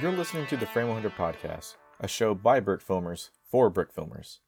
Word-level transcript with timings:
You're 0.00 0.12
listening 0.12 0.46
to 0.46 0.56
the 0.56 0.64
Frame 0.64 0.86
100 0.86 1.16
Podcast, 1.16 1.74
a 1.98 2.06
show 2.06 2.32
by 2.32 2.60
Brick 2.60 2.86
Filmers 2.86 3.30
for 3.50 3.68
Brick 3.68 3.92
Filmers. 3.92 4.38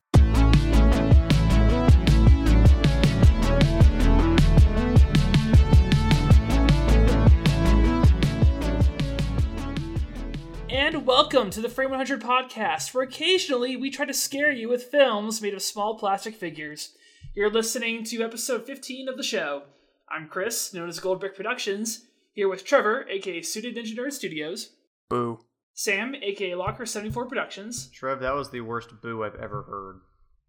And 10.69 11.05
welcome 11.05 11.51
to 11.51 11.61
the 11.61 11.69
Frame 11.69 11.91
100 11.91 12.23
podcast, 12.23 12.95
where 12.95 13.03
occasionally 13.03 13.75
we 13.75 13.91
try 13.91 14.07
to 14.07 14.15
scare 14.15 14.53
you 14.53 14.69
with 14.69 14.85
films 14.85 15.43
made 15.43 15.55
of 15.55 15.63
small 15.63 15.99
plastic 15.99 16.37
figures. 16.37 16.95
You're 17.35 17.51
listening 17.51 18.05
to 18.05 18.23
episode 18.23 18.67
15 18.67 19.09
of 19.09 19.17
the 19.17 19.25
show. 19.25 19.65
I'm 20.09 20.29
Chris, 20.29 20.73
known 20.73 20.89
as 20.89 21.01
Gold 21.01 21.19
Brick 21.19 21.35
Productions, 21.35 22.05
here 22.33 22.49
with 22.49 22.65
Trevor, 22.65 23.05
aka 23.11 23.43
Suited 23.43 23.75
Ninja 23.75 23.97
Nerd 23.97 24.13
Studios, 24.13 24.71
Boo. 25.11 25.41
Sam, 25.81 26.15
aka 26.15 26.51
Locker74 26.51 27.27
Productions, 27.27 27.87
Trev, 27.87 28.21
that 28.21 28.35
was 28.35 28.51
the 28.51 28.61
worst 28.61 28.91
boo 29.01 29.25
I've 29.25 29.35
ever 29.37 29.63
heard. 29.63 30.01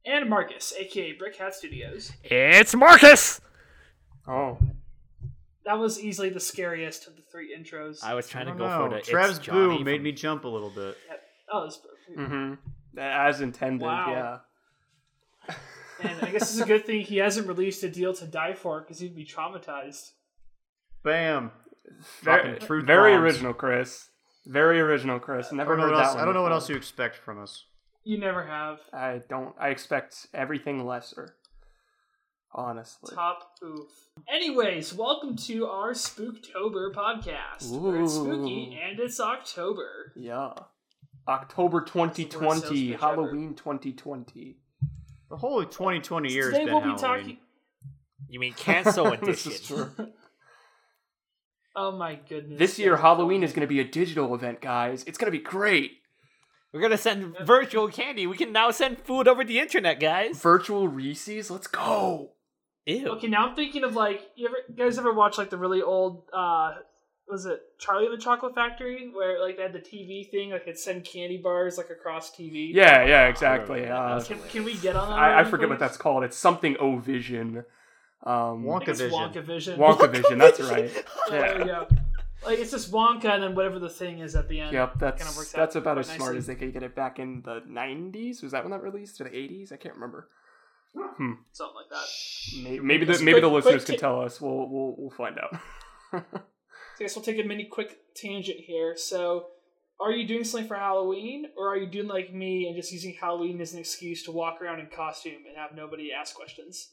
and 0.06 0.30
Marcus, 0.30 0.74
aka 0.78 1.14
Brick 1.14 1.38
Hat 1.38 1.56
Studios. 1.56 2.12
It's 2.22 2.76
Marcus! 2.76 3.40
Oh. 4.28 4.58
That 5.64 5.80
was 5.80 6.02
easily 6.04 6.32
the 6.32 6.42
scariest 6.42 7.08
of 7.08 7.16
the 7.16 7.22
three 7.32 7.56
intros. 7.58 8.04
I 8.04 8.14
was 8.14 8.28
I 8.28 8.32
trying 8.32 8.48
to 8.48 8.56
go 8.56 8.68
know. 8.68 8.90
for 8.90 8.96
the 8.98 9.02
Trev's 9.02 9.38
it's 9.38 9.48
boo 9.48 9.70
Johnny 9.70 9.84
made 9.86 10.04
me 10.04 10.12
jump 10.12 10.44
a 10.44 10.50
little 10.50 10.70
bit. 10.70 10.98
oh, 11.50 11.64
this, 11.64 11.80
Mm-hmm. 12.20 12.56
As 13.00 13.40
intended, 13.40 13.86
Wow. 13.86 14.42
yeah. 15.48 15.56
and 16.04 16.24
I 16.24 16.30
guess 16.32 16.52
it's 16.52 16.60
a 16.60 16.66
good 16.66 16.86
thing 16.86 17.06
he 17.06 17.18
hasn't 17.20 17.48
released 17.48 17.82
a 17.84 17.90
deal 17.90 18.14
to 18.16 18.26
die 18.28 18.52
for 18.54 18.82
because 18.82 19.00
he'd 19.00 19.16
be 19.16 19.24
traumatized. 19.26 20.12
Bam. 21.04 21.52
Very, 22.22 22.44
Fucking 22.56 22.68
truth 22.68 22.86
very 22.86 23.14
bombs. 23.14 23.24
original, 23.24 23.54
Chris. 23.54 24.10
Very 24.46 24.80
original, 24.80 25.20
Chris. 25.20 25.50
I 25.52 25.56
Never 25.56 25.76
don't 25.76 25.80
know 25.80 25.84
heard 25.86 25.92
what 25.94 25.98
that 26.00 26.06
else. 26.08 26.16
one 26.16 26.22
I 26.22 26.26
don't 26.26 26.34
know 26.34 26.42
what 26.42 26.50
before. 26.50 26.56
else 26.62 26.70
you 26.70 26.76
expect 26.76 27.16
from 27.18 27.42
us. 27.42 27.66
You 28.04 28.18
never 28.20 28.44
have. 28.46 28.80
I 28.92 29.22
don't. 29.30 29.54
I 29.60 29.70
expect 29.70 30.28
everything 30.34 30.86
lesser. 30.86 31.36
Honestly. 32.54 33.16
Top 33.16 33.52
oof. 33.64 33.88
Anyways, 34.28 34.94
welcome 34.94 35.36
to 35.38 35.68
our 35.68 35.92
Spooktober 35.92 36.92
podcast. 36.94 37.70
Where 37.80 38.02
it's 38.02 38.16
spooky 38.16 38.78
and 38.84 39.00
it's 39.00 39.20
October. 39.20 40.12
Yeah. 40.18 40.54
October 41.28 41.80
That's 41.82 41.92
the 41.94 42.00
worst 42.00 42.28
2020, 42.28 42.60
sales 42.62 42.70
pitch 42.72 42.94
ever. 42.96 43.00
Halloween 43.00 43.54
2020. 43.56 44.58
The 45.30 45.38
whole 45.38 45.64
2020 45.64 46.34
year 46.34 46.46
has 46.46 46.54
Today 46.54 46.66
been 46.66 46.74
we'll 46.74 46.82
be 46.96 47.00
Halloween. 47.02 47.24
talking. 47.24 47.38
You 48.28 48.40
mean 48.40 48.54
cancel 48.54 49.12
this 49.22 49.46
edition? 49.46 49.52
is 49.54 49.62
true. 49.62 49.92
Oh 51.76 51.92
my 51.92 52.16
goodness. 52.28 52.60
This 52.60 52.80
year, 52.80 52.94
Yeah. 52.94 53.02
Halloween 53.02 53.44
is 53.44 53.54
going 53.54 53.62
to 53.62 53.68
be 53.68 53.80
a 53.80 53.86
digital 53.86 54.34
event, 54.36 54.62
guys. 54.62 55.04
It's 55.06 55.18
going 55.18 55.32
to 55.32 55.38
be 55.38 55.44
great. 55.44 56.02
We're 56.74 56.80
gonna 56.80 56.98
send 56.98 57.36
virtual 57.40 57.90
candy. 57.90 58.28
We 58.28 58.38
can 58.38 58.54
now 58.54 58.72
send 58.72 59.00
food 59.00 59.28
over 59.28 59.44
the 59.44 59.60
internet, 59.60 60.00
guys. 60.00 60.40
Virtual 60.42 60.88
Reese's, 60.88 61.52
let's 61.52 61.68
go. 61.68 62.32
Ew. 62.86 63.10
Okay, 63.10 63.28
now 63.28 63.50
I'm 63.50 63.56
thinking 63.56 63.84
of 63.84 63.94
like 63.94 64.22
you 64.36 64.48
ever 64.48 64.56
you 64.70 64.76
guys 64.76 64.98
ever 64.98 65.14
watch 65.14 65.38
like 65.38 65.50
the 65.50 65.58
really 65.58 65.82
old 65.82 66.24
uh 66.34 66.76
was 67.28 67.46
it 67.46 67.62
Charlie 67.78 68.06
and 68.06 68.14
the 68.18 68.22
Chocolate 68.22 68.56
Factory 68.56 69.12
where 69.14 69.42
like 69.42 69.58
they 69.58 69.64
had 69.64 69.74
the 69.74 69.80
TV 69.80 70.30
thing 70.32 70.52
like 70.52 70.66
it 70.66 70.80
send 70.80 71.04
candy 71.04 71.38
bars 71.38 71.78
like 71.78 71.90
across 71.90 72.32
TV. 72.32 72.74
Yeah, 72.74 73.06
yeah, 73.06 73.28
exactly. 73.28 73.86
Uh, 73.88 74.22
Can, 74.22 74.40
can 74.50 74.64
we 74.64 74.76
get 74.76 74.96
on 74.96 75.10
that? 75.10 75.20
I, 75.20 75.28
I 75.28 75.34
already, 75.34 75.50
forget 75.50 75.70
what 75.70 75.80
that's 75.80 75.98
called. 75.98 76.24
It's 76.24 76.38
something 76.38 76.78
O 76.80 77.00
Vision. 77.00 77.66
Um, 78.24 78.70
I 78.70 78.78
think 78.78 78.90
it's 78.90 79.02
Wonka 79.02 79.12
Wonka 79.12 79.34
Vision. 79.34 79.46
Vision. 79.46 79.80
Wonka 79.80 80.12
Vision, 80.12 80.38
that's 80.38 80.60
right. 80.62 80.92
Yeah, 81.32 81.66
Yeah. 81.66 81.84
Like 82.46 82.60
it's 82.60 82.72
just 82.72 82.92
Wonka 82.92 83.26
and 83.26 83.44
then 83.44 83.56
whatever 83.56 83.78
the 83.78 83.90
thing 83.90 84.20
is 84.20 84.36
at 84.36 84.50
the 84.50 84.60
end. 84.60 84.74
Yep, 84.74 85.00
that's 85.00 85.24
Kinda 85.24 85.38
works 85.38 85.52
that's 85.52 85.76
out 85.76 85.82
about 85.82 85.94
quite 85.96 86.08
as 86.08 86.16
smart 86.16 86.36
as 86.36 86.48
they 86.48 86.56
could 86.56 86.74
get 86.74 86.82
it 86.82 86.96
back 86.96 87.20
in 87.20 87.44
the 87.44 87.62
'90s. 87.70 88.42
Was 88.42 88.52
that 88.52 88.64
when 88.64 88.72
that 88.72 88.82
released 88.82 89.22
or 89.22 89.26
the 89.26 89.30
'80s? 89.30 89.72
I 89.72 89.78
can't 89.78 89.94
remember. 89.94 90.28
Hmm. 90.96 91.34
Something 91.52 91.76
like 91.76 91.90
that. 91.90 92.64
Maybe, 92.64 92.80
maybe 92.80 93.06
the 93.06 93.14
Just 93.14 93.24
maybe 93.24 93.40
the 93.40 93.48
listeners 93.48 93.86
quick 93.86 94.00
can 94.00 94.10
tell 94.10 94.22
us. 94.22 94.42
We'll 94.42 94.68
we'll 94.70 94.96
we'll 94.98 95.12
find 95.12 95.38
out. 95.38 95.60
So 96.12 96.18
I 96.36 96.40
guess 97.00 97.16
we'll 97.16 97.24
take 97.24 97.40
a 97.40 97.48
mini 97.48 97.66
quick 97.66 98.00
tangent 98.16 98.60
here. 98.60 98.98
So, 98.98 99.48
are 100.00 100.12
you 100.12 100.28
doing 100.28 100.44
something 100.44 100.68
for 100.68 100.76
Halloween, 100.76 101.46
or 101.56 101.72
are 101.72 101.78
you 101.78 101.88
doing 101.88 102.08
like 102.08 102.34
me 102.34 102.68
and 102.68 102.76
just 102.76 102.92
using 102.92 103.16
Halloween 103.20 103.62
as 103.62 103.74
an 103.74 103.80
excuse 103.80 104.24
to 104.24 104.32
walk 104.32 104.62
around 104.62 104.80
in 104.80 104.88
costume 104.88 105.44
and 105.48 105.56
have 105.56 105.76
nobody 105.76 106.12
ask 106.12 106.36
questions? 106.36 106.90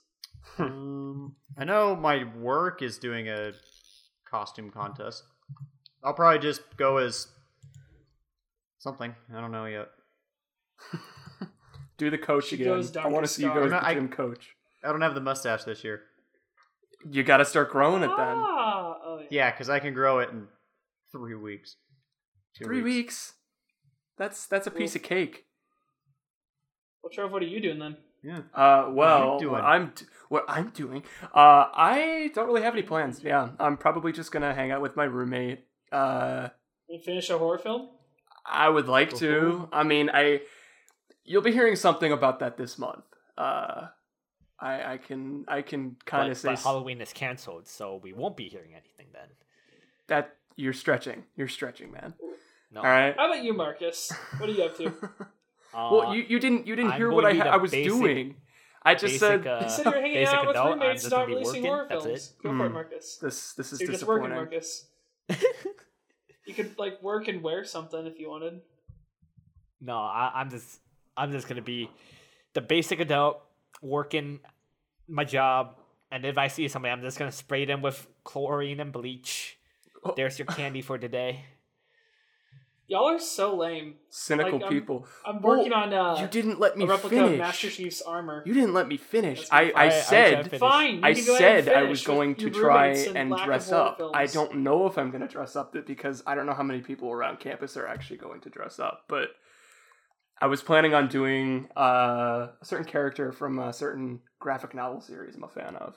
Um, 0.59 1.35
I 1.57 1.65
know 1.65 1.95
my 1.97 2.25
work 2.39 2.83
is 2.83 2.99
doing 2.99 3.29
a 3.29 3.53
costume 4.29 4.71
contest. 4.71 5.23
I'll 6.03 6.15
probably 6.15 6.39
just 6.41 6.63
go 6.77 6.97
as 6.99 7.29
something. 8.79 9.15
I 9.35 9.41
don't 9.41 9.53
know 9.53 9.67
yet. 9.67 9.89
Do 11.97 12.11
the 12.11 12.19
coach 12.19 12.47
She 12.47 12.55
again. 12.57 12.69
goes 12.69 12.97
I 12.97 13.09
want 13.09 13.25
to 13.27 13.33
see 13.33 13.43
you 13.43 13.49
Star. 13.49 13.59
go 13.61 13.65
as 13.67 13.73
No, 13.73 13.81
the 13.81 13.87
I- 13.87 13.95
gym 13.95 14.09
coach. 14.09 14.55
I 14.85 14.93
don't 14.93 15.01
have 15.01 15.15
the 15.17 15.21
mustache 15.21 15.65
this 15.65 15.83
year. 15.83 16.03
You 17.11 17.25
got 17.25 17.39
to 17.39 17.45
start 17.45 17.71
growing 17.73 18.03
it 18.05 18.07
then. 18.09 18.17
Ah, 18.19 18.95
oh, 19.05 19.19
yeah. 19.23 19.27
Yeah, 19.31 19.51
because 19.51 19.69
I 19.69 19.81
can 19.81 19.93
grow 19.95 20.21
it 20.21 20.31
in 20.31 20.47
three 21.11 21.35
weeks. 21.35 21.77
Two 22.57 22.65
Three 22.65 22.83
weeks. 22.83 23.35
That's 24.17 24.47
that's 24.47 24.67
a 24.67 24.71
piece 24.71 24.95
of 24.97 25.03
cake. 25.03 25.47
Well, 27.03 27.11
Trev, 27.13 27.31
what 27.33 27.43
are 27.43 27.47
you 27.47 27.61
doing 27.61 27.79
then? 27.79 27.97
Yeah. 28.23 28.41
Uh, 28.55 28.91
well, 28.91 29.39
what 29.49 29.63
I'm 29.65 29.93
d- 29.95 30.05
what 30.29 30.45
I'm 30.49 30.71
doing. 30.71 31.03
Uh, 31.35 31.67
I 31.73 32.31
don't 32.35 32.47
really 32.47 32.63
have 32.63 32.75
any 32.75 32.83
plans. 32.83 33.23
Yeah, 33.23 33.51
I'm 33.61 33.77
probably 33.77 34.13
just 34.13 34.33
gonna 34.33 34.55
hang 34.55 34.71
out 34.73 34.81
with 34.83 34.97
my 34.97 35.05
roommate. 35.05 35.65
Uh, 35.93 36.49
You 36.89 36.99
finish 37.01 37.31
a 37.31 37.39
horror 37.39 37.59
film? 37.59 37.89
I 38.45 38.69
would 38.69 38.89
like 38.89 39.15
to. 39.17 39.69
I 39.73 39.83
mean, 39.85 40.11
I 40.13 40.41
you'll 41.25 41.43
be 41.43 41.53
hearing 41.53 41.77
something 41.77 42.11
about 42.13 42.41
that 42.41 42.57
this 42.57 42.79
month. 42.79 43.05
Uh, 43.37 43.89
I 44.59 44.95
I 44.95 44.97
can 44.99 45.45
I 45.47 45.63
can 45.63 45.97
kind 46.05 46.31
of 46.31 46.37
say 46.37 46.49
but 46.51 46.59
Halloween 46.61 47.01
is 47.01 47.13
canceled, 47.13 47.69
so 47.69 48.01
we 48.03 48.13
won't 48.13 48.37
be 48.37 48.49
hearing 48.49 48.73
anything 48.75 49.07
then. 49.13 49.29
that 50.09 50.35
you're 50.57 50.73
stretching. 50.73 51.25
You're 51.37 51.49
stretching, 51.49 51.93
man. 51.93 52.15
No. 52.73 52.81
All 52.81 52.87
right. 52.87 53.15
How 53.17 53.31
about 53.31 53.45
you, 53.45 53.53
Marcus? 53.55 54.11
What 54.39 54.49
are 54.49 54.53
you 54.53 54.65
up 54.65 54.77
to? 54.79 54.93
Uh, 55.75 55.89
well, 55.93 56.15
you, 56.15 56.25
you 56.29 56.39
didn't 56.41 56.67
you 56.67 56.75
didn't 56.77 56.93
I'm 56.93 56.97
hear 56.99 57.11
what 57.13 57.25
I 57.25 57.35
ha- 57.35 57.45
I 57.51 57.57
was 57.57 57.71
basic- 57.71 57.93
doing. 57.93 58.35
I 58.83 58.95
just 58.95 59.05
basic, 59.21 59.21
said 59.21 59.47
uh, 59.47 59.61
You 59.65 59.69
said 59.69 59.85
you're 59.87 59.95
hanging 60.01 60.15
basic 60.15 60.35
out 60.35 60.47
with 60.47 60.57
adult, 60.57 60.73
I'm 60.73 60.81
roommates, 60.81 61.03
just 61.03 61.13
not 61.13 61.19
gonna 61.27 61.35
releasing 61.35 61.63
working, 61.63 61.65
horror 61.67 61.87
that's 61.91 62.05
films. 62.05 62.35
it. 62.39 62.43
Go 62.43 62.49
for 62.57 62.65
it, 62.65 62.69
Hmm. 62.69 62.75
Marcus. 62.75 63.17
this 63.17 63.53
this 63.55 63.73
is 63.73 63.81
you're 63.81 63.91
just 63.93 64.05
working. 64.07 64.31
Marcus. 64.31 64.87
You 66.47 66.55
could 66.55 66.79
like 66.79 67.03
work 67.03 67.29
and 67.29 67.43
wear 67.43 67.65
something 67.65 68.07
if 68.07 68.19
you 68.19 68.31
wanted. 68.31 68.61
No, 69.81 69.97
I, 69.97 70.33
I'm 70.35 70.49
just 70.51 70.81
I'm 71.17 71.31
just 71.33 71.47
gonna 71.49 71.61
be 71.63 71.91
the 72.55 72.61
basic 72.63 73.01
adult 73.01 73.43
working 73.83 74.41
my 75.07 75.25
job, 75.25 75.77
and 76.11 76.25
if 76.25 76.39
I 76.39 76.49
see 76.49 76.67
somebody, 76.69 76.93
I'm 76.93 77.03
just 77.03 77.19
gonna 77.19 77.33
spray 77.33 77.65
them 77.67 77.83
with 77.83 78.07
chlorine 78.25 78.81
and 78.81 78.93
bleach. 78.93 79.59
Oh. 80.05 80.15
There's 80.17 80.39
your 80.39 80.47
candy 80.47 80.81
for 80.83 80.97
today. 80.99 81.45
Y'all 82.91 83.07
are 83.11 83.19
so 83.19 83.55
lame. 83.55 83.97
Cynical 84.09 84.55
Like, 84.55 84.63
I'm- 84.63 84.73
people. 84.73 85.07
I'm 85.27 85.43
Well, 85.43 85.59
working 85.59 85.75
on 85.75 85.93
uh, 85.93 86.17
you 86.23 86.27
didn't 86.27 86.59
let 86.59 86.79
me 86.79 86.85
a 86.87 86.89
replica 86.89 87.17
of 87.21 87.25
finish. 87.27 87.39
Master 87.39 87.69
Chief's 87.69 88.01
armor. 88.01 88.43
You 88.47 88.55
didn't 88.55 88.73
let 88.73 88.89
me 88.89 88.97
finish. 88.97 89.47
I. 89.51 89.65
I 89.65 89.73
I- 89.75 89.85
I 89.85 89.89
said 89.91 90.33
tried 90.33 90.51
to 90.51 90.59
Fine. 90.59 90.95
You 90.97 91.01
I 91.05 91.13
can 91.15 91.25
go 91.27 91.37
ahead 91.37 91.57
and 91.57 91.65
said 91.67 91.77
I 91.77 91.83
was 91.83 92.03
going 92.03 92.35
to 92.37 92.49
try 92.51 92.87
and 92.89 93.37
dress 93.45 93.69
horror 93.69 93.83
up. 93.83 94.11
I 94.15 94.25
don't 94.25 94.57
know 94.57 94.87
if 94.87 94.97
I'm 94.97 95.11
going 95.11 95.21
to 95.21 95.29
dress 95.29 95.55
up 95.55 95.77
because 95.87 96.23
I 96.27 96.35
don't 96.35 96.47
know 96.47 96.55
how 96.55 96.63
many 96.63 96.81
people 96.81 97.11
around 97.13 97.41
campus 97.41 97.77
are 97.77 97.87
actually 97.87 98.17
going 98.17 98.41
to 98.41 98.49
dress 98.49 98.79
up. 98.79 99.05
But 99.07 99.29
I 100.41 100.47
was 100.47 100.63
planning 100.63 100.95
on 100.95 101.09
doing 101.09 101.69
uh, 101.77 102.49
a 102.59 102.65
certain 102.65 102.87
character 102.87 103.33
from 103.33 103.59
a 103.59 103.71
certain 103.75 104.21
graphic 104.41 104.73
novel 104.75 105.03
series 105.03 105.35
I'm 105.37 105.45
a 105.45 105.49
fan 105.49 105.77
of. 105.77 105.95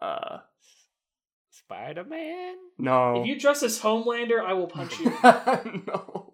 Uh, 0.00 0.38
Spider 1.54 2.04
Man. 2.04 2.54
no. 2.78 3.20
If 3.20 3.26
you 3.26 3.38
dress 3.38 3.62
as 3.62 3.78
Homelander, 3.80 4.42
I 4.42 4.54
will 4.54 4.66
punch 4.66 4.98
you. 4.98 5.10
no. 5.86 6.32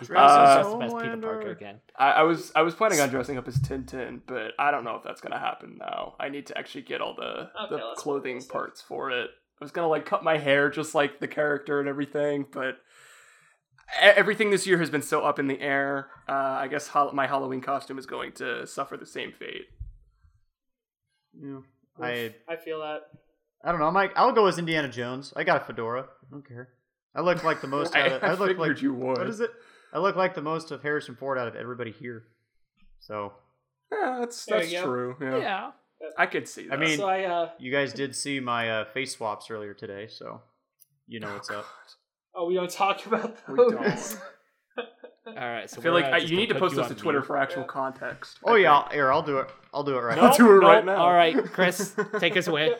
He's 0.00 0.10
Uh, 0.10 0.62
probably 0.62 0.88
dressed 0.88 0.94
as 0.96 1.02
Peter 1.02 1.16
Parker 1.16 1.50
again. 1.52 1.80
I, 1.96 2.10
I 2.10 2.22
was 2.24 2.52
I 2.56 2.62
was 2.62 2.74
planning 2.74 3.00
on 3.00 3.08
dressing 3.08 3.38
up 3.38 3.46
as 3.48 3.56
Tintin, 3.58 4.20
but 4.26 4.52
I 4.58 4.70
don't 4.72 4.84
know 4.84 4.96
if 4.96 5.02
that's 5.04 5.20
gonna 5.20 5.38
happen 5.38 5.78
now. 5.78 6.14
I 6.20 6.28
need 6.28 6.46
to 6.48 6.58
actually 6.58 6.82
get 6.82 7.00
all 7.00 7.14
the 7.14 7.50
Okay, 7.64 7.76
the 7.76 7.92
clothing 7.96 8.34
work 8.36 8.42
this 8.42 8.50
out. 8.50 8.52
parts 8.52 8.82
for 8.82 9.10
it. 9.10 9.30
I 9.60 9.64
was 9.64 9.70
gonna 9.72 9.88
like 9.88 10.06
cut 10.06 10.22
my 10.24 10.38
hair 10.38 10.70
just 10.70 10.94
like 10.94 11.20
the 11.20 11.28
character 11.28 11.80
and 11.80 11.88
everything, 11.88 12.46
but 12.52 12.78
e- 14.02 14.14
everything 14.16 14.50
this 14.50 14.66
year 14.66 14.78
has 14.78 14.90
been 14.90 15.02
so 15.02 15.22
up 15.22 15.38
in 15.38 15.46
the 15.46 15.60
air. 15.60 16.10
Uh, 16.28 16.32
I 16.32 16.68
guess 16.68 16.88
hol- 16.88 17.12
my 17.12 17.26
Halloween 17.28 17.60
costume 17.60 17.98
is 17.98 18.06
going 18.06 18.32
to 18.34 18.66
suffer 18.66 18.96
the 18.96 19.06
same 19.06 19.32
fate. 19.32 19.66
Yeah. 21.40 21.60
I 22.00 22.34
I 22.48 22.56
feel 22.56 22.80
that. 22.80 23.02
I 23.64 23.70
don't 23.70 23.80
know. 23.80 23.86
I'm 23.86 23.94
like 23.94 24.12
I'll 24.16 24.32
go 24.32 24.46
as 24.46 24.58
Indiana 24.58 24.88
Jones. 24.88 25.32
I 25.36 25.44
got 25.44 25.62
a 25.62 25.64
fedora. 25.64 26.02
I 26.02 26.30
don't 26.30 26.46
care. 26.46 26.68
I 27.14 27.20
look 27.22 27.42
like 27.44 27.60
the 27.60 27.66
most. 27.68 27.94
I, 27.96 28.00
out 28.02 28.12
of, 28.12 28.22
I 28.24 28.26
I 28.28 28.30
look 28.34 28.48
figured 28.50 28.58
like 28.68 28.82
you 28.82 28.94
would. 28.94 29.18
what 29.18 29.26
is 29.28 29.40
it? 29.40 29.50
I 29.92 29.98
look 29.98 30.16
like 30.16 30.34
the 30.34 30.42
most 30.42 30.70
of 30.70 30.82
Harrison 30.82 31.16
Ford 31.16 31.38
out 31.38 31.48
of 31.48 31.56
everybody 31.56 31.90
here. 31.92 32.24
So 33.00 33.32
Yeah, 33.92 34.18
that's 34.20 34.44
There 34.44 34.58
that's 34.58 34.72
you 34.72 34.78
go. 34.80 34.84
true. 34.84 35.16
Yeah. 35.20 35.38
Yeah. 35.38 35.70
I 36.16 36.26
could 36.26 36.46
see 36.46 36.68
that. 36.68 36.74
I 36.74 36.76
mean, 36.76 36.98
So 36.98 37.08
I 37.08 37.24
uh 37.24 37.50
you 37.58 37.72
guys 37.72 37.92
did 37.92 38.14
see 38.14 38.38
my 38.40 38.70
uh, 38.70 38.84
face 38.92 39.16
swaps 39.16 39.50
earlier 39.50 39.74
today, 39.74 40.06
so 40.08 40.42
you 41.06 41.18
know 41.20 41.32
what's 41.32 41.50
up. 41.50 41.66
oh 42.34 42.46
we 42.46 42.54
don't 42.54 42.70
talk 42.70 43.04
about 43.06 43.36
We 43.48 43.56
those. 43.56 43.72
don't. 43.72 44.20
All 45.26 45.34
right, 45.34 45.68
so 45.68 45.80
I 45.80 45.82
feel 45.82 45.92
like 45.92 46.10
uh, 46.10 46.16
you 46.16 46.36
need 46.36 46.48
to 46.50 46.54
post 46.54 46.74
you 46.74 46.80
those 46.80 46.88
to 46.88 46.94
Twitter 46.94 47.18
mute. 47.18 47.26
for 47.26 47.36
actual 47.36 47.64
context. 47.64 48.38
Oh 48.44 48.54
I 48.54 48.58
yeah, 48.58 48.74
think. 48.78 48.86
I'll, 48.86 48.92
here 48.94 49.12
I'll 49.12 49.22
do 49.22 49.38
it. 49.38 49.50
I'll 49.74 49.82
do 49.84 49.96
it 49.96 50.00
right 50.00 50.16
I'll 50.18 50.34
do 50.36 50.46
it 50.56 50.60
Nope. 50.60 50.62
right 50.62 50.84
now. 50.84 50.96
All 50.96 51.12
right, 51.12 51.36
Chris, 51.52 51.94
take 52.20 52.36
us 52.36 52.46
away. 52.46 52.72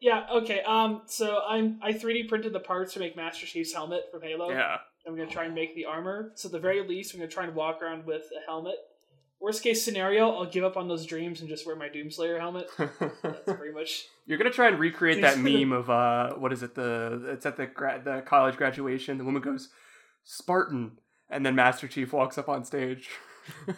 Yeah, 0.00 0.26
we're 0.30 0.36
over 0.36 0.44
it. 0.44 0.50
Yeah, 0.50 0.56
okay. 0.56 0.62
Um, 0.66 1.02
so 1.06 1.40
I'm 1.48 1.78
I 1.82 1.92
3D 1.92 2.28
printed 2.28 2.52
the 2.52 2.60
parts 2.60 2.94
to 2.94 3.00
make 3.00 3.16
Master 3.16 3.46
Chief's 3.46 3.72
helmet 3.72 4.04
from 4.10 4.22
Halo. 4.22 4.50
Yeah. 4.50 4.78
I'm 5.06 5.16
gonna 5.16 5.30
try 5.30 5.44
and 5.44 5.54
make 5.54 5.74
the 5.74 5.84
armor. 5.84 6.32
So 6.34 6.48
at 6.48 6.52
the 6.52 6.58
very 6.58 6.86
least, 6.86 7.14
I'm 7.14 7.20
gonna 7.20 7.30
try 7.30 7.44
and 7.44 7.54
walk 7.54 7.80
around 7.82 8.06
with 8.06 8.24
a 8.36 8.44
helmet. 8.46 8.76
Worst 9.38 9.62
case 9.62 9.84
scenario, 9.84 10.30
I'll 10.30 10.46
give 10.46 10.64
up 10.64 10.76
on 10.76 10.88
those 10.88 11.04
dreams 11.04 11.40
and 11.40 11.48
just 11.48 11.66
wear 11.66 11.76
my 11.76 11.88
Doomslayer 11.88 12.38
helmet. 12.38 12.68
That's 12.78 13.44
pretty 13.44 13.72
much. 13.74 14.06
You're 14.26 14.38
gonna 14.38 14.50
try 14.50 14.68
and 14.68 14.78
recreate 14.78 15.20
that 15.22 15.38
meme 15.38 15.72
of 15.72 15.90
uh, 15.90 16.34
what 16.34 16.52
is 16.52 16.62
it? 16.62 16.74
The 16.74 17.22
it's 17.32 17.46
at 17.46 17.56
the 17.56 17.66
gra- 17.66 18.00
the 18.02 18.22
college 18.22 18.56
graduation. 18.56 19.18
The 19.18 19.24
woman 19.24 19.42
goes 19.42 19.68
Spartan, 20.24 20.98
and 21.30 21.46
then 21.46 21.54
Master 21.54 21.86
Chief 21.86 22.12
walks 22.12 22.38
up 22.38 22.48
on 22.48 22.64
stage. 22.64 23.08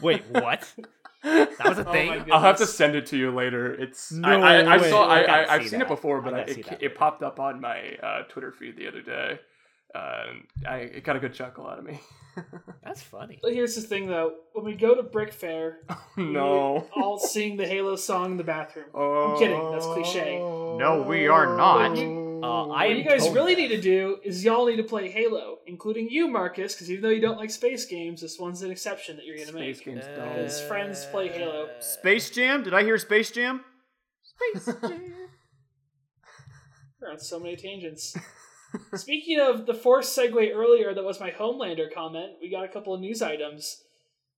Wait, 0.01 0.25
what? 0.31 0.73
That 1.23 1.59
was 1.65 1.79
a 1.79 1.85
Oh 1.89 1.93
thing. 1.93 2.09
my 2.29 2.35
I'll 2.35 2.41
have 2.41 2.59
to 2.59 2.67
send 2.67 2.95
it 2.97 3.07
to 3.07 3.17
you 3.17 3.31
later. 3.31 3.73
It's 3.75 4.13
No 4.13 4.29
I, 4.29 4.57
I, 4.61 4.75
I 4.75 4.77
way. 4.79 4.91
saw 4.91 5.07
I 5.07 5.19
I, 5.23 5.27
gotta 5.27 5.51
I 5.51 5.55
I've 5.55 5.63
see 5.65 5.69
seen 5.71 5.79
that. 5.81 5.87
it 5.87 5.89
before, 5.89 6.21
but 6.23 6.35
I 6.35 6.39
I, 6.39 6.41
it, 6.43 6.67
that 6.69 6.83
it 6.83 6.95
popped 6.95 7.23
up 7.23 7.41
on 7.41 7.61
my 7.61 7.97
uh, 8.03 8.23
Twitter 8.25 8.53
feed 8.53 8.77
the 8.77 8.89
other 8.89 9.03
day. 9.03 9.41
Uh, 9.95 10.23
and 10.29 10.67
I 10.69 10.77
it 10.79 11.05
got 11.05 11.17
a 11.17 11.19
good 11.19 11.33
chuckle 11.35 11.67
out 11.67 11.79
of 11.79 11.85
me. 11.85 11.99
That's 12.85 13.03
funny. 13.03 13.39
But 13.43 13.53
here's 13.55 13.75
the 13.75 13.81
thing, 13.81 14.07
though. 14.07 14.35
When 14.53 14.65
we 14.65 14.75
go 14.75 14.95
to 14.95 15.03
Brick 15.03 15.33
Fair, 15.33 15.79
no. 16.17 16.87
we 16.95 17.03
all 17.03 17.19
sing 17.19 17.57
the 17.57 17.67
Halo 17.67 17.97
song 17.97 18.33
in 18.33 18.37
the 18.37 18.45
bathroom. 18.45 18.85
Oh, 18.95 19.33
I'm 19.33 19.39
kidding, 19.39 19.73
that's 19.73 19.87
cliche. 19.87 20.39
No, 20.39 21.05
we 21.09 21.27
are 21.27 21.57
not. 21.57 21.97
Uh, 22.43 22.69
I 22.69 22.89
What 22.89 22.97
you 22.97 23.05
guys 23.05 23.23
told 23.25 23.35
really 23.35 23.55
that. 23.55 23.61
need 23.63 23.69
to 23.69 23.81
do 23.81 24.19
is 24.25 24.45
y'all 24.45 24.67
need 24.67 24.77
to 24.77 24.83
play 24.85 25.11
Halo, 25.11 25.59
including 25.67 26.09
you, 26.11 26.29
Marcus, 26.29 26.75
because 26.75 26.91
even 26.91 27.03
though 27.03 27.09
you 27.11 27.21
don't 27.21 27.39
like 27.39 27.51
space 27.51 27.85
games, 27.87 28.21
this 28.21 28.39
one's 28.39 28.63
an 28.63 28.71
exception 28.71 29.17
that 29.17 29.25
you're 29.25 29.37
gonna 29.39 29.53
make. 29.53 29.77
Space 29.77 29.85
games 29.87 30.05
Uh, 30.05 30.17
don't. 30.17 30.37
His 30.37 30.61
friends 30.63 31.05
play 31.07 31.29
Halo. 31.29 31.69
Space 31.81 32.31
Jam? 32.31 32.63
Did 32.63 32.75
I 32.75 32.83
hear 32.83 32.99
Space 32.99 33.31
Jam? 33.31 33.65
Space 34.23 34.67
Jam. 34.83 35.15
We're 37.01 37.13
on 37.13 37.19
so 37.21 37.39
many 37.39 37.57
tangents. 37.57 38.17
Speaking 38.95 39.41
of 39.41 39.67
the 39.67 39.75
forced 39.75 40.17
segue 40.19 40.55
earlier, 40.55 40.93
that 40.95 41.05
was 41.05 41.21
my 41.21 41.31
Homelander 41.31 41.93
comment. 41.93 42.33
We 42.43 42.51
got 42.51 42.65
a 42.65 42.69
couple 42.69 42.93
of 42.93 43.01
news 43.01 43.23
items. 43.23 43.83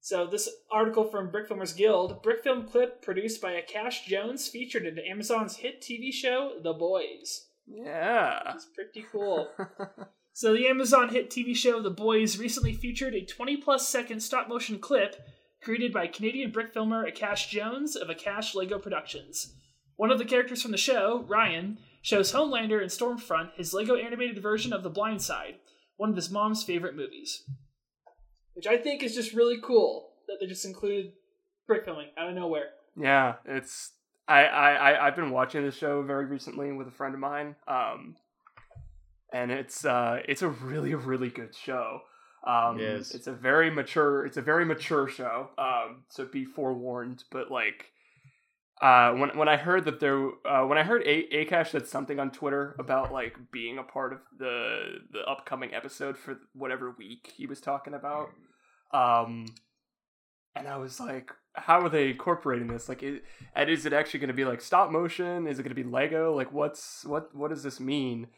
So 0.03 0.27
this 0.27 0.49
article 0.71 1.05
from 1.05 1.31
Brick 1.31 1.49
Filmers 1.49 1.77
Guild, 1.77 2.23
Brickfilm 2.23 2.71
clip 2.71 3.03
produced 3.03 3.43
by 3.43 3.61
Akash 3.61 4.05
Jones 4.07 4.49
featured 4.49 4.87
in 4.87 4.99
Amazon's 4.99 5.57
hit 5.57 5.83
TV 5.83 6.11
show 6.13 6.53
The 6.63 6.73
Boys. 6.73 7.49
Yeah. 7.71 8.55
It's 8.55 8.67
pretty 8.75 9.07
cool. 9.11 9.49
So 10.33 10.55
the 10.55 10.69
Amazon 10.69 11.09
hit 11.09 11.29
TV 11.29 11.55
show 11.57 11.83
The 11.83 11.91
Boys 11.91 12.39
recently 12.39 12.73
featured 12.73 13.15
a 13.15 13.25
20 13.25 13.57
plus 13.59 13.89
second 13.89 14.21
stop 14.21 14.49
motion 14.49 14.79
clip 14.79 15.17
created 15.61 15.93
by 15.93 16.07
Canadian 16.07 16.51
brick 16.51 16.73
filmer 16.73 17.05
Akash 17.05 17.49
Jones 17.49 17.97
of 17.97 18.09
Akash 18.09 18.55
Lego 18.55 18.79
Productions. 18.79 19.55
One 19.97 20.11
of 20.11 20.19
the 20.19 20.25
characters 20.25 20.63
from 20.63 20.71
the 20.71 20.79
show, 20.79 21.25
Ryan, 21.29 21.79
shows 22.01 22.33
Homelander 22.33 22.81
and 22.81 22.91
Stormfront 22.91 23.55
his 23.57 23.75
Lego 23.75 23.97
animated 23.97 24.41
version 24.43 24.73
of 24.73 24.83
The 24.83 24.89
Blind 24.89 25.21
Side, 25.21 25.57
one 25.97 26.11
of 26.11 26.17
his 26.17 26.31
mom's 26.31 26.63
favorite 26.63 26.97
movies. 26.97 27.43
Which 28.55 28.67
I 28.67 28.79
think 28.79 29.03
is 29.03 29.15
just 29.15 29.35
really 29.35 29.59
cool 29.63 30.13
that 30.27 30.39
they 30.41 30.47
just 30.47 30.65
included 30.65 31.13
brick 31.67 31.85
filming 31.85 32.09
out 32.17 32.31
of 32.31 32.35
nowhere. 32.35 32.71
Yeah, 32.97 33.35
it's 33.45 33.93
I, 34.33 34.75
I 34.77 35.07
I've 35.07 35.17
been 35.17 35.31
watching 35.31 35.63
this 35.65 35.77
show 35.77 36.03
very 36.03 36.25
recently 36.27 36.73
with 36.73 36.89
a 36.89 36.93
friend 36.93 37.15
of 37.15 37.21
mine. 37.21 37.57
Um 37.67 38.17
and 39.33 39.51
it's 39.51 39.85
uh 39.85 40.21
it's 40.29 40.43
a 40.43 40.49
really 40.49 40.95
really 40.95 41.29
good 41.31 41.55
show. 41.55 42.01
Um 42.47 42.79
Yes. 42.79 43.15
it's 43.15 43.27
a 43.27 43.33
very 43.33 43.71
mature 43.71 44.25
it's 44.27 44.37
a 44.37 44.43
very 44.43 44.65
mature 44.65 45.09
show. 45.09 45.51
Um 45.59 46.05
so 46.09 46.25
be 46.27 46.45
forewarned, 46.45 47.25
but 47.31 47.51
like 47.51 47.93
uh 48.81 49.13
when 49.13 49.37
when 49.37 49.49
I 49.49 49.57
heard 49.57 49.85
that 49.85 50.01
there 50.01 50.29
uh 50.47 50.65
when 50.67 50.79
I 50.79 50.85
heard 50.85 51.03
A- 51.05 51.29
Akash 51.45 51.69
said 51.69 51.87
something 51.87 52.19
on 52.19 52.31
Twitter 52.31 52.75
about 52.79 53.13
like 53.13 53.37
being 53.53 53.79
a 53.79 53.83
part 53.83 54.13
of 54.13 54.21
the 54.39 55.01
the 55.13 55.21
upcoming 55.21 55.75
episode 55.75 56.17
for 56.17 56.39
whatever 56.55 56.95
week 56.97 57.33
he 57.37 57.47
was 57.47 57.61
talking 57.61 57.95
about 57.95 58.31
um 58.93 59.47
and 60.57 60.67
I 60.67 60.79
was 60.79 60.99
like, 60.99 61.31
how 61.55 61.81
are 61.81 61.89
they 61.89 62.11
incorporating 62.11 62.69
this? 62.69 62.89
Like, 62.89 63.03
is, 63.03 63.21
and 63.55 63.69
is 63.71 63.87
it 63.87 63.93
actually 63.93 64.21
going 64.21 64.29
to 64.29 64.35
be 64.35 64.45
like 64.45 64.61
stop 64.61 64.91
motion? 64.91 65.47
Is 65.47 65.59
it 65.59 65.63
going 65.63 65.75
to 65.75 65.83
be 65.83 65.89
Lego? 65.89 66.35
Like, 66.35 66.53
what's 66.53 67.05
what? 67.05 67.35
What 67.35 67.49
does 67.51 67.63
this 67.63 67.81
mean? 67.81 68.29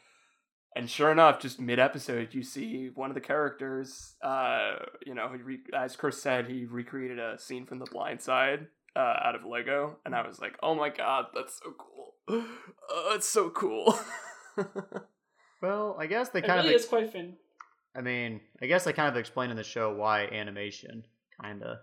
And 0.75 0.89
sure 0.89 1.13
enough, 1.13 1.39
just 1.39 1.61
mid 1.61 1.79
episode, 1.79 2.29
you 2.33 2.43
see 2.43 2.91
one 2.95 3.11
of 3.11 3.15
the 3.15 3.21
characters. 3.21 4.15
Uh, 4.23 4.77
you 5.07 5.15
know, 5.15 5.31
he 5.37 5.43
re- 5.43 5.65
as 5.77 5.97
Chris 5.97 6.23
said, 6.23 6.47
he 6.49 6.65
recreated 6.65 7.19
a 7.19 7.39
scene 7.39 7.67
from 7.67 7.79
The 7.79 7.87
Blind 7.93 8.23
Side 8.23 8.69
uh, 8.97 9.15
out 9.23 9.35
of 9.35 9.45
Lego, 9.45 9.99
and 10.07 10.15
I 10.15 10.27
was 10.27 10.39
like, 10.41 10.57
oh 10.63 10.75
my 10.75 10.89
god, 10.89 11.27
that's 11.35 11.61
so 11.63 11.75
cool. 11.79 12.15
Uh, 12.29 13.15
it's 13.15 13.29
so 13.29 13.51
cool. 13.51 13.99
Well, 15.61 15.97
I 15.99 16.07
guess 16.07 16.29
they 16.31 16.41
It 16.41 16.47
kind 16.47 16.63
really 16.63 16.75
of. 16.75 16.81
is 16.81 16.87
quite 16.89 17.13
fun. 17.13 17.35
I 17.95 18.01
mean, 18.01 18.41
I 18.61 18.67
guess 18.67 18.85
they 18.85 18.93
kind 18.93 19.09
of 19.09 19.17
explain 19.17 19.51
in 19.51 19.57
the 19.57 19.63
show 19.63 19.95
why 19.95 20.25
animation, 20.27 21.05
kinda. 21.41 21.81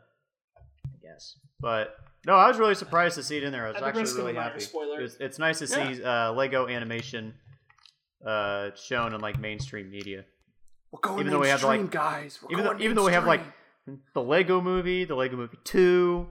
I 1.10 1.14
guess, 1.14 1.36
but 1.60 1.96
no, 2.26 2.36
I 2.36 2.48
was 2.48 2.58
really 2.60 2.76
surprised 2.76 3.16
to 3.16 3.24
see 3.24 3.38
it 3.38 3.44
in 3.44 3.52
there. 3.52 3.66
I 3.68 3.72
was 3.72 3.82
actually 3.82 4.02
risk 4.02 4.18
of 4.18 4.24
a 4.24 4.28
really 4.28 4.38
happy. 4.40 4.60
spoiler. 4.60 5.02
It's, 5.02 5.16
it's 5.20 5.40
nice 5.40 5.60
to 5.60 5.68
see 5.68 6.04
uh, 6.04 6.34
Lego 6.34 6.68
animation 6.68 7.34
uh, 8.26 8.70
shown 8.76 9.14
in 9.14 9.22
like 9.22 9.40
mainstream 9.40 9.90
media. 9.90 10.26
We're 10.92 11.00
going 11.00 11.20
Even 11.22 11.32
though 11.32 11.40
we 11.40 11.48
have, 11.50 11.64
like- 11.64 11.90
guys. 11.92 12.40
We're 12.42 12.52
even 12.52 12.64
though 12.64 12.72
going 12.72 12.84
even 12.84 12.96
though 12.98 13.06
we 13.06 13.14
have 13.14 13.26
like 13.26 13.42
the 14.14 14.22
Lego 14.22 14.62
Movie, 14.62 15.06
the 15.06 15.16
Lego 15.16 15.38
Movie 15.38 15.58
Two. 15.64 16.28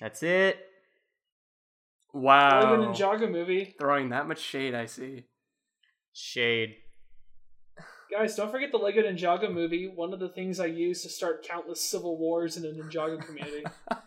That's 0.00 0.22
it. 0.22 0.58
wow, 2.12 2.60
Lego 2.76 2.92
Ninjago 2.92 3.30
movie. 3.30 3.74
throwing 3.78 4.10
that 4.10 4.28
much 4.28 4.38
shade, 4.40 4.74
I 4.74 4.86
see. 4.86 5.24
Shade. 6.12 6.76
Guys, 8.10 8.36
don't 8.36 8.50
forget 8.50 8.70
the 8.72 8.78
Lego 8.78 9.02
Ninjago 9.02 9.52
movie. 9.52 9.86
One 9.86 10.12
of 10.12 10.18
the 10.20 10.28
things 10.30 10.60
I 10.60 10.66
used 10.66 11.02
to 11.02 11.08
start 11.08 11.46
countless 11.46 11.80
civil 11.80 12.16
wars 12.16 12.56
in 12.56 12.62
the 12.62 12.68
Ninjago 12.70 13.24
community. 13.24 13.64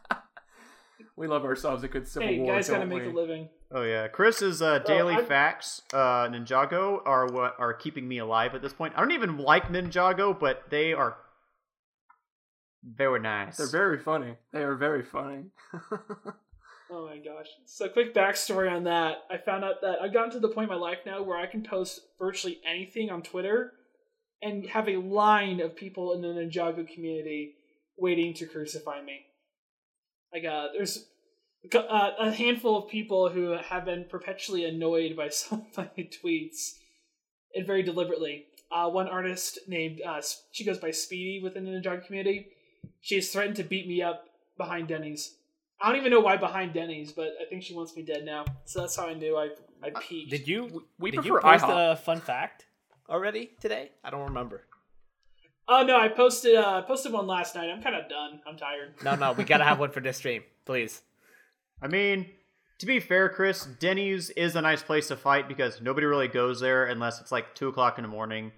We 1.21 1.27
love 1.27 1.45
ourselves 1.45 1.83
a 1.83 1.87
good 1.87 2.07
civil 2.07 2.29
hey, 2.29 2.39
war. 2.39 2.55
guys 2.55 2.67
gotta 2.67 2.79
don't 2.79 2.89
make 2.89 3.03
we? 3.03 3.09
a 3.09 3.13
living. 3.13 3.49
Oh 3.71 3.83
yeah, 3.83 4.07
Chris's 4.07 4.59
uh, 4.59 4.79
daily 4.79 5.13
I'm- 5.13 5.25
facts, 5.25 5.83
uh, 5.93 6.27
Ninjago 6.27 6.99
are 7.05 7.27
what 7.27 7.55
are 7.59 7.73
keeping 7.75 8.07
me 8.07 8.17
alive 8.17 8.55
at 8.55 8.63
this 8.63 8.73
point. 8.73 8.93
I 8.95 9.01
don't 9.01 9.11
even 9.11 9.37
like 9.37 9.67
Ninjago, 9.67 10.39
but 10.39 10.63
they 10.71 10.93
are 10.93 11.17
very 12.83 13.19
nice. 13.19 13.57
They're 13.57 13.67
very 13.67 13.99
funny. 13.99 14.35
They 14.51 14.63
are 14.63 14.75
very 14.75 15.03
funny. 15.03 15.45
Oh 16.93 17.07
my 17.07 17.19
gosh. 17.19 17.47
So, 17.67 17.87
quick 17.87 18.13
backstory 18.13 18.69
on 18.69 18.83
that. 18.83 19.19
I 19.29 19.37
found 19.37 19.63
out 19.63 19.75
that 19.81 20.01
I've 20.01 20.11
gotten 20.11 20.29
to 20.31 20.41
the 20.41 20.49
point 20.49 20.69
in 20.69 20.77
my 20.77 20.81
life 20.81 20.97
now 21.05 21.23
where 21.23 21.37
I 21.37 21.45
can 21.45 21.63
post 21.63 22.01
virtually 22.19 22.59
anything 22.69 23.09
on 23.09 23.21
Twitter 23.21 23.71
and 24.41 24.65
have 24.67 24.89
a 24.89 24.97
line 24.97 25.59
of 25.59 25.75
people 25.75 26.13
in 26.13 26.21
the 26.21 26.27
Ninjago 26.27 26.87
community 26.87 27.55
waiting 27.97 28.33
to 28.35 28.45
crucify 28.45 29.01
me. 29.01 29.21
Like, 30.33 30.45
uh, 30.45 30.67
there's 30.73 31.05
uh, 31.73 32.11
a 32.19 32.31
handful 32.31 32.77
of 32.77 32.89
people 32.89 33.29
who 33.29 33.51
have 33.51 33.85
been 33.85 34.05
perpetually 34.09 34.65
annoyed 34.65 35.15
by 35.15 35.29
some 35.29 35.65
of 35.69 35.77
my 35.77 36.07
tweets, 36.23 36.73
and 37.55 37.67
very 37.67 37.83
deliberately. 37.83 38.45
Uh, 38.71 38.89
one 38.89 39.07
artist 39.07 39.59
named, 39.67 40.01
uh, 40.05 40.21
she 40.51 40.63
goes 40.63 40.77
by 40.77 40.91
Speedy 40.91 41.41
within 41.43 41.65
the 41.65 41.71
Ninjago 41.71 42.05
community. 42.05 42.47
She 43.01 43.15
has 43.15 43.29
threatened 43.29 43.57
to 43.57 43.63
beat 43.63 43.87
me 43.87 44.01
up 44.01 44.25
behind 44.57 44.87
Denny's. 44.87 45.35
I 45.81 45.89
don't 45.89 45.97
even 45.97 46.11
know 46.11 46.19
why 46.19 46.37
behind 46.37 46.73
Denny's, 46.73 47.11
but 47.11 47.33
I 47.41 47.49
think 47.49 47.63
she 47.63 47.73
wants 47.73 47.95
me 47.95 48.03
dead 48.03 48.23
now. 48.23 48.45
So 48.65 48.79
that's 48.79 48.95
how 48.95 49.07
I 49.07 49.13
knew 49.13 49.35
I 49.35 49.49
I 49.83 49.89
peaked. 49.99 50.29
Did 50.29 50.47
you? 50.47 50.85
we 50.99 51.11
did 51.11 51.21
prefer 51.21 51.35
you 51.35 51.41
post 51.41 51.65
IHOP. 51.65 51.91
a 51.93 51.95
fun 51.95 52.21
fact 52.21 52.65
already 53.11 53.51
today? 53.59 53.91
I 54.03 54.09
don't 54.09 54.27
remember. 54.29 54.63
Oh 55.67 55.83
no, 55.83 55.99
I 55.99 56.07
posted 56.07 56.55
uh 56.55 56.81
posted 56.83 57.11
one 57.13 57.27
last 57.27 57.55
night. 57.55 57.69
I'm 57.69 57.81
kind 57.83 57.95
of 57.95 58.09
done. 58.09 58.41
I'm 58.47 58.57
tired. 58.57 58.95
No, 59.03 59.15
no, 59.15 59.33
we 59.33 59.43
gotta 59.43 59.63
have 59.63 59.79
one 59.83 59.91
for 59.91 59.99
this 59.99 60.17
stream, 60.17 60.43
please. 60.65 61.01
I 61.81 61.87
mean, 61.87 62.27
to 62.79 62.85
be 62.85 62.99
fair, 62.99 63.29
Chris, 63.29 63.65
Denny's 63.79 64.29
is 64.31 64.55
a 64.55 64.61
nice 64.61 64.81
place 64.81 65.07
to 65.09 65.15
fight 65.17 65.47
because 65.47 65.81
nobody 65.81 66.07
really 66.07 66.27
goes 66.27 66.59
there 66.59 66.85
unless 66.85 67.21
it's 67.21 67.31
like 67.31 67.53
two 67.55 67.67
o'clock 67.67 67.97
in 67.97 68.03
the 68.03 68.07
morning. 68.07 68.51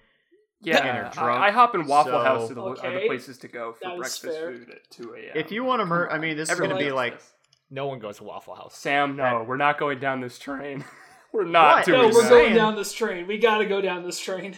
Yeah, 0.61 0.77
And 0.77 0.85
you're 0.85 1.09
drunk, 1.25 1.41
I, 1.41 1.51
IHOP 1.51 1.75
in 1.75 1.87
Waffle 1.87 2.13
so- 2.13 2.23
House 2.23 2.49
are 2.51 2.53
the, 2.53 2.61
are 2.61 2.93
the 3.01 3.05
places 3.05 3.37
to 3.39 3.49
go 3.49 3.73
for 3.73 3.97
breakfast 3.97 4.21
fair. 4.21 4.53
food 4.53 4.69
at 4.69 4.89
2 4.91 5.13
a.m. 5.15 5.31
If 5.35 5.51
you 5.51 5.65
want 5.65 5.81
to, 5.81 5.85
mur- 5.85 6.09
I 6.09 6.17
mean, 6.19 6.37
this 6.37 6.49
is 6.49 6.57
going 6.57 6.69
to 6.69 6.77
be 6.77 6.89
like 6.89 7.15
this. 7.19 7.33
No 7.69 7.87
one 7.87 7.99
goes 7.99 8.17
to 8.19 8.23
Waffle 8.23 8.55
House. 8.55 8.77
Sam, 8.77 9.17
no, 9.17 9.43
we're 9.45 9.57
not 9.57 9.77
going 9.77 9.99
down 9.99 10.21
this 10.21 10.39
train. 10.39 10.85
we're 11.33 11.43
not 11.45 11.77
What? 11.77 11.85
doing 11.85 12.01
No, 12.01 12.07
we're 12.09 12.21
that. 12.23 12.29
going 12.29 12.53
down 12.55 12.75
this 12.75 12.93
train. 12.93 13.27
We 13.27 13.37
got 13.37 13.57
to 13.57 13.65
go 13.65 13.81
down 13.81 14.03
this 14.03 14.19
train. 14.19 14.57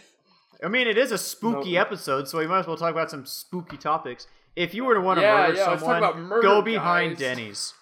I 0.63 0.67
mean, 0.67 0.87
it 0.87 0.97
is 0.97 1.11
a 1.11 1.17
spooky 1.17 1.73
No. 1.73 1.81
episode, 1.81 2.27
so 2.27 2.37
we 2.37 2.47
might 2.47 2.59
as 2.59 2.67
well 2.67 2.77
talk 2.77 2.91
about 2.91 3.09
some 3.11 3.25
spooky 3.25 3.77
topics. 3.77 4.27
If 4.55 4.73
you 4.73 4.85
were 4.85 4.93
to 4.95 5.01
want 5.01 5.17
to 5.19 5.23
Yeah, 5.25 5.33
murder 5.47 5.53
yeah, 5.57 5.69
let's 5.69 5.69
talk 5.71 5.79
someone, 5.79 5.97
about 5.97 6.17
murder, 6.19 6.41
go 6.41 6.61
behind 6.61 7.11
guys. 7.13 7.19
Denny's. 7.19 7.73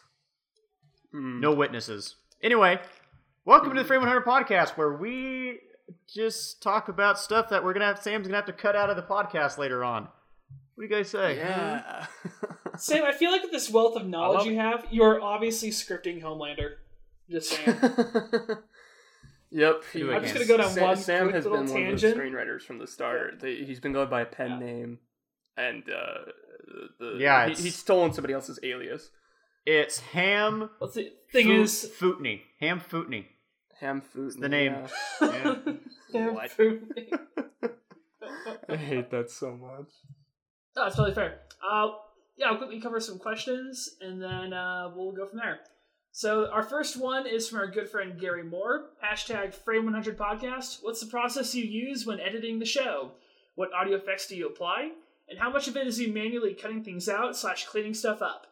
Hmm. 1.11 1.39
No 1.39 1.53
witnesses. 1.53 2.15
Anyway, 2.41 2.79
welcome 3.45 3.73
to 3.73 3.79
the 3.81 3.85
Frame 3.87 4.01
100 4.01 4.25
podcast, 4.25 4.71
where 4.71 4.93
we 4.93 5.59
just 6.11 6.63
talk 6.63 6.87
about 6.89 7.19
stuff 7.19 7.49
that 7.49 7.63
we're 7.63 7.73
gonna 7.73 7.85
have. 7.85 7.99
Sam's 7.99 8.25
gonna 8.27 8.37
have 8.37 8.45
to 8.47 8.53
cut 8.53 8.75
out 8.75 8.89
of 8.89 8.95
the 8.95 9.03
podcast 9.03 9.57
later 9.59 9.83
on. 9.83 10.07
What 10.75 10.81
do 10.81 10.83
you 10.83 10.89
guys 10.89 11.09
say? 11.09 11.37
Yeah. 11.37 12.07
Sam, 12.77 13.03
I 13.05 13.11
feel 13.11 13.31
like 13.31 13.43
with 13.43 13.51
this 13.51 13.69
wealth 13.69 13.95
of 13.95 14.07
knowledge 14.07 14.39
love 14.39 14.47
you 14.47 14.55
have, 14.57 14.87
you 14.89 15.03
are 15.03 15.21
obviously 15.21 15.69
scripting 15.69 16.23
Homelander. 16.23 16.77
Just 17.29 17.51
saying. 17.51 17.77
yep. 19.53 19.83
he- 19.93 20.03
I 20.09 20.15
I'm 20.15 20.21
just 20.23 20.33
gonna 20.33 20.45
go 20.45 20.57
down 20.57 20.69
Sam, 20.71 20.83
one 20.83 20.97
Sam 20.97 21.23
quick 21.25 21.35
has 21.35 21.45
little 21.45 21.63
been 21.63 21.71
one 21.73 21.81
of 21.93 22.01
the 22.01 22.07
tangent. 22.09 22.17
screenwriters 22.17 22.61
from 22.63 22.79
the 22.79 22.87
start. 22.87 23.39
They, 23.39 23.55
he's 23.63 23.79
been 23.79 23.93
going 23.93 24.09
by 24.09 24.21
a 24.21 24.25
pen 24.25 24.51
Yeah. 24.51 24.59
name, 24.59 24.99
and 25.55 25.83
uh, 25.89 26.31
the 26.99 27.15
Yeah, 27.19 27.47
he, 27.49 27.55
he's 27.55 27.75
stolen 27.75 28.11
somebody 28.13 28.33
else's 28.33 28.59
alias. 28.63 29.09
It's 29.65 29.99
Ham 29.99 30.69
What's 30.79 30.95
the 30.95 31.11
thing 31.31 31.47
Foot- 31.47 31.55
is, 31.61 31.91
Footney. 31.99 32.41
Ham 32.59 32.81
Footney. 32.81 33.27
Ham 33.79 34.01
Food. 34.01 34.33
the 34.39 34.49
name. 34.49 34.75
Yeah. 35.21 35.55
Damn 36.11 36.35
What? 36.35 36.51
food. 36.51 36.93
I 38.69 38.75
hate 38.75 39.09
that 39.11 39.29
so 39.29 39.51
much. 39.51 39.87
No, 40.75 40.83
that's 40.83 40.95
totally 40.95 41.13
fair. 41.13 41.41
Uh, 41.61 41.89
yeah, 42.37 42.47
I'll 42.47 42.57
quickly 42.57 42.79
cover 42.81 42.99
some 42.99 43.19
questions 43.19 43.89
and 44.01 44.21
then 44.21 44.53
uh, 44.53 44.89
we'll 44.95 45.11
go 45.11 45.27
from 45.27 45.37
there. 45.39 45.59
So 46.15 46.47
our 46.51 46.61
first 46.61 46.95
one 46.95 47.25
is 47.25 47.49
from 47.49 47.57
our 47.57 47.65
good 47.65 47.89
friend 47.89 48.19
Gary 48.19 48.43
Moore. 48.43 48.91
Hashtag 49.03 49.55
Frame100 49.65 50.15
Podcast. 50.15 50.77
What's 50.83 50.99
the 50.99 51.07
process 51.07 51.55
you 51.55 51.63
use 51.63 52.05
when 52.05 52.19
editing 52.19 52.59
the 52.59 52.67
show? 52.67 53.13
What 53.55 53.73
audio 53.73 53.97
effects 53.97 54.27
do 54.27 54.35
you 54.35 54.45
apply? 54.45 54.91
And 55.27 55.39
how 55.39 55.49
much 55.49 55.67
of 55.67 55.75
it 55.75 55.87
is 55.87 55.99
you 55.99 56.13
manually 56.13 56.53
cutting 56.53 56.83
things 56.83 57.09
out 57.09 57.35
slash 57.35 57.65
cleaning 57.65 57.95
stuff 57.95 58.21
up? 58.21 58.45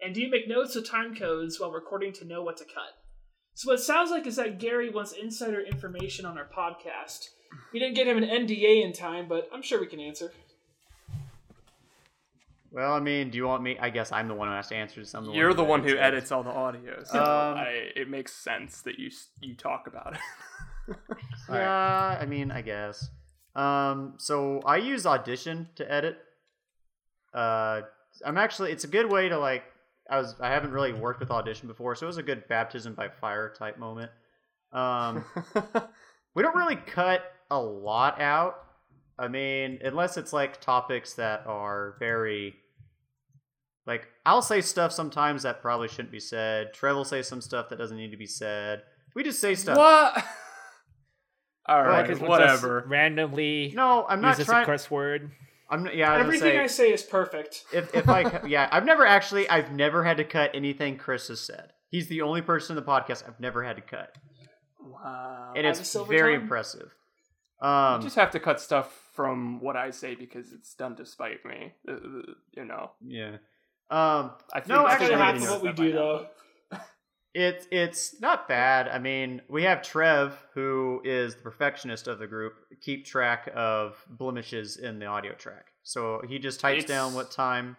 And 0.00 0.12
do 0.12 0.20
you 0.20 0.28
make 0.28 0.48
notes 0.48 0.76
or 0.76 0.82
time 0.82 1.14
codes 1.14 1.60
while 1.60 1.70
recording 1.70 2.12
to 2.14 2.24
know 2.24 2.42
what 2.42 2.56
to 2.56 2.64
cut? 2.64 2.98
So 3.54 3.70
what 3.70 3.78
it 3.78 3.84
sounds 3.84 4.10
like 4.10 4.26
is 4.26 4.34
that 4.34 4.58
Gary 4.58 4.90
wants 4.90 5.12
insider 5.12 5.60
information 5.60 6.26
on 6.26 6.36
our 6.36 6.48
podcast. 6.48 7.28
We 7.72 7.78
didn't 7.78 7.94
get 7.94 8.08
him 8.08 8.18
an 8.18 8.28
NDA 8.28 8.84
in 8.84 8.92
time, 8.92 9.28
but 9.28 9.48
I'm 9.54 9.62
sure 9.62 9.80
we 9.80 9.86
can 9.86 10.00
answer. 10.00 10.32
Well, 12.74 12.92
I 12.92 12.98
mean, 12.98 13.30
do 13.30 13.38
you 13.38 13.46
want 13.46 13.62
me? 13.62 13.78
I 13.80 13.88
guess 13.90 14.10
I'm 14.10 14.26
the 14.26 14.34
one 14.34 14.48
who 14.48 14.54
has 14.54 14.66
to 14.68 14.74
answer 14.74 14.98
this. 15.00 15.14
I'm 15.14 15.26
the 15.26 15.30
You're 15.32 15.48
one 15.50 15.56
the 15.56 15.64
one 15.64 15.82
who 15.84 15.96
edits 15.96 16.32
it. 16.32 16.34
all 16.34 16.42
the 16.42 16.50
audio, 16.50 17.04
so 17.04 17.20
Um, 17.20 17.56
I, 17.56 17.90
it 17.94 18.10
makes 18.10 18.32
sense 18.32 18.82
that 18.82 18.98
you 18.98 19.10
you 19.40 19.54
talk 19.54 19.86
about 19.86 20.14
it. 20.14 20.20
Yeah, 21.48 22.18
I 22.20 22.26
mean, 22.26 22.50
I 22.50 22.60
guess. 22.62 23.08
Um, 23.54 24.14
so 24.18 24.60
I 24.66 24.76
use 24.78 25.06
Audition 25.06 25.68
to 25.76 25.90
edit. 25.90 26.18
Uh, 27.32 27.82
I'm 28.24 28.36
actually, 28.38 28.72
it's 28.72 28.84
a 28.84 28.88
good 28.88 29.10
way 29.10 29.28
to 29.28 29.38
like. 29.38 29.62
I 30.10 30.18
was, 30.18 30.34
I 30.40 30.50
haven't 30.50 30.72
really 30.72 30.92
worked 30.92 31.20
with 31.20 31.30
Audition 31.30 31.68
before, 31.68 31.94
so 31.94 32.04
it 32.06 32.08
was 32.08 32.18
a 32.18 32.22
good 32.22 32.46
baptism 32.48 32.94
by 32.94 33.08
fire 33.08 33.54
type 33.56 33.78
moment. 33.78 34.10
Um, 34.72 35.24
we 36.34 36.42
don't 36.42 36.56
really 36.56 36.76
cut 36.76 37.22
a 37.50 37.58
lot 37.58 38.20
out. 38.20 38.56
I 39.18 39.28
mean, 39.28 39.78
unless 39.82 40.16
it's 40.16 40.32
like 40.32 40.60
topics 40.60 41.14
that 41.14 41.46
are 41.46 41.94
very 42.00 42.56
like 43.86 44.08
I'll 44.24 44.42
say 44.42 44.60
stuff 44.60 44.92
sometimes 44.92 45.42
that 45.42 45.60
probably 45.62 45.88
shouldn't 45.88 46.10
be 46.12 46.20
said. 46.20 46.72
Trev 46.74 46.96
will 46.96 47.04
say 47.04 47.22
some 47.22 47.40
stuff 47.40 47.68
that 47.68 47.76
doesn't 47.78 47.96
need 47.96 48.10
to 48.12 48.16
be 48.16 48.26
said. 48.26 48.82
We 49.14 49.22
just 49.22 49.40
say 49.40 49.54
stuff. 49.54 49.76
what? 49.76 50.24
All 51.66 51.80
Or 51.80 51.84
right, 51.84 51.98
like, 52.00 52.06
we'll 52.08 52.16
just 52.18 52.22
whatever. 52.28 52.84
Randomly 52.86 53.72
No, 53.74 54.04
I'm 54.08 54.20
not 54.20 54.30
use 54.30 54.38
this 54.38 54.48
a 54.48 54.50
trying. 54.50 54.66
curse 54.66 54.90
word. 54.90 55.30
I'm 55.70 55.84
not, 55.84 55.96
yeah. 55.96 56.12
I 56.12 56.20
Everything 56.20 56.52
say, 56.52 56.58
I 56.60 56.66
say 56.66 56.92
is 56.92 57.02
perfect. 57.02 57.64
if 57.72 57.94
if 57.94 58.08
I 58.08 58.42
yeah, 58.46 58.68
I've 58.70 58.84
never 58.84 59.06
actually 59.06 59.48
I've 59.48 59.72
never 59.72 60.04
had 60.04 60.18
to 60.18 60.24
cut 60.24 60.50
anything 60.54 60.98
Chris 60.98 61.28
has 61.28 61.40
said. 61.40 61.72
He's 61.88 62.08
the 62.08 62.22
only 62.22 62.42
person 62.42 62.76
in 62.76 62.84
the 62.84 62.90
podcast 62.90 63.26
I've 63.26 63.40
never 63.40 63.62
had 63.64 63.76
to 63.76 63.82
cut, 63.82 64.14
Wow. 64.80 65.52
and 65.56 65.66
it's 65.66 65.78
have 65.78 65.86
a 65.86 65.88
silver 65.88 66.12
very 66.12 66.34
tongue. 66.34 66.42
impressive. 66.42 66.90
You 67.62 67.68
Um, 67.68 68.02
just 68.02 68.16
have 68.16 68.32
to 68.32 68.40
cut 68.40 68.60
stuff 68.60 69.08
from 69.14 69.60
what 69.60 69.76
I 69.76 69.90
say 69.90 70.14
because 70.16 70.52
it's 70.52 70.74
done 70.74 70.96
to 70.96 71.06
spite 71.06 71.44
me. 71.46 71.72
Uh, 71.88 71.92
uh, 71.92 72.32
You 72.52 72.64
know. 72.66 72.90
yeah. 73.06 73.36
Um, 73.90 74.32
I 74.52 74.60
think 74.60 74.68
No, 74.68 74.86
actually, 74.86 75.14
half 75.14 75.36
of 75.36 75.48
what 75.48 75.62
we 75.62 75.72
do, 75.72 75.92
though. 75.92 76.26
It's 77.34 77.66
it's 77.72 78.20
not 78.20 78.46
bad. 78.46 78.86
I 78.86 79.00
mean, 79.00 79.42
we 79.48 79.64
have 79.64 79.82
Trev, 79.82 80.38
who 80.54 81.00
is 81.04 81.34
the 81.34 81.42
perfectionist 81.42 82.06
of 82.06 82.20
the 82.20 82.28
group, 82.28 82.54
keep 82.80 83.04
track 83.04 83.50
of 83.56 83.96
blemishes 84.08 84.76
in 84.76 85.00
the 85.00 85.06
audio 85.06 85.32
track. 85.34 85.66
So 85.82 86.22
he 86.28 86.38
just 86.38 86.60
types 86.60 86.84
It's- 86.84 86.88
down 86.88 87.14
what 87.14 87.32
time. 87.32 87.76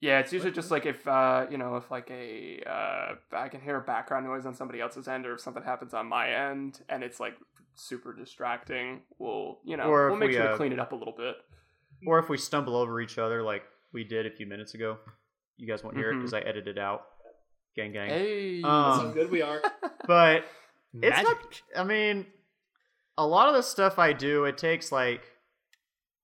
Yeah, 0.00 0.18
it's 0.18 0.32
usually 0.32 0.50
just 0.50 0.72
like 0.72 0.84
if 0.84 1.06
uh, 1.06 1.46
you 1.48 1.56
know, 1.58 1.76
if 1.76 1.90
like 1.90 2.10
a 2.10 2.60
uh, 2.66 3.14
I 3.32 3.48
can 3.48 3.60
hear 3.60 3.76
a 3.76 3.80
background 3.80 4.26
noise 4.26 4.44
on 4.44 4.54
somebody 4.54 4.80
else's 4.80 5.06
end, 5.06 5.26
or 5.26 5.34
if 5.34 5.40
something 5.40 5.62
happens 5.62 5.94
on 5.94 6.06
my 6.08 6.28
end 6.28 6.80
and 6.88 7.04
it's 7.04 7.20
like 7.20 7.34
super 7.76 8.12
distracting, 8.12 9.02
we'll 9.18 9.60
you 9.64 9.76
know 9.76 9.84
Or 9.84 10.08
we'll 10.10 10.18
make 10.18 10.30
we, 10.30 10.34
sure 10.34 10.48
uh, 10.48 10.50
to 10.50 10.56
clean 10.56 10.72
it 10.72 10.80
up 10.80 10.90
a 10.90 10.96
little 10.96 11.14
bit. 11.16 11.36
Or 12.04 12.18
if 12.18 12.28
we 12.28 12.36
stumble 12.36 12.74
over 12.74 13.00
each 13.00 13.16
other 13.16 13.42
like 13.44 13.62
we 13.92 14.02
did 14.02 14.26
a 14.26 14.30
few 14.30 14.44
minutes 14.44 14.74
ago. 14.74 14.98
You 15.62 15.68
guys 15.68 15.84
won't 15.84 15.96
hear 15.96 16.10
it 16.10 16.14
Mhm. 16.14 16.18
because 16.18 16.34
I 16.34 16.40
edited 16.40 16.76
out. 16.76 17.06
Gang 17.76 17.92
gang. 17.92 18.08
Hey, 18.08 18.60
That's 18.62 18.98
Um, 18.98 19.06
how 19.06 19.12
good 19.12 19.30
we 19.30 19.42
are. 19.42 19.62
But 20.08 20.44
It's 20.92 21.16
Magic. 21.16 21.24
not. 21.24 21.62
I 21.76 21.84
mean, 21.84 22.26
a 23.16 23.24
lot 23.24 23.48
of 23.48 23.54
the 23.54 23.62
stuff 23.62 23.96
I 24.00 24.12
do, 24.12 24.44
it 24.44 24.58
takes 24.58 24.90
like. 24.90 25.22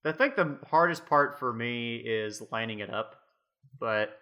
I 0.05 0.11
think 0.11 0.35
the 0.35 0.59
hardest 0.67 1.07
part 1.07 1.39
for 1.39 1.53
me 1.53 1.97
is 1.99 2.43
lining 2.51 2.81
it 2.81 2.91
up, 2.91 3.23
but 3.79 4.19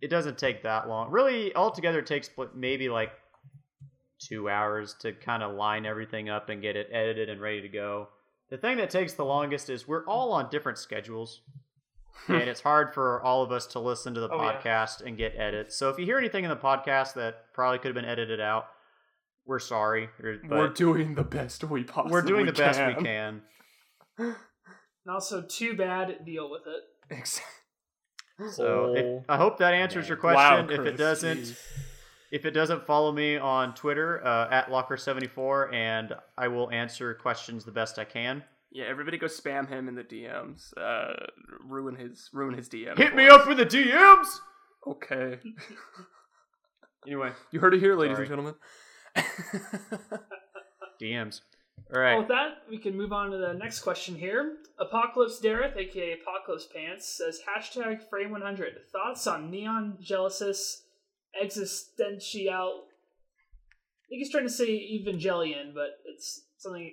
it 0.00 0.08
doesn't 0.08 0.38
take 0.38 0.62
that 0.62 0.88
long. 0.88 1.10
Really, 1.10 1.54
altogether, 1.56 1.98
it 1.98 2.06
takes 2.06 2.30
maybe 2.54 2.88
like 2.88 3.12
two 4.20 4.48
hours 4.48 4.94
to 5.00 5.12
kind 5.12 5.42
of 5.42 5.54
line 5.56 5.86
everything 5.86 6.28
up 6.28 6.50
and 6.50 6.62
get 6.62 6.76
it 6.76 6.88
edited 6.92 7.28
and 7.30 7.40
ready 7.40 7.60
to 7.62 7.68
go. 7.68 8.08
The 8.50 8.58
thing 8.58 8.76
that 8.76 8.90
takes 8.90 9.14
the 9.14 9.24
longest 9.24 9.70
is 9.70 9.88
we're 9.88 10.06
all 10.06 10.32
on 10.32 10.50
different 10.50 10.78
schedules. 10.78 11.40
And 12.28 12.48
it's 12.48 12.60
hard 12.60 12.94
for 12.94 13.22
all 13.22 13.42
of 13.42 13.52
us 13.52 13.66
to 13.68 13.78
listen 13.80 14.14
to 14.14 14.20
the 14.20 14.28
Oh, 14.30 14.42
yeah. 14.42 14.60
podcast 14.60 15.00
and 15.06 15.16
get 15.18 15.34
edits. 15.36 15.76
So 15.76 15.90
if 15.90 15.98
you 15.98 16.04
hear 16.04 16.18
anything 16.18 16.44
in 16.44 16.50
the 16.50 16.56
podcast 16.56 17.14
that 17.14 17.52
probably 17.52 17.78
could 17.78 17.88
have 17.88 17.94
been 17.94 18.04
edited 18.10 18.40
out, 18.40 18.66
we're 19.46 19.58
sorry. 19.58 20.08
we're 20.48 20.68
doing 20.68 21.14
the 21.14 21.24
best 21.24 21.64
we 21.64 21.84
possibly. 21.84 22.12
we're 22.12 22.22
doing 22.22 22.46
the 22.46 22.52
best 22.52 22.80
we 22.80 22.94
can. 23.04 23.42
And 24.18 24.34
also, 25.10 25.42
too 25.42 25.76
bad, 25.76 26.24
deal 26.24 26.50
with 26.50 26.62
it. 26.66 26.82
Exactly. 27.10 27.50
So 28.52 28.94
if, 28.96 29.04
Oh, 29.04 29.24
I 29.28 29.36
hope 29.36 29.58
that 29.58 29.74
answers 29.74 30.08
your 30.08 30.16
question. 30.16 30.66
Wow, 30.66 30.72
if 30.72 30.80
it 30.86 30.96
doesn't, 30.96 31.38
jeez. 31.40 31.58
if 32.32 32.44
it 32.46 32.50
doesn't, 32.52 32.86
follow 32.86 33.12
me 33.12 33.36
on 33.36 33.74
Twitter 33.74 34.26
uh, 34.26 34.48
at 34.50 34.68
Locker74, 34.70 35.72
and 35.74 36.14
I 36.38 36.48
will 36.48 36.70
answer 36.70 37.14
questions 37.14 37.64
the 37.64 37.70
best 37.72 37.98
I 37.98 38.04
can. 38.04 38.42
Yeah, 38.74 38.84
everybody 38.88 39.16
go 39.18 39.26
spam 39.28 39.68
him 39.68 39.88
in 39.88 39.94
the 39.94 40.02
DMs. 40.04 40.76
Uh, 40.76 41.14
ruin 41.64 41.94
his 41.94 42.28
ruin 42.32 42.54
his 42.56 42.68
DM. 42.68 42.98
Hit 42.98 43.14
me 43.14 43.28
us. 43.28 43.40
up 43.40 43.48
in 43.48 43.56
the 43.56 43.64
DMs. 43.64 44.26
Okay, 44.86 45.38
Anyway, 47.06 47.30
you 47.50 47.60
heard 47.60 47.74
it 47.74 47.80
here, 47.80 47.96
ladies 47.96 48.16
Sorry. 48.16 48.26
and 48.26 48.30
gentlemen. 48.30 48.54
DMs. 51.00 51.40
All 51.94 52.00
right. 52.00 52.12
Well, 52.12 52.20
with 52.20 52.28
that, 52.28 52.62
we 52.70 52.78
can 52.78 52.96
move 52.96 53.12
on 53.12 53.30
to 53.30 53.36
the 53.36 53.52
next 53.52 53.80
question 53.80 54.14
here. 54.14 54.56
Apocalypse 54.78 55.40
Dareth, 55.42 55.76
aka 55.76 56.12
Apocalypse 56.20 56.66
Pants, 56.74 57.06
says 57.18 57.40
hashtag 57.48 58.00
Frame100. 58.12 58.86
Thoughts 58.90 59.26
on 59.26 59.50
Neon 59.50 59.98
Genesis 60.00 60.82
Existential. 61.40 62.84
I 62.84 64.08
think 64.08 64.18
he's 64.20 64.30
trying 64.30 64.44
to 64.46 64.50
say 64.52 64.68
Evangelion, 64.68 65.74
but 65.74 65.98
it's 66.06 66.42
something 66.58 66.92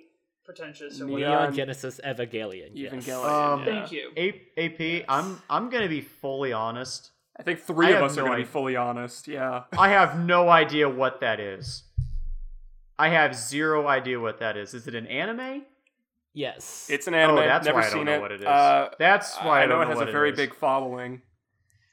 pretentious 0.54 1.00
or 1.00 1.04
Neon- 1.06 1.12
whatever. 1.20 1.40
Neon 1.42 1.54
Genesis 1.54 2.00
Evangelion. 2.04 2.70
Yes. 2.74 2.92
Evangelion. 2.92 3.24
Um, 3.52 3.60
yeah. 3.60 3.64
Thank 3.66 3.92
you. 3.92 4.10
A- 4.16 4.42
AP, 4.58 5.04
I'm 5.08 5.40
I'm 5.50 5.70
gonna 5.70 5.88
be 5.88 6.00
fully 6.00 6.52
honest. 6.52 7.10
I 7.38 7.42
think 7.42 7.60
three 7.60 7.86
I 7.86 7.90
of 7.90 7.94
have 7.96 8.04
us 8.04 8.18
are 8.18 8.20
going 8.22 8.32
to 8.32 8.36
be 8.38 8.44
fully 8.44 8.76
honest. 8.76 9.26
Yeah. 9.26 9.62
I 9.76 9.88
have 9.88 10.18
no 10.18 10.50
idea 10.50 10.86
what 10.88 11.20
that 11.20 11.40
is. 11.40 11.82
I 12.98 13.08
have 13.08 13.34
zero 13.34 13.88
idea 13.88 14.20
what 14.20 14.38
that 14.40 14.58
is. 14.58 14.74
Is 14.74 14.86
it 14.86 14.94
an 14.94 15.06
anime? 15.06 15.62
Yes. 16.34 16.86
It's 16.90 17.06
an 17.08 17.14
anime. 17.14 17.38
oh, 17.38 17.40
that's 17.40 17.64
Never 17.64 17.78
why 17.78 17.86
I 17.86 17.88
seen 17.88 17.96
don't 17.96 18.06
know 18.06 18.14
it. 18.16 18.20
what 18.20 18.32
it 18.32 18.40
is. 18.42 18.46
Uh, 18.46 18.88
that's 18.98 19.34
why 19.38 19.60
I, 19.60 19.62
I 19.62 19.66
know 19.66 19.76
don't 19.76 19.82
it 19.84 19.88
has 19.88 19.96
what 19.96 20.08
a 20.10 20.12
very 20.12 20.30
is. 20.30 20.36
big 20.36 20.54
following. 20.54 21.22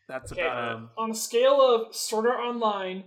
That's 0.09 0.31
Okay, 0.33 0.41
about 0.41 0.73
Um, 0.75 0.89
on 0.97 1.11
a 1.11 1.15
scale 1.15 1.61
of 1.61 1.95
Sword 1.95 2.27
Art 2.27 2.39
Online 2.41 3.05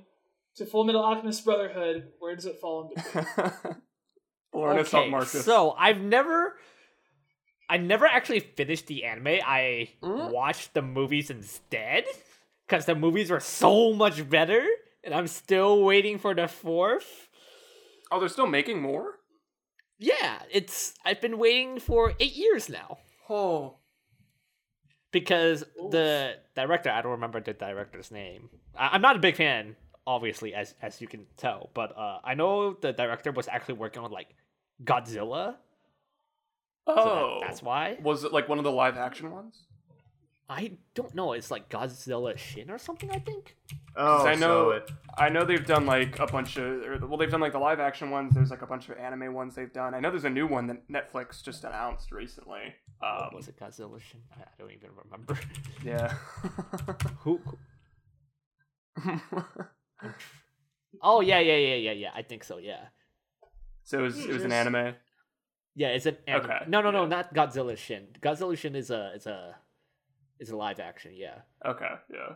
to 0.56 0.64
Full 0.64 0.84
Metal 0.84 1.02
Alchemist 1.04 1.44
Brotherhood, 1.44 2.12
where 2.18 2.34
does 2.34 2.46
it 2.46 2.58
fall 2.60 2.90
into? 2.96 3.26
it. 4.52 4.56
Learn 4.58 4.78
us 4.78 4.92
up, 4.94 5.00
okay, 5.00 5.10
Marcus. 5.10 5.44
so 5.44 5.72
I've 5.78 6.00
never, 6.00 6.54
I 7.68 7.76
never 7.78 8.06
actually 8.06 8.40
finished 8.40 8.86
the 8.86 9.04
anime. 9.04 9.26
I 9.46 9.90
Mm. 10.02 10.30
watched 10.30 10.74
the 10.74 10.82
movies 10.82 11.30
instead 11.30 12.04
because 12.66 12.84
the 12.86 12.94
movies 12.94 13.30
were 13.30 13.40
so 13.40 13.92
much 13.92 14.28
better, 14.28 14.64
and 15.04 15.14
I'm 15.14 15.26
still 15.26 15.82
waiting 15.82 16.18
for 16.18 16.34
the 16.34 16.48
fourth. 16.48 17.28
oh, 18.10 18.20
they're 18.20 18.28
still 18.28 18.46
making 18.46 18.80
more. 18.82 19.18
Yeah, 19.98 20.42
it's 20.50 20.94
I've 21.04 21.20
been 21.20 21.38
waiting 21.38 21.78
for 21.78 22.12
eight 22.20 22.34
years 22.34 22.68
now 22.68 22.98
Oh, 23.28 23.76
because 25.12 25.60
the 25.90 26.34
director 26.56 26.90
I 26.90 27.02
don't 27.02 27.12
remember 27.12 27.40
the 27.40 27.52
director's 27.52 28.10
name. 28.10 28.50
I, 28.76 28.88
I'm 28.92 29.02
not 29.02 29.16
a 29.16 29.20
big 29.20 29.36
fan, 29.36 29.76
obviously, 30.06 30.54
as 30.54 30.74
as 30.82 31.00
you 31.00 31.06
can 31.08 31.26
tell, 31.36 31.70
but 31.74 31.96
uh, 31.96 32.18
I 32.24 32.34
know 32.34 32.74
the 32.74 32.92
director 32.92 33.32
was 33.32 33.48
actually 33.48 33.74
working 33.74 34.02
on 34.02 34.10
like 34.10 34.34
Godzilla. 34.84 35.56
so 36.86 36.94
that- 36.94 36.98
oh, 36.98 37.38
that's 37.42 37.62
why. 37.62 37.98
Was 38.02 38.24
it 38.24 38.32
like 38.32 38.48
one 38.48 38.58
of 38.58 38.64
the 38.64 38.72
live 38.72 38.96
action 38.96 39.30
ones? 39.30 39.66
I 40.48 40.72
don't 40.94 41.14
know. 41.14 41.32
It's 41.32 41.50
like 41.50 41.70
Godzilla 41.70 42.36
Shin 42.36 42.70
or 42.70 42.76
something. 42.76 43.10
I 43.10 43.18
think. 43.20 43.56
Oh, 43.96 44.26
I 44.26 44.34
know, 44.34 44.38
so 44.38 44.70
it, 44.72 44.90
I 45.16 45.28
know 45.30 45.44
they've 45.46 45.64
done 45.64 45.86
like 45.86 46.18
a 46.18 46.26
bunch 46.26 46.56
of, 46.58 46.64
or, 46.64 46.98
well, 47.06 47.16
they've 47.16 47.30
done 47.30 47.40
like 47.40 47.52
the 47.52 47.58
live 47.58 47.80
action 47.80 48.10
ones. 48.10 48.34
There's 48.34 48.50
like 48.50 48.60
a 48.62 48.66
bunch 48.66 48.88
of 48.90 48.98
anime 48.98 49.32
ones 49.32 49.54
they've 49.54 49.72
done. 49.72 49.94
I 49.94 50.00
know 50.00 50.10
there's 50.10 50.24
a 50.26 50.30
new 50.30 50.46
one 50.46 50.66
that 50.66 50.86
Netflix 50.90 51.42
just 51.42 51.64
announced 51.64 52.10
recently. 52.12 52.74
What 52.98 53.22
Um, 53.22 53.30
was 53.34 53.48
it 53.48 53.56
Godzilla 53.58 53.98
Shin? 54.00 54.20
I, 54.36 54.42
I 54.42 54.46
don't 54.58 54.72
even 54.72 54.90
remember. 55.04 55.38
yeah. 55.84 56.08
who, 57.20 57.40
who? 57.46 57.58
Oh 61.02 61.20
yeah, 61.20 61.38
yeah, 61.40 61.56
yeah, 61.56 61.74
yeah, 61.74 61.92
yeah. 61.92 62.10
I 62.14 62.22
think 62.22 62.44
so. 62.44 62.58
Yeah. 62.58 62.86
so 63.84 63.98
it 64.00 64.02
was, 64.02 64.18
it 64.24 64.32
was 64.32 64.44
an 64.44 64.52
anime. 64.52 64.94
Yeah, 65.74 65.88
it's 65.88 66.06
an 66.06 66.18
anime. 66.26 66.44
Okay, 66.50 66.58
No, 66.68 66.82
no, 66.82 66.90
no, 66.90 67.02
yeah. 67.02 67.08
not 67.08 67.34
Godzilla 67.34 67.76
Shin. 67.76 68.08
Godzilla 68.20 68.56
Shin 68.56 68.76
is 68.76 68.90
a 68.90 69.12
is 69.14 69.26
a 69.26 69.56
is 70.38 70.50
a 70.50 70.56
live 70.56 70.80
action. 70.80 71.12
Yeah. 71.14 71.38
Okay, 71.64 71.88
yeah. 72.12 72.34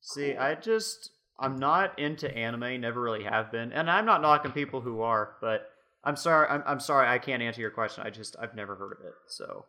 see, 0.00 0.34
I 0.36 0.54
just 0.54 1.10
I'm 1.38 1.56
not 1.56 1.98
into 1.98 2.34
anime, 2.34 2.80
never 2.80 3.00
really 3.00 3.24
have 3.24 3.52
been, 3.52 3.72
and 3.72 3.90
I'm 3.90 4.06
not 4.06 4.22
knocking 4.22 4.52
people 4.52 4.80
who 4.80 5.02
are, 5.02 5.36
but 5.40 5.68
I'm 6.02 6.16
sorry, 6.16 6.48
I'm, 6.48 6.62
I'm 6.66 6.80
sorry, 6.80 7.08
I 7.08 7.18
can't 7.18 7.42
answer 7.42 7.60
your 7.60 7.70
question. 7.70 8.04
I 8.06 8.10
just 8.10 8.36
I've 8.40 8.54
never 8.54 8.74
heard 8.74 8.92
of 8.92 9.04
it, 9.04 9.12
so 9.28 9.66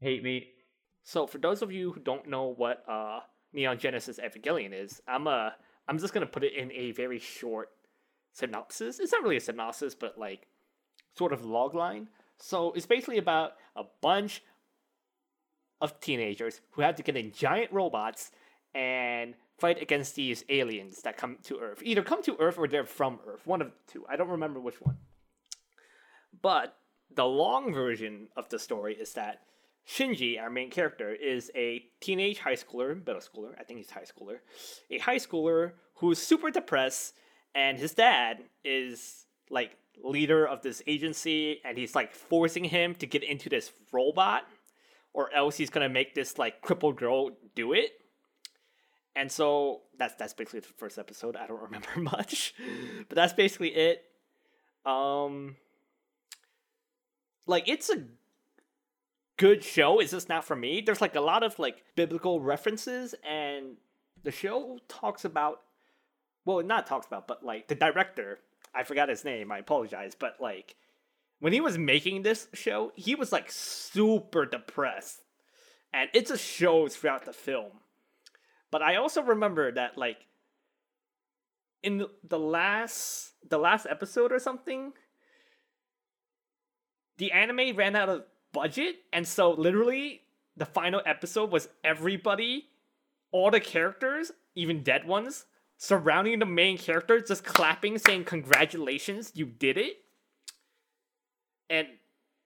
hate 0.00 0.22
me. 0.22 0.46
So 1.02 1.26
for 1.26 1.36
those 1.38 1.60
of 1.60 1.70
you 1.70 1.92
who 1.92 2.00
don't 2.00 2.28
know 2.28 2.44
what 2.56 2.82
uh 2.88 3.20
Neon 3.54 3.78
Genesis 3.78 4.18
Evangelion 4.18 4.72
is, 4.72 5.00
I'm 5.08 5.26
uh 5.26 5.50
I'm 5.88 5.98
just 5.98 6.12
gonna 6.12 6.26
put 6.26 6.44
it 6.44 6.54
in 6.54 6.70
a 6.72 6.92
very 6.92 7.18
short 7.18 7.70
synopsis. 8.32 8.98
It's 9.00 9.12
not 9.12 9.22
really 9.22 9.36
a 9.36 9.40
synopsis, 9.40 9.94
but 9.94 10.18
like 10.18 10.46
sort 11.16 11.32
of 11.32 11.44
log 11.44 11.74
line. 11.74 12.08
So 12.36 12.72
it's 12.72 12.86
basically 12.86 13.18
about 13.18 13.52
a 13.76 13.84
bunch 14.02 14.42
of 15.80 16.00
teenagers 16.00 16.60
who 16.72 16.82
have 16.82 16.96
to 16.96 17.02
get 17.02 17.16
in 17.16 17.32
giant 17.32 17.72
robots 17.72 18.32
and 18.74 19.34
fight 19.58 19.80
against 19.80 20.16
these 20.16 20.44
aliens 20.48 21.02
that 21.02 21.16
come 21.16 21.38
to 21.44 21.60
Earth. 21.60 21.80
Either 21.82 22.02
come 22.02 22.22
to 22.22 22.36
Earth 22.40 22.58
or 22.58 22.66
they're 22.66 22.84
from 22.84 23.20
Earth. 23.26 23.46
One 23.46 23.62
of 23.62 23.68
the 23.68 23.92
two. 23.92 24.04
I 24.08 24.16
don't 24.16 24.30
remember 24.30 24.58
which 24.58 24.80
one. 24.80 24.96
But 26.42 26.76
the 27.14 27.24
long 27.24 27.72
version 27.72 28.28
of 28.36 28.48
the 28.48 28.58
story 28.58 28.96
is 28.96 29.12
that 29.12 29.42
Shinji, 29.86 30.40
our 30.40 30.50
main 30.50 30.70
character, 30.70 31.12
is 31.12 31.50
a 31.54 31.84
teenage 32.00 32.38
high 32.38 32.54
schooler, 32.54 32.94
middle 32.94 33.20
schooler, 33.20 33.54
I 33.58 33.64
think 33.64 33.78
he's 33.78 33.90
high 33.90 34.04
schooler, 34.04 34.38
a 34.90 34.98
high 34.98 35.16
schooler 35.16 35.72
who's 35.96 36.18
super 36.18 36.50
depressed, 36.50 37.14
and 37.54 37.78
his 37.78 37.92
dad 37.92 38.44
is 38.64 39.26
like 39.50 39.76
leader 40.02 40.46
of 40.46 40.62
this 40.62 40.82
agency, 40.86 41.60
and 41.64 41.76
he's 41.76 41.94
like 41.94 42.14
forcing 42.14 42.64
him 42.64 42.94
to 42.96 43.06
get 43.06 43.22
into 43.22 43.48
this 43.48 43.72
robot, 43.92 44.44
or 45.12 45.32
else 45.34 45.56
he's 45.56 45.70
gonna 45.70 45.88
make 45.88 46.14
this 46.14 46.38
like 46.38 46.62
crippled 46.62 46.96
girl 46.96 47.30
do 47.54 47.74
it. 47.74 47.92
And 49.14 49.30
so 49.30 49.82
that's 49.98 50.14
that's 50.14 50.32
basically 50.32 50.60
the 50.60 50.66
first 50.78 50.98
episode. 50.98 51.36
I 51.36 51.46
don't 51.46 51.62
remember 51.62 51.98
much, 51.98 52.54
but 53.08 53.16
that's 53.16 53.34
basically 53.34 53.74
it. 53.74 54.02
Um, 54.86 55.56
like 57.46 57.68
it's 57.68 57.90
a 57.90 58.04
good 59.36 59.64
show. 59.64 60.00
Is 60.00 60.10
this 60.10 60.28
not 60.28 60.44
for 60.44 60.56
me. 60.56 60.80
There's 60.80 61.00
like 61.00 61.16
a 61.16 61.20
lot 61.20 61.42
of 61.42 61.58
like 61.58 61.82
biblical 61.96 62.40
references, 62.40 63.14
and 63.28 63.76
the 64.22 64.30
show 64.30 64.78
talks 64.88 65.24
about, 65.24 65.60
well, 66.44 66.62
not 66.62 66.86
talks 66.86 67.06
about, 67.06 67.28
but 67.28 67.44
like 67.44 67.68
the 67.68 67.74
director. 67.74 68.38
I 68.74 68.82
forgot 68.82 69.08
his 69.08 69.24
name. 69.24 69.52
I 69.52 69.58
apologize, 69.58 70.14
but 70.18 70.36
like 70.40 70.76
when 71.40 71.52
he 71.52 71.60
was 71.60 71.78
making 71.78 72.22
this 72.22 72.48
show, 72.54 72.92
he 72.94 73.14
was 73.14 73.32
like 73.32 73.50
super 73.50 74.46
depressed, 74.46 75.22
and 75.92 76.10
it 76.12 76.26
just 76.26 76.44
shows 76.44 76.96
throughout 76.96 77.24
the 77.24 77.32
film. 77.32 77.72
But 78.70 78.82
I 78.82 78.96
also 78.96 79.22
remember 79.22 79.70
that 79.72 79.96
like 79.96 80.26
in 81.82 82.06
the- 82.24 82.38
last 82.38 83.32
the 83.48 83.58
last 83.58 83.86
episode 83.88 84.32
or 84.32 84.38
something, 84.38 84.94
the 87.18 87.30
anime 87.30 87.76
ran 87.76 87.94
out 87.94 88.08
of 88.08 88.24
budget, 88.54 88.96
and 89.12 89.28
so 89.28 89.50
literally 89.50 90.22
the 90.56 90.64
final 90.64 91.02
episode 91.04 91.50
was 91.50 91.68
everybody, 91.82 92.68
all 93.32 93.50
the 93.50 93.60
characters, 93.60 94.32
even 94.54 94.82
dead 94.82 95.06
ones, 95.06 95.44
surrounding 95.76 96.38
the 96.38 96.46
main 96.46 96.78
character, 96.78 97.20
just 97.20 97.44
clapping, 97.44 97.98
saying 97.98 98.24
congratulations, 98.24 99.32
you 99.34 99.44
did 99.44 99.76
it. 99.76 99.96
And 101.68 101.88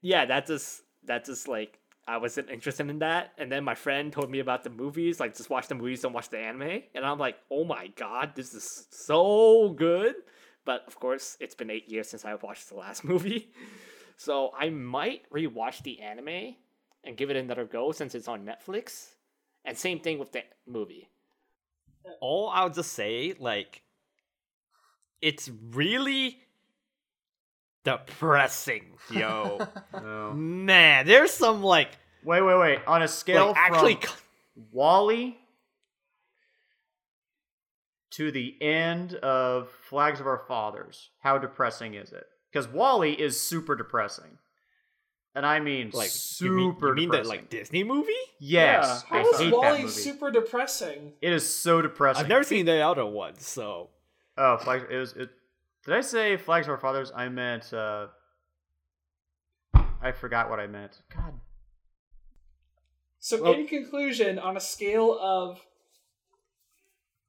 yeah, 0.01 0.25
that 0.27 0.47
just 0.47 0.83
that 1.05 1.25
just 1.25 1.47
like 1.47 1.79
I 2.07 2.17
wasn't 2.17 2.49
interested 2.49 2.89
in 2.89 3.01
that. 3.01 3.33
And 3.37 3.53
then 3.53 3.65
my 3.65 3.75
friend 3.75 4.11
told 4.11 4.31
me 4.31 4.39
about 4.39 4.65
the 4.65 4.71
movies, 4.71 5.21
like 5.21 5.37
just 5.37 5.51
watch 5.51 5.69
the 5.69 5.75
movies, 5.75 6.01
don't 6.01 6.15
watch 6.15 6.31
the 6.31 6.39
anime. 6.39 6.83
And 6.95 7.05
I'm 7.05 7.19
like, 7.19 7.37
oh 7.51 7.65
my 7.65 7.89
god, 7.89 8.33
this 8.35 8.55
is 8.55 8.87
so 8.91 9.71
good. 9.71 10.15
But 10.65 10.85
of 10.87 10.99
course, 10.99 11.37
it's 11.41 11.55
been 11.55 11.71
eight 11.71 11.91
years 11.91 12.09
since 12.09 12.25
I 12.25 12.35
watched 12.35 12.71
the 12.71 12.77
last 12.77 13.05
movie. 13.13 13.51
So 14.19 14.51
I 14.59 14.69
might 14.69 15.31
rewatch 15.31 15.83
the 15.85 16.01
anime 16.01 16.57
and 17.05 17.17
give 17.17 17.31
it 17.31 17.37
another 17.37 17.65
go 17.65 17.93
since 17.93 18.17
it's 18.17 18.27
on 18.27 18.45
Netflix. 18.45 19.11
And 19.65 19.79
same 19.79 20.01
thing 20.01 20.19
with 20.19 20.33
the 20.33 20.43
movie. 20.67 21.09
All 22.21 22.51
I'll 22.53 22.69
just 22.69 22.93
say, 22.93 23.35
like, 23.39 23.83
it's 25.23 25.49
really 25.71 26.41
depressing, 27.85 28.97
yo. 29.11 29.59
No. 29.59 29.69
Oh. 29.95 30.33
Man, 30.33 31.07
there's 31.07 31.31
some 31.31 31.63
like, 31.63 31.91
Wait, 32.25 32.43
wait, 32.43 32.59
wait. 32.59 32.81
On 32.87 33.03
a 33.03 33.09
scale 33.09 33.49
like 33.49 33.57
actually, 33.57 33.95
from 33.95 34.11
WALL-E 34.73 35.39
to 38.11 38.31
the 38.33 38.57
end 38.61 39.15
of 39.15 39.71
Flags 39.89 40.21
of 40.21 40.27
Our 40.27 40.43
Fathers, 40.49 41.11
how 41.21 41.39
depressing 41.39 41.95
is 41.95 42.13
it? 42.13 42.27
Because 42.53 42.67
WALL-E 42.69 43.13
is 43.13 43.39
super 43.41 43.77
depressing, 43.77 44.39
and 45.35 45.45
I 45.45 45.61
mean 45.61 45.91
like 45.93 46.09
super 46.11 46.47
you 46.47 46.57
mean, 46.57 46.67
you 46.67 46.95
mean 46.95 47.09
the 47.11 47.17
depressing. 47.19 47.29
like 47.29 47.51
Disney 47.51 47.85
movie? 47.85 48.13
yes, 48.41 49.05
Yeah. 49.11 49.17
I 49.19 49.23
How 49.23 49.31
is 49.31 49.39
hate 49.39 49.51
that 49.51 49.57
WALL-E 49.57 49.79
movie. 49.83 49.89
super 49.93 50.31
depressing? 50.31 51.13
It 51.21 51.33
is 51.33 51.53
so 51.55 51.83
depressing. 51.83 52.23
I've 52.23 52.29
never 52.29 52.45
seen 52.45 52.65
the 52.67 52.81
other 52.81 53.05
one, 53.07 53.39
so 53.39 53.91
Oh, 54.37 54.57
flags. 54.57 54.85
It 54.89 54.97
was. 54.97 55.13
It, 55.15 55.31
did 55.85 55.95
I 55.95 56.01
say 56.01 56.37
Flags 56.37 56.67
of 56.67 56.71
Our 56.71 56.79
Fathers? 56.79 57.11
I 57.15 57.29
meant. 57.29 57.73
uh 57.73 58.07
I 60.01 60.13
forgot 60.13 60.49
what 60.49 60.61
I 60.61 60.67
meant. 60.69 61.03
God. 61.15 61.35
So, 63.19 63.43
Well- 63.43 63.53
in 63.55 63.67
conclusion, 63.67 64.39
on 64.39 64.57
a 64.57 64.61
scale 64.61 65.19
of 65.21 65.61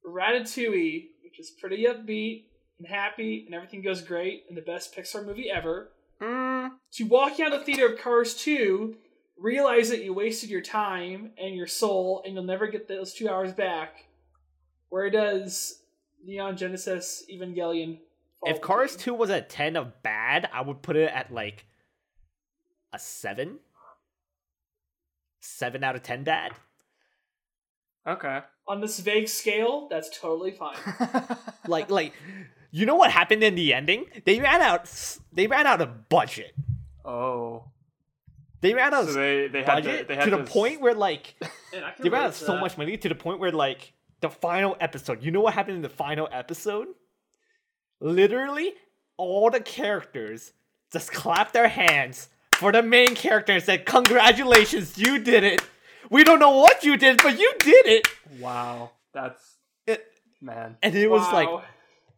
Ratatouille, 0.05 1.07
which 1.23 1.39
is 1.39 1.49
pretty 1.51 1.85
upbeat 1.85 2.45
and 2.79 2.87
happy, 2.87 3.43
and 3.45 3.53
everything 3.53 3.81
goes 3.81 4.01
great, 4.01 4.45
and 4.47 4.57
the 4.57 4.61
best 4.61 4.95
Pixar 4.95 5.25
movie 5.25 5.51
ever, 5.51 5.91
Mm, 6.21 6.71
to 6.91 7.03
walking 7.05 7.45
out 7.45 7.53
of 7.53 7.59
the 7.59 7.65
theater 7.65 7.93
of 7.93 7.97
Cars 7.99 8.35
2, 8.35 8.93
realize 9.37 9.89
that 9.89 10.03
you 10.03 10.13
wasted 10.13 10.49
your 10.49 10.59
time 10.59 11.31
and 11.37 11.55
your 11.55 11.67
soul, 11.67 12.21
and 12.25 12.33
you'll 12.33 12.43
never 12.43 12.67
get 12.67 12.89
those 12.89 13.13
two 13.13 13.29
hours 13.29 13.53
back. 13.53 14.05
Where 14.89 15.09
does 15.09 15.79
Neon 16.25 16.57
Genesis 16.57 17.23
Evangelion 17.31 17.99
fall? 18.39 18.49
if 18.49 18.59
Cars 18.59 18.97
between? 18.97 19.15
2 19.15 19.19
was 19.19 19.29
a 19.29 19.39
10 19.41 19.77
of 19.77 20.03
bad, 20.03 20.49
I 20.51 20.59
would 20.61 20.81
put 20.81 20.97
it 20.97 21.09
at 21.09 21.33
like 21.33 21.65
a 22.91 22.99
7. 22.99 23.59
7 25.39 25.83
out 25.83 25.95
of 25.95 26.03
10 26.03 26.23
bad. 26.25 26.51
okay. 28.05 28.41
on 28.67 28.81
this 28.81 28.99
vague 28.99 29.29
scale, 29.29 29.87
that's 29.89 30.09
totally 30.19 30.51
fine. 30.51 30.75
Like 31.67 31.89
like 31.91 32.13
you 32.71 32.85
know 32.85 32.95
what 32.95 33.11
happened 33.11 33.43
in 33.43 33.55
the 33.55 33.73
ending? 33.73 34.05
They 34.25 34.39
ran 34.39 34.61
out 34.61 34.89
they 35.33 35.47
ran 35.47 35.65
out 35.67 35.81
of 35.81 36.09
budget. 36.09 36.53
oh. 37.05 37.65
They 38.61 38.73
ran 38.73 38.93
out 38.93 39.03
So 39.05 39.09
of 39.11 39.15
they, 39.15 39.47
they 39.47 39.59
had 39.63 39.65
budget 39.67 39.99
to, 39.99 40.05
they 40.09 40.15
had 40.15 40.25
to 40.25 40.31
the 40.31 40.41
s- 40.41 40.49
point 40.51 40.81
where 40.81 40.93
like 40.93 41.35
can 41.71 41.83
they 42.01 42.09
ran 42.09 42.23
out 42.23 42.29
of 42.29 42.35
so 42.35 42.57
much 42.59 42.77
money 42.77 42.97
to 42.97 43.07
the 43.07 43.15
point 43.15 43.39
where 43.39 43.53
like 43.53 43.93
the 44.19 44.29
final 44.29 44.75
episode, 44.81 45.23
you 45.23 45.31
know 45.31 45.39
what 45.39 45.53
happened 45.53 45.77
in 45.77 45.81
the 45.81 45.87
final 45.87 46.27
episode? 46.29 46.87
Literally 48.01 48.73
all 49.17 49.49
the 49.49 49.59
characters 49.59 50.53
just 50.91 51.11
clapped 51.11 51.53
their 51.53 51.67
hands 51.67 52.29
for 52.53 52.71
the 52.71 52.81
main 52.83 53.15
character 53.15 53.53
and 53.53 53.63
said, 53.63 53.85
Congratulations, 53.85 54.97
you 54.97 55.19
did 55.19 55.43
it. 55.43 55.61
We 56.09 56.23
don't 56.23 56.39
know 56.39 56.57
what 56.57 56.83
you 56.83 56.97
did, 56.97 57.21
but 57.21 57.37
you 57.39 57.53
did 57.59 57.85
it. 57.85 58.07
Wow. 58.39 58.91
That's, 59.13 59.41
It- 59.85 60.05
man. 60.41 60.77
and 60.81 60.95
it 60.95 61.07
was 61.09 61.21
like 61.33 61.47
Wow. 61.49 61.63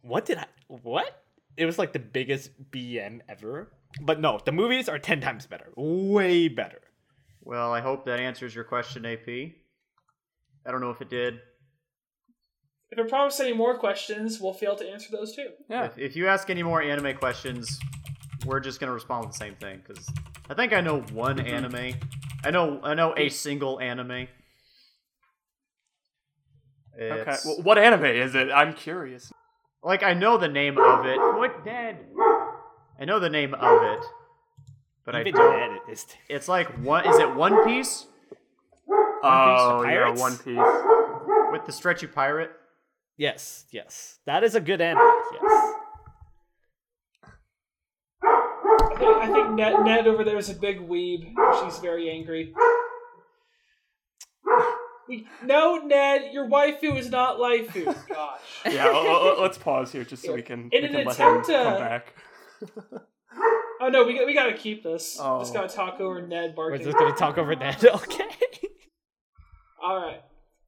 What 0.01 0.25
did 0.25 0.37
I 0.37 0.45
what? 0.67 1.23
It 1.57 1.65
was 1.65 1.77
like 1.77 1.93
the 1.93 1.99
biggest 1.99 2.51
BM 2.71 3.21
ever. 3.27 3.71
But 4.01 4.19
no, 4.21 4.39
the 4.43 4.51
movies 4.53 4.87
are 4.87 4.97
10 4.97 5.19
times 5.19 5.45
better. 5.45 5.67
Way 5.75 6.47
better. 6.47 6.79
Well, 7.43 7.73
I 7.73 7.81
hope 7.81 8.05
that 8.05 8.19
answers 8.19 8.55
your 8.55 8.63
question, 8.63 9.05
AP. 9.05 9.27
I 9.27 10.71
don't 10.71 10.79
know 10.79 10.91
if 10.91 11.01
it 11.01 11.09
did. 11.09 11.39
If 12.91 12.99
it 12.99 13.09
prompts 13.09 13.39
any 13.39 13.53
more 13.53 13.77
questions, 13.77 14.39
we'll 14.39 14.53
fail 14.53 14.75
to 14.77 14.87
answer 14.89 15.09
those 15.11 15.35
too. 15.35 15.49
Yeah. 15.69 15.85
If, 15.85 15.97
if 15.97 16.15
you 16.15 16.27
ask 16.27 16.49
any 16.49 16.63
more 16.63 16.81
anime 16.81 17.15
questions, 17.17 17.79
we're 18.45 18.59
just 18.59 18.79
gonna 18.79 18.93
respond 18.93 19.25
with 19.25 19.33
the 19.33 19.37
same 19.39 19.55
thing 19.55 19.81
because 19.85 20.07
I 20.49 20.53
think 20.53 20.71
I 20.73 20.81
know 20.81 21.01
one 21.13 21.37
Mm-hmm. 21.37 21.55
anime 21.55 21.93
I 22.43 22.49
know. 22.49 22.79
I 22.83 22.93
know 22.95 23.13
a 23.15 23.29
single 23.29 23.79
anime. 23.79 24.27
Okay. 26.99 27.35
Well, 27.45 27.61
what 27.63 27.77
anime 27.77 28.05
is 28.05 28.35
it? 28.35 28.49
I'm 28.51 28.73
curious. 28.73 29.31
Like 29.83 30.03
I 30.03 30.13
know 30.13 30.37
the 30.37 30.47
name 30.47 30.77
of 30.77 31.05
it. 31.05 31.17
What 31.17 31.65
Dad? 31.65 31.97
I 32.99 33.05
know 33.05 33.19
the 33.19 33.29
name 33.29 33.53
of 33.55 33.81
it, 33.83 34.05
but 35.05 35.15
I 35.15 35.21
Even 35.21 35.33
don't. 35.33 35.59
Ned 35.73 35.79
is. 35.91 36.05
It's 36.29 36.47
like 36.47 36.67
what 36.83 37.05
is 37.07 37.17
it 37.17 37.33
One 37.35 37.63
Piece 37.65 38.05
Oh, 39.23 39.83
yeah, 39.83 40.09
One 40.11 40.37
Piece. 40.37 40.57
with 41.51 41.65
the 41.65 41.71
stretchy 41.71 42.07
pirate? 42.07 42.51
Yes, 43.17 43.65
yes, 43.71 44.19
that 44.25 44.43
is 44.43 44.55
a 44.55 44.61
good 44.61 44.81
anime. 44.81 45.01
Yes. 45.33 45.73
I 48.23 48.95
think, 48.97 49.17
I 49.17 49.31
think 49.31 49.51
Ned, 49.53 49.73
Ned 49.83 50.07
over 50.07 50.23
there 50.23 50.37
is 50.37 50.49
a 50.49 50.55
big 50.55 50.87
weeb. 50.87 51.33
She's 51.63 51.79
very 51.79 52.09
angry. 52.09 52.53
We- 55.11 55.27
No, 55.43 55.77
Ned, 55.77 56.33
your 56.33 56.47
waifu 56.47 56.97
is 56.97 57.09
not 57.09 57.37
laifu. 57.37 57.85
Gosh. 58.07 58.39
Yeah, 58.65 58.85
l- 58.87 58.95
l- 59.35 59.41
let's 59.41 59.57
pause 59.57 59.91
here 59.91 60.03
just 60.03 60.23
so 60.23 60.33
we 60.33 60.41
can, 60.41 60.69
In 60.71 60.81
we 60.83 60.87
an 60.87 60.93
can 60.93 61.05
let 61.05 61.17
him 61.17 61.27
attempt 61.27 61.47
to- 61.47 61.53
come 61.53 61.77
back. 61.77 62.13
Oh 63.81 63.89
no, 63.89 64.03
we 64.05 64.13
got, 64.17 64.25
we 64.27 64.33
gotta 64.33 64.53
keep 64.53 64.83
this. 64.83 65.17
Oh. 65.19 65.39
Just 65.39 65.53
gotta 65.53 65.67
talk 65.67 65.99
over 65.99 66.21
Ned 66.21 66.53
We're 66.55 66.69
barking. 66.69 66.85
just 66.85 66.97
gonna 66.97 67.15
talk 67.15 67.37
over 67.37 67.55
Ned. 67.55 67.83
Okay. 67.95 68.25
All 69.83 69.97
right, 69.97 70.21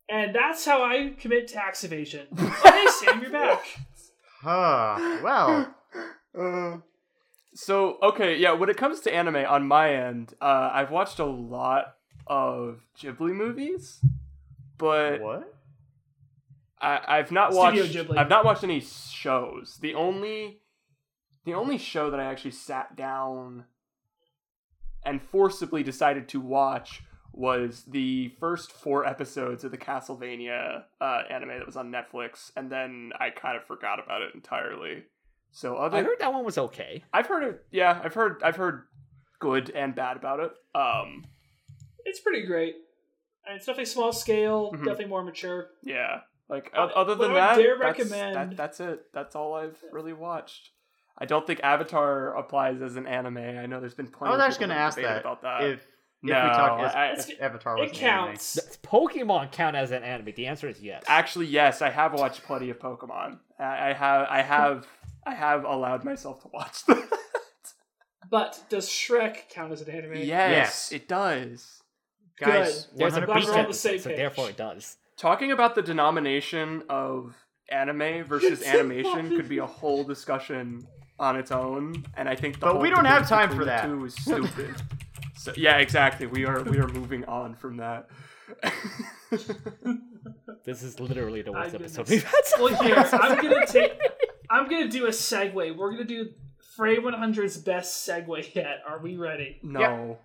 and 0.10 0.34
that's 0.34 0.66
how 0.66 0.84
I 0.84 1.14
commit 1.20 1.48
tax 1.48 1.84
evasion. 1.84 2.26
hey 2.36 2.86
Sam, 2.90 3.22
you're 3.22 3.30
back. 3.32 3.64
Huh. 4.42 5.20
Well, 5.24 5.76
Uh, 6.38 6.78
so 7.54 8.00
okay, 8.02 8.38
yeah. 8.38 8.54
When 8.54 8.70
it 8.70 8.78
comes 8.78 9.00
to 9.02 9.14
anime, 9.14 9.36
on 9.36 9.68
my 9.68 9.94
end, 9.94 10.34
uh, 10.42 10.72
I've 10.74 10.90
watched 10.90 11.20
a 11.20 11.26
lot 11.26 11.94
of 12.26 12.80
Ghibli 13.00 13.36
movies, 13.36 14.00
but 14.84 15.22
what? 15.22 15.54
I, 16.82 17.00
I've 17.08 17.32
not 17.32 17.54
Studio 17.54 17.84
watched. 17.84 17.94
Ghibli. 17.96 18.18
I've 18.18 18.30
not 18.30 18.44
watched 18.44 18.64
any 18.64 18.82
shows. 18.82 19.78
The 19.82 19.94
only, 19.94 20.60
the 21.46 21.54
only 21.54 21.78
show 21.78 22.10
that 22.12 22.20
I 22.20 22.26
actually 22.26 22.52
sat 22.52 22.98
down 22.98 23.64
and 25.06 25.22
forcibly 25.22 25.84
decided 25.84 26.28
to 26.30 26.42
watch 26.42 27.02
was 27.32 27.84
the 27.88 28.30
first 28.40 28.74
four 28.74 29.06
episodes 29.08 29.64
of 29.64 29.72
the 29.72 29.78
Castlevania 29.78 30.84
uh, 31.00 31.22
anime 31.30 31.50
that 31.58 31.66
was 31.66 31.78
on 31.78 31.90
Netflix, 31.92 32.52
and 32.58 32.70
then 32.70 33.12
I 33.20 33.30
kind 33.30 33.56
of 33.56 33.64
forgot 33.64 34.04
about 34.04 34.22
it 34.22 34.36
entirely. 34.36 35.04
So 35.52 35.78
other, 35.78 35.98
I 35.98 36.04
heard 36.04 36.20
that 36.20 36.34
one 36.34 36.44
was 36.44 36.58
okay. 36.58 37.04
I've 37.14 37.28
heard 37.28 37.44
it. 37.44 37.66
Yeah, 37.72 38.00
I've 38.04 38.14
heard. 38.14 38.42
I've 38.44 38.56
heard 38.58 38.84
good 39.40 39.70
and 39.72 39.96
bad 39.96 40.18
about 40.18 40.42
it. 40.42 40.52
Um, 40.76 41.24
It's 42.06 42.20
pretty 42.20 42.46
great. 42.46 42.76
And 43.46 43.56
it's 43.58 43.66
definitely 43.66 43.86
small 43.86 44.14
scale, 44.14 44.72
Mhm. 44.72 44.78
definitely 44.80 45.06
more 45.06 45.24
mature. 45.24 45.70
yeah. 45.82 46.22
Like 46.50 46.72
Uh, 46.76 46.90
other 46.96 47.16
than 47.16 47.34
that, 47.34 47.56
would 47.58 47.64
dare 47.64 47.78
that's, 47.80 48.00
recommend- 48.00 48.36
that, 48.36 48.58
that's 48.58 48.80
it. 48.80 49.12
That's 49.14 49.36
all 49.36 49.56
I've 49.56 49.82
really 49.92 50.14
watched. 50.14 50.72
I 51.18 51.26
don't 51.26 51.48
think 51.48 51.62
Avatar 51.64 52.36
applies 52.36 52.82
as 52.82 52.96
an 52.96 53.08
anime. 53.08 53.38
I 53.38 53.66
know 53.66 53.80
there's 53.80 53.94
been 53.94 54.08
plenty. 54.12 54.34
I 54.34 54.38
was 54.38 54.44
of 54.44 54.48
actually 54.52 54.68
gonna 54.68 54.80
ask 54.80 54.98
that 55.00 55.22
about 55.22 55.42
that. 55.44 55.64
if 55.64 55.80
if 55.80 56.30
no, 56.30 56.42
we 56.44 56.50
talk 56.50 56.80
as, 56.82 56.96
I, 56.96 57.08
if 57.34 57.42
Avatar 57.42 57.78
was 57.78 57.92
It 57.92 57.98
an 57.98 58.04
anime. 58.04 58.26
counts. 58.28 58.54
Does 58.56 58.78
Pokemon 58.78 59.52
count 59.52 59.76
as 59.76 59.92
an 59.92 60.04
anime? 60.04 60.34
The 60.36 60.48
answer 60.48 60.68
is 60.70 60.82
yes. 60.82 61.04
actually 61.08 61.46
yes, 61.48 61.82
I 61.82 61.90
have 61.90 62.14
watched 62.14 62.44
plenty 62.44 62.70
of 62.70 62.80
Pokemon. 62.80 63.40
I, 63.60 63.90
I 63.90 63.94
have. 63.94 64.28
I 64.30 64.42
have. 64.42 64.88
I 65.26 65.34
have 65.36 65.64
allowed 65.66 66.04
myself 66.04 66.42
to 66.44 66.48
watch 66.50 66.84
that. 66.88 67.10
But 68.30 68.64
does 68.70 68.90
Shrek 68.90 69.50
count 69.50 69.72
as 69.72 69.82
an 69.82 69.90
anime? 69.90 70.16
yes, 70.16 70.26
Yes. 70.28 70.92
it 70.92 71.08
does. 71.08 71.83
Guys, 72.40 72.88
There's 72.96 73.16
a 73.16 73.22
100%. 73.22 73.26
Glad 73.26 73.36
beach 73.36 73.48
we're 73.48 73.68
the 73.68 73.74
so 73.74 73.90
page. 73.92 74.04
therefore 74.04 74.50
it 74.50 74.58
does. 74.58 74.98
Talking 75.18 75.52
about 75.52 75.76
the 75.76 75.82
denomination 75.82 76.84
of 76.90 77.36
anime 77.70 78.24
versus 78.26 78.64
animation 78.66 79.30
could 79.30 79.48
be 79.48 79.60
a 79.60 79.66
whole 79.66 80.04
discussion 80.04 80.88
on 81.20 81.36
its 81.38 81.52
own, 81.52 82.04
and 82.18 82.28
I 82.28 82.36
think 82.36 82.56
the 82.60 82.66
But 82.66 82.82
we 82.82 82.90
don't 82.90 83.06
have 83.06 83.30
time 83.30 83.56
for 83.56 83.66
that. 83.66 83.86
Two 83.86 84.06
is 84.06 84.16
stupid. 84.20 84.76
so 85.36 85.54
yeah, 85.56 85.78
exactly. 85.78 86.26
We 86.28 86.46
are 86.46 86.64
we 86.64 86.80
are 86.80 86.88
moving 86.88 87.24
on 87.26 87.54
from 87.56 87.78
that. 87.78 88.10
This 90.66 90.82
is 90.82 91.00
literally 91.00 91.42
the 91.42 91.52
worst 91.52 91.74
My 91.74 91.80
episode 91.80 92.08
goodness. 92.08 92.10
we've 92.10 92.24
had. 92.24 92.46
so 92.46 92.64
Well, 92.64 92.84
here 92.84 92.96
I'm 92.96 93.42
gonna 93.42 93.68
take. 93.68 94.00
I'm 94.50 94.70
gonna 94.70 94.88
do 94.88 95.06
a 95.08 95.10
segue. 95.10 95.76
We're 95.76 95.92
gonna 95.92 96.06
do 96.06 96.30
Frame 96.78 97.02
100's 97.04 97.58
best 97.58 98.08
segue 98.08 98.56
yet. 98.56 98.80
Are 98.88 99.00
we 99.00 99.18
ready? 99.18 99.60
no. 99.62 100.18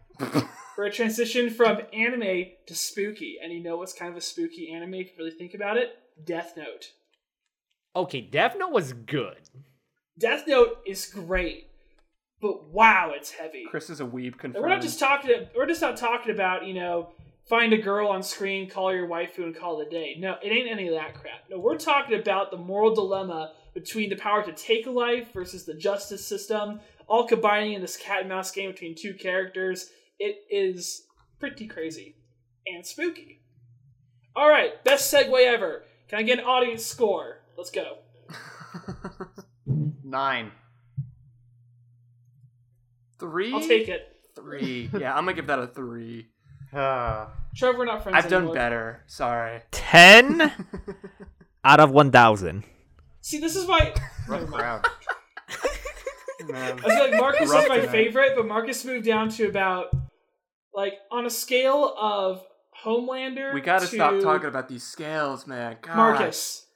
We're 0.79 0.85
gonna 0.85 0.95
transition 0.95 1.51
from 1.51 1.81
anime 1.93 2.53
to 2.69 2.75
spooky, 2.77 3.39
and 3.43 3.53
you 3.53 3.61
know 3.61 3.77
what's 3.79 3.93
kind 3.93 4.13
of 4.13 4.17
a 4.17 4.21
spooky 4.21 4.73
anime 4.73 4.95
if 4.95 5.09
you 5.09 5.15
really 5.19 5.33
think 5.33 5.53
about 5.53 5.77
it? 5.77 5.99
Death 6.25 6.53
Note. 6.57 6.93
Okay, 7.97 8.21
Death 8.21 8.55
Note 8.57 8.71
was 8.71 8.93
good. 8.93 9.39
Death 10.17 10.45
Note 10.47 10.79
is 10.87 11.07
great, 11.07 11.67
but 12.41 12.69
wow, 12.69 13.11
it's 13.13 13.33
heavy. 13.33 13.67
Chris 13.69 13.91
is 13.91 14.01
a 14.01 14.05
weeb 14.05 14.39
confirmed. 14.39 14.55
And 14.55 14.63
we're 14.63 14.69
not 14.69 14.81
just 14.81 15.01
talking. 15.01 15.49
We're 15.57 15.67
just 15.67 15.81
not 15.81 15.97
talking 15.97 16.33
about 16.33 16.65
you 16.65 16.75
know 16.75 17.09
find 17.49 17.73
a 17.73 17.79
girl 17.79 18.07
on 18.07 18.23
screen, 18.23 18.71
call 18.71 18.95
your 18.95 19.09
waifu, 19.09 19.39
and 19.39 19.57
call 19.57 19.81
it 19.81 19.89
a 19.89 19.91
day. 19.91 20.15
No, 20.17 20.37
it 20.41 20.53
ain't 20.53 20.71
any 20.71 20.87
of 20.87 20.95
that 20.95 21.15
crap. 21.15 21.41
No, 21.51 21.59
we're 21.59 21.77
talking 21.77 22.21
about 22.21 22.53
the 22.53 22.57
moral 22.57 22.95
dilemma 22.95 23.53
between 23.75 24.11
the 24.11 24.17
power 24.17 24.45
to 24.45 24.53
take 24.53 24.87
a 24.87 24.91
life 24.91 25.33
versus 25.33 25.65
the 25.65 25.75
justice 25.75 26.25
system, 26.25 26.79
all 27.09 27.27
combining 27.27 27.73
in 27.73 27.81
this 27.81 27.97
cat 27.97 28.21
and 28.21 28.29
mouse 28.29 28.53
game 28.53 28.71
between 28.71 28.95
two 28.95 29.15
characters. 29.15 29.91
It 30.19 30.45
is 30.51 31.07
pretty 31.39 31.67
crazy 31.67 32.17
and 32.67 32.85
spooky. 32.85 33.41
All 34.35 34.49
right, 34.49 34.83
best 34.85 35.13
segue 35.13 35.45
ever. 35.47 35.85
Can 36.09 36.19
I 36.19 36.23
get 36.23 36.39
an 36.39 36.45
audience 36.45 36.85
score? 36.85 37.39
Let's 37.57 37.71
go. 37.71 37.99
Nine. 40.05 40.53
three. 43.19 43.53
I'll 43.53 43.61
take 43.61 43.89
it. 43.89 44.17
Three. 44.35 44.91
Yeah, 44.99 45.13
I'm 45.15 45.25
gonna 45.25 45.35
give 45.35 45.49
that 45.49 45.59
a 45.59 45.67
three. 45.67 46.29
Uh, 46.73 47.27
Trevor, 47.57 47.79
we're 47.79 47.85
not 47.87 48.03
friends 48.03 48.17
I've 48.25 48.31
done 48.31 48.53
better. 48.53 49.03
Sorry. 49.07 49.61
10 49.73 50.53
out 51.65 51.81
of 51.81 51.91
1,000. 51.91 52.63
See, 53.21 53.39
this 53.39 53.57
is 53.57 53.67
why. 53.67 53.95
rough 54.29 54.41
Never 54.43 54.53
crowd. 54.53 54.85
Man. 56.47 56.79
I 56.79 56.83
feel 56.83 57.11
like 57.11 57.21
Marcus 57.21 57.51
Rough 57.51 57.65
is 57.65 57.69
my 57.69 57.77
tonight. 57.79 57.91
favorite, 57.91 58.33
but 58.37 58.47
Marcus 58.47 58.85
moved 58.85 59.05
down 59.05 59.29
to 59.31 59.49
about 59.49 59.89
like 60.79 60.95
on 61.11 61.27
a 61.27 61.31
scale 61.31 61.93
of 62.01 62.45
Homelander. 62.85 63.53
We 63.53 63.61
gotta 63.61 63.85
to 63.89 63.93
stop 63.93 64.21
talking 64.21 64.47
about 64.47 64.69
these 64.69 64.85
scales, 64.85 65.45
man. 65.45 65.77
God. 65.83 65.97
Marcus. 65.97 66.67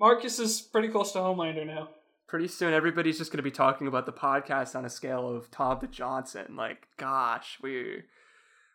Marcus 0.00 0.40
is 0.40 0.60
pretty 0.60 0.88
close 0.88 1.12
to 1.12 1.18
Homelander 1.18 1.64
now. 1.64 1.90
Pretty 2.26 2.48
soon, 2.48 2.74
everybody's 2.74 3.18
just 3.18 3.30
gonna 3.30 3.44
be 3.44 3.52
talking 3.52 3.86
about 3.86 4.04
the 4.04 4.12
podcast 4.12 4.74
on 4.74 4.84
a 4.84 4.90
scale 4.90 5.28
of 5.28 5.48
Tom 5.52 5.78
to 5.78 5.86
Johnson. 5.86 6.56
Like, 6.56 6.88
gosh, 6.96 7.58
we 7.62 8.02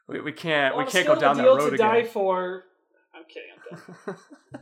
we, 0.07 0.21
we 0.21 0.31
can't 0.31 0.77
we 0.77 0.83
On 0.83 0.87
a 0.87 0.91
can't 0.91 1.05
go 1.05 1.19
down 1.19 1.35
that 1.35 1.43
road 1.43 1.71
to 1.71 1.75
die 1.75 1.97
again. 1.97 2.11
for. 2.11 2.63
I'm 3.13 3.23
kidding. 3.27 3.49
I'm 4.07 4.13
done. 4.13 4.15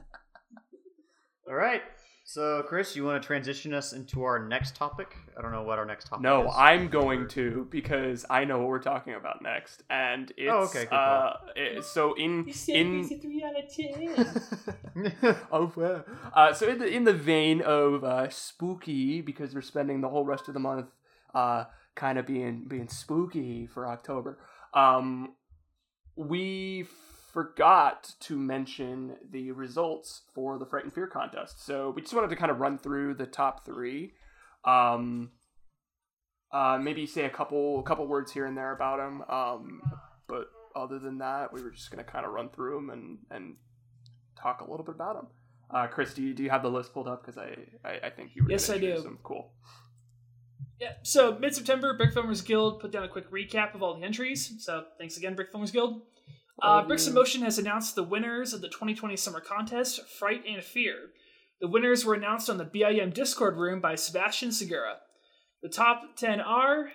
All 1.47 1.53
right. 1.55 1.83
So, 2.31 2.61
Chris, 2.67 2.95
you 2.95 3.05
want 3.05 3.19
to 3.23 3.25
transition 3.25 3.73
us 3.73 3.91
into 3.91 4.21
our 4.23 4.37
next 4.37 4.75
topic? 4.75 5.15
I 5.35 5.41
don't 5.41 5.51
know 5.51 5.63
what 5.63 5.79
our 5.79 5.85
next 5.85 6.09
topic 6.09 6.21
No, 6.21 6.45
is. 6.47 6.53
I'm 6.55 6.87
going 6.87 7.27
to 7.29 7.67
because 7.71 8.23
I 8.29 8.45
know 8.45 8.59
what 8.59 8.67
we're 8.67 8.77
talking 8.83 9.15
about 9.15 9.41
next, 9.41 9.81
and 9.89 10.31
it's 10.37 10.47
Oh, 10.53 10.59
okay, 10.65 10.85
good 10.85 10.95
uh, 10.95 11.33
it- 11.55 11.83
so 11.83 12.13
in 12.13 12.41
in 12.67 12.97
he's 12.99 13.11
a 13.13 13.17
three 13.17 13.43
out 13.43 13.57
of 13.57 13.67
ten. 13.73 15.37
oh 15.51 15.73
well. 15.75 16.05
Uh, 16.31 16.53
so 16.53 16.67
in 16.67 16.77
the 16.77 16.85
in 16.85 17.03
the 17.05 17.13
vein 17.13 17.61
of 17.61 18.03
uh, 18.03 18.29
spooky, 18.29 19.21
because 19.21 19.55
we're 19.55 19.61
spending 19.61 20.01
the 20.01 20.09
whole 20.09 20.23
rest 20.23 20.47
of 20.47 20.53
the 20.53 20.59
month 20.59 20.85
uh, 21.33 21.63
kind 21.95 22.19
of 22.19 22.27
being 22.27 22.65
being 22.67 22.89
spooky 22.89 23.65
for 23.65 23.87
October. 23.87 24.37
Um, 24.75 25.33
we 26.15 26.85
forgot 27.31 28.15
to 28.21 28.37
mention 28.37 29.15
the 29.31 29.51
results 29.51 30.23
for 30.33 30.57
the 30.57 30.65
Fright 30.65 30.83
and 30.83 30.93
Fear 30.93 31.07
contest. 31.07 31.65
So 31.65 31.91
we 31.95 32.01
just 32.01 32.13
wanted 32.13 32.29
to 32.29 32.35
kind 32.35 32.51
of 32.51 32.59
run 32.59 32.77
through 32.77 33.15
the 33.15 33.25
top 33.25 33.65
three. 33.65 34.13
Um, 34.65 35.31
uh, 36.51 36.79
maybe 36.81 37.05
say 37.05 37.25
a 37.25 37.29
couple 37.29 37.81
couple 37.83 38.07
words 38.07 38.31
here 38.31 38.45
and 38.45 38.57
there 38.57 38.73
about 38.73 38.97
them. 38.97 39.23
Um, 39.29 39.81
but 40.27 40.47
other 40.75 40.99
than 40.99 41.19
that, 41.19 41.53
we 41.53 41.61
were 41.61 41.71
just 41.71 41.91
gonna 41.91 42.03
kind 42.03 42.25
of 42.25 42.31
run 42.31 42.49
through 42.49 42.75
them 42.75 42.89
and 42.89 43.17
and 43.29 43.55
talk 44.41 44.61
a 44.61 44.69
little 44.69 44.85
bit 44.85 44.95
about 44.95 45.15
them. 45.15 45.27
Uh, 45.71 45.87
Chris, 45.87 46.15
do 46.15 46.23
you, 46.23 46.33
do 46.33 46.41
you 46.41 46.49
have 46.49 46.63
the 46.63 46.69
list 46.69 46.93
pulled 46.93 47.07
up? 47.07 47.23
Because 47.23 47.37
I, 47.37 47.55
I 47.85 48.07
I 48.07 48.09
think 48.09 48.31
you 48.35 48.43
were. 48.43 48.49
Yes, 48.49 48.69
I 48.69 48.77
do. 48.79 49.01
Them. 49.01 49.19
Cool. 49.23 49.51
Yeah, 50.79 50.93
so 51.03 51.37
mid 51.37 51.53
September, 51.53 51.93
Brick 51.93 52.13
Filmers 52.13 52.43
Guild 52.43 52.79
put 52.79 52.91
down 52.91 53.03
a 53.03 53.09
quick 53.09 53.29
recap 53.31 53.75
of 53.75 53.83
all 53.83 53.99
the 53.99 54.05
entries. 54.05 54.53
So 54.59 54.85
thanks 54.97 55.17
again, 55.17 55.35
Brick 55.35 55.51
Filmers 55.53 55.73
Guild. 55.73 56.01
Uh, 56.61 56.83
Bricks 56.83 57.07
in. 57.07 57.13
Motion 57.13 57.41
has 57.43 57.57
announced 57.57 57.95
the 57.95 58.03
winners 58.03 58.53
of 58.53 58.61
the 58.61 58.67
2020 58.69 59.15
Summer 59.15 59.39
Contest, 59.41 60.01
Fright 60.07 60.43
and 60.47 60.63
Fear. 60.63 61.09
The 61.61 61.67
winners 61.67 62.05
were 62.05 62.13
announced 62.13 62.49
on 62.49 62.57
the 62.57 62.63
BIM 62.65 63.11
Discord 63.11 63.57
room 63.57 63.81
by 63.81 63.95
Sebastian 63.95 64.51
Segura. 64.51 64.97
The 65.61 65.69
top 65.69 66.15
10 66.17 66.39
are 66.39 66.91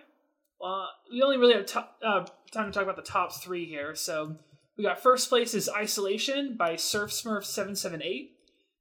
Uh, 0.64 0.86
we 1.12 1.20
only 1.20 1.36
really 1.36 1.52
have 1.54 1.66
to- 1.66 1.88
uh, 2.02 2.24
time 2.52 2.66
to 2.66 2.72
talk 2.72 2.84
about 2.84 2.96
the 2.96 3.02
top 3.02 3.32
three 3.34 3.66
here. 3.66 3.94
So 3.94 4.38
we 4.78 4.84
got 4.84 4.98
first 5.02 5.28
place 5.28 5.52
is 5.52 5.68
Isolation 5.68 6.56
by 6.56 6.76
Surf 6.76 7.10
Smurf 7.10 7.44
seven 7.44 7.74
seven 7.76 8.00
eight. 8.02 8.30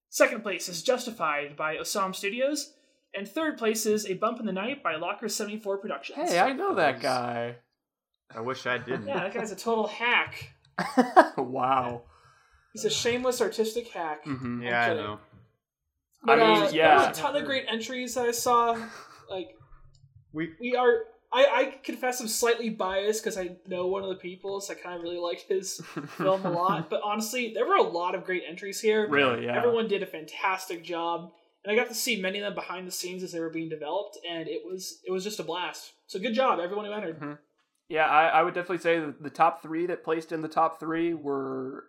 Second 0.10 0.44
place 0.44 0.70
is 0.70 0.82
Justified 0.84 1.58
by 1.58 1.76
Osam 1.76 2.16
Studios, 2.16 2.74
and 3.14 3.28
third 3.28 3.58
place 3.58 3.86
is 3.86 4.06
A 4.06 4.14
Bump 4.14 4.40
in 4.40 4.46
the 4.46 4.54
Night 4.54 4.82
by 4.82 4.96
Locker 4.96 5.28
seventy 5.28 5.58
four 5.60 5.78
Productions. 5.78 6.30
Hey, 6.32 6.40
I 6.40 6.54
know 6.54 6.74
that 6.76 7.02
guy. 7.02 7.58
I 8.34 8.40
wish 8.40 8.66
I 8.66 8.78
didn't. 8.78 9.08
yeah, 9.08 9.20
that 9.20 9.34
guy's 9.34 9.52
a 9.52 9.56
total 9.56 9.88
hack. 9.88 10.54
wow. 11.38 12.04
He's 12.74 12.86
a 12.86 12.90
shameless 12.90 13.42
artistic 13.42 13.88
hack. 13.90 14.24
hmm 14.24 14.62
Yeah, 14.64 14.82
I 14.82 14.94
know. 14.94 15.20
But, 16.26 16.40
I 16.42 16.54
mean, 16.54 16.64
uh, 16.64 16.70
yeah. 16.72 17.06
There's 17.06 17.18
a 17.18 17.22
ton 17.22 17.36
of 17.36 17.46
great 17.46 17.66
entries 17.68 18.16
that 18.16 18.26
I 18.26 18.32
saw. 18.32 18.78
Like 19.30 19.50
We 20.32 20.54
we 20.60 20.76
are. 20.76 21.04
I, 21.36 21.46
I 21.46 21.80
confess 21.84 22.22
I'm 22.22 22.28
slightly 22.28 22.70
biased 22.70 23.24
because 23.24 23.40
I 23.40 23.58
know 23.68 23.88
one 23.88 24.04
of 24.04 24.10
the 24.10 24.16
people, 24.18 24.62
so 24.62 24.74
I 24.74 24.76
kind 24.76 24.96
of 24.96 25.02
really 25.02 25.18
like 25.18 25.40
his 25.48 25.82
film 26.18 26.46
a 26.46 26.52
lot. 26.52 26.90
But 26.92 27.02
honestly, 27.04 27.54
there 27.56 27.66
were 27.66 27.76
a 27.76 27.82
lot 27.82 28.14
of 28.14 28.24
great 28.24 28.44
entries 28.48 28.80
here. 28.80 29.08
Really, 29.10 29.46
yeah. 29.46 29.58
Everyone 29.58 29.88
did 29.88 30.04
a 30.04 30.06
fantastic 30.06 30.84
job, 30.84 31.32
and 31.64 31.72
I 31.72 31.76
got 31.76 31.90
to 31.90 31.96
see 31.96 32.22
many 32.22 32.38
of 32.38 32.44
them 32.44 32.54
behind 32.54 32.88
the 32.88 32.92
scenes 32.92 33.24
as 33.24 33.32
they 33.32 33.40
were 33.40 33.50
being 33.50 33.68
developed, 33.68 34.20
and 34.30 34.48
it 34.48 34.62
was 34.64 35.00
it 35.08 35.12
was 35.12 35.24
just 35.24 35.40
a 35.40 35.44
blast. 35.44 35.94
So 36.06 36.20
good 36.20 36.36
job, 36.36 36.60
everyone 36.60 36.86
who 36.86 36.94
entered. 36.94 37.20
Mhm. 37.20 37.38
Yeah, 37.90 38.06
I, 38.06 38.28
I 38.28 38.44
would 38.44 38.54
definitely 38.54 38.80
say 38.80 39.00
that 39.00 39.22
the 39.22 39.30
top 39.30 39.62
three 39.62 39.86
that 39.88 40.04
placed 40.04 40.32
in 40.32 40.42
the 40.42 40.48
top 40.48 40.80
three 40.80 41.14
were, 41.14 41.86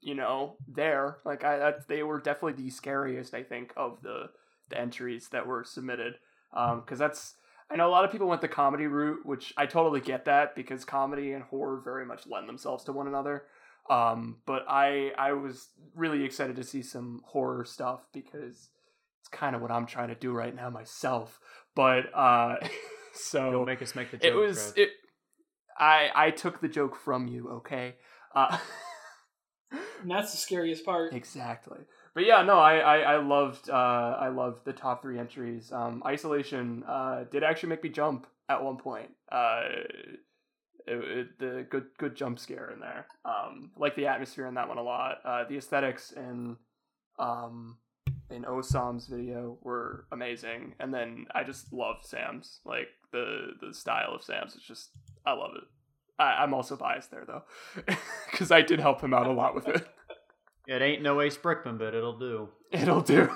you 0.00 0.14
know, 0.14 0.56
there. 0.68 1.18
Like 1.24 1.44
I, 1.44 1.58
that, 1.58 1.88
they 1.88 2.02
were 2.02 2.20
definitely 2.20 2.62
the 2.62 2.70
scariest. 2.70 3.34
I 3.34 3.42
think 3.42 3.72
of 3.76 4.02
the 4.02 4.30
the 4.68 4.78
entries 4.78 5.28
that 5.30 5.46
were 5.46 5.64
submitted, 5.64 6.14
because 6.52 6.98
that's 6.98 7.34
I 7.70 7.76
know 7.76 7.88
a 7.88 7.90
lot 7.90 8.04
of 8.04 8.10
people 8.10 8.26
went 8.26 8.40
the 8.40 8.48
comedy 8.48 8.86
route, 8.86 9.24
which 9.24 9.54
I 9.56 9.66
totally 9.66 10.00
get 10.00 10.24
that 10.24 10.56
because 10.56 10.84
comedy 10.84 11.32
and 11.32 11.44
horror 11.44 11.80
very 11.84 12.04
much 12.04 12.26
lend 12.26 12.48
themselves 12.48 12.84
to 12.84 12.92
one 12.92 13.06
another. 13.06 13.44
Um, 13.88 14.38
but 14.46 14.64
I 14.68 15.12
I 15.16 15.32
was 15.32 15.68
really 15.94 16.24
excited 16.24 16.56
to 16.56 16.64
see 16.64 16.82
some 16.82 17.22
horror 17.24 17.64
stuff 17.64 18.06
because 18.12 18.70
it's 19.20 19.28
kind 19.30 19.54
of 19.54 19.62
what 19.62 19.70
I'm 19.70 19.86
trying 19.86 20.08
to 20.08 20.14
do 20.14 20.32
right 20.32 20.54
now 20.54 20.70
myself. 20.70 21.38
But 21.74 22.12
uh, 22.14 22.56
so 23.14 23.52
Don't 23.52 23.66
make 23.66 23.82
us 23.82 23.94
make 23.94 24.10
the 24.10 24.16
joke. 24.16 24.26
it 24.26 24.34
was 24.34 24.72
it 24.76 24.90
i 25.80 26.10
i 26.14 26.30
took 26.30 26.60
the 26.60 26.68
joke 26.68 26.94
from 26.96 27.26
you 27.26 27.48
okay? 27.48 27.96
Uh 28.34 28.58
And 30.02 30.10
that's 30.10 30.32
the 30.32 30.38
scariest 30.38 30.84
part. 30.84 31.12
exactly. 31.14 31.78
But 32.14 32.24
yeah 32.24 32.42
no 32.42 32.58
i 32.58 32.76
i, 32.78 32.96
I 32.98 33.16
loved 33.22 33.68
uh 33.70 34.16
i 34.20 34.28
loved 34.28 34.64
the 34.64 34.72
top 34.72 35.02
three 35.02 35.18
entries. 35.18 35.72
Um 35.72 36.02
isolation 36.06 36.84
uh 36.86 37.24
did 37.30 37.42
actually 37.44 37.68
make 37.70 37.82
me 37.82 37.90
jump 37.90 38.26
at 38.48 38.62
one 38.62 38.76
point. 38.76 39.10
Uh 39.30 39.60
it, 40.86 40.96
it, 41.18 41.38
the 41.38 41.66
good 41.70 41.86
good 41.98 42.16
jump 42.16 42.38
scare 42.38 42.70
in 42.70 42.80
there. 42.80 43.06
Um 43.24 43.70
like 43.76 43.94
the 43.96 44.06
atmosphere 44.06 44.46
in 44.46 44.54
that 44.54 44.68
one 44.68 44.78
a 44.78 44.82
lot. 44.82 45.18
Uh 45.24 45.44
the 45.48 45.56
aesthetics 45.58 46.12
and 46.12 46.56
um 47.18 47.76
in 48.30 48.44
Osam's 48.44 49.06
video 49.06 49.58
were 49.62 50.06
amazing, 50.12 50.74
and 50.78 50.92
then 50.92 51.26
I 51.34 51.44
just 51.44 51.72
love 51.72 51.96
Sam's 52.02 52.60
like 52.64 52.88
the 53.12 53.48
the 53.60 53.74
style 53.74 54.14
of 54.14 54.22
Sam's. 54.22 54.54
It's 54.54 54.66
just 54.66 54.90
I 55.26 55.32
love 55.32 55.52
it. 55.56 55.64
I, 56.18 56.42
I'm 56.42 56.54
also 56.54 56.76
biased 56.76 57.10
there 57.10 57.24
though, 57.26 57.42
because 58.30 58.50
I 58.50 58.62
did 58.62 58.80
help 58.80 59.00
him 59.00 59.14
out 59.14 59.26
a 59.26 59.32
lot 59.32 59.54
with 59.54 59.68
it. 59.68 59.86
It 60.66 60.82
ain't 60.82 61.02
no 61.02 61.20
Ace 61.20 61.36
Brickman, 61.36 61.78
but 61.78 61.94
it'll 61.94 62.18
do. 62.18 62.50
It'll 62.72 63.00
do. 63.00 63.28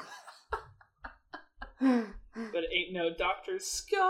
But 1.81 2.65
it 2.65 2.71
ain't 2.73 2.93
no 2.93 3.11
Doctor 3.17 3.59
Scar. 3.59 4.01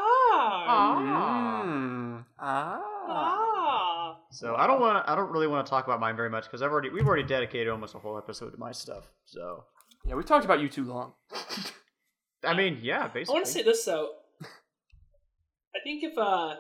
Mm. 1.65 2.25
Ah. 2.39 2.83
Ah. 3.09 4.17
So 4.31 4.55
I 4.55 4.67
don't 4.67 4.81
want. 4.81 5.09
I 5.09 5.15
don't 5.15 5.31
really 5.31 5.47
want 5.47 5.67
to 5.67 5.71
talk 5.71 5.85
about 5.87 6.01
mine 6.01 6.17
very 6.17 6.31
much 6.31 6.45
because 6.45 6.63
I've 6.63 6.71
already 6.71 6.91
we've 6.91 7.07
already 7.07 7.23
dedicated 7.23 7.69
almost 7.69 7.95
a 7.95 7.99
whole 7.99 8.19
episode 8.19 8.51
to 8.51 8.59
my 8.59 8.73
stuff. 8.73 9.11
So 9.25 9.65
Yeah, 10.07 10.15
we 10.15 10.23
talked 10.23 10.45
about 10.45 10.61
you 10.61 10.69
too 10.69 10.85
long. 10.85 11.15
I 12.45 12.55
mean, 12.55 12.79
yeah, 12.83 13.09
basically. 13.09 13.33
I 13.33 13.37
want 13.37 13.47
to 13.47 13.53
say 13.53 13.63
this 13.63 13.85
though. 13.85 14.11
I 14.43 15.81
think 15.83 16.05
if 16.05 16.17
uh 16.19 16.57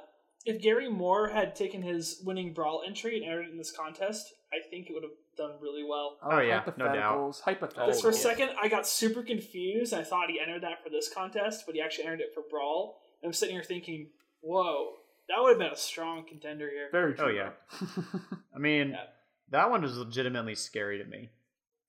if 0.47 0.61
Gary 0.61 0.91
Moore 0.91 1.29
had 1.29 1.55
taken 1.57 1.83
his 1.83 2.21
winning 2.25 2.53
brawl 2.53 2.83
entry 2.87 3.17
and 3.17 3.25
entered 3.25 3.49
in 3.51 3.57
this 3.57 3.73
contest, 3.73 4.33
I 4.53 4.59
think 4.69 4.89
it 4.89 4.93
would 4.93 5.03
have 5.03 5.13
done 5.39 5.53
really 5.61 5.83
well. 5.83 6.19
Oh, 6.23 6.39
yeah, 6.39 6.63
no 6.77 6.93
doubt. 6.93 7.17
hypotheticals, 7.33 7.43
Hypotheticals. 7.43 7.75
Because 7.87 8.01
for 8.03 8.11
a 8.11 8.13
second, 8.13 8.51
I 8.61 8.69
got 8.69 8.87
super 8.87 9.23
confused. 9.23 9.95
I 9.95 10.05
thought 10.05 10.29
he 10.29 10.39
entered 10.39 10.63
that 10.63 10.83
for 10.85 10.91
this 10.91 11.09
contest, 11.13 11.65
but 11.67 11.75
he 11.75 11.81
actually 11.81 12.05
entered 12.05 12.21
it 12.21 12.35
for 12.35 12.43
brawl. 12.51 13.01
And 13.23 13.31
I'm 13.31 13.33
sitting 13.33 13.55
here 13.55 13.65
thinking, 13.65 14.11
"Whoa, 14.43 14.93
that 15.29 15.37
would 15.41 15.51
have 15.51 15.59
been 15.59 15.73
a 15.73 15.77
strong 15.77 16.27
contender 16.29 16.69
here." 16.69 16.89
Very 16.93 17.15
true. 17.15 17.27
Oh, 17.27 17.29
yeah. 17.31 17.51
I 18.55 18.59
mean, 18.59 18.91
Yeah. 18.91 19.05
that 19.51 19.71
one 19.71 19.81
was 19.83 19.97
legitimately 19.97 20.55
scary 20.57 20.99
to 20.99 21.05
me. 21.05 21.31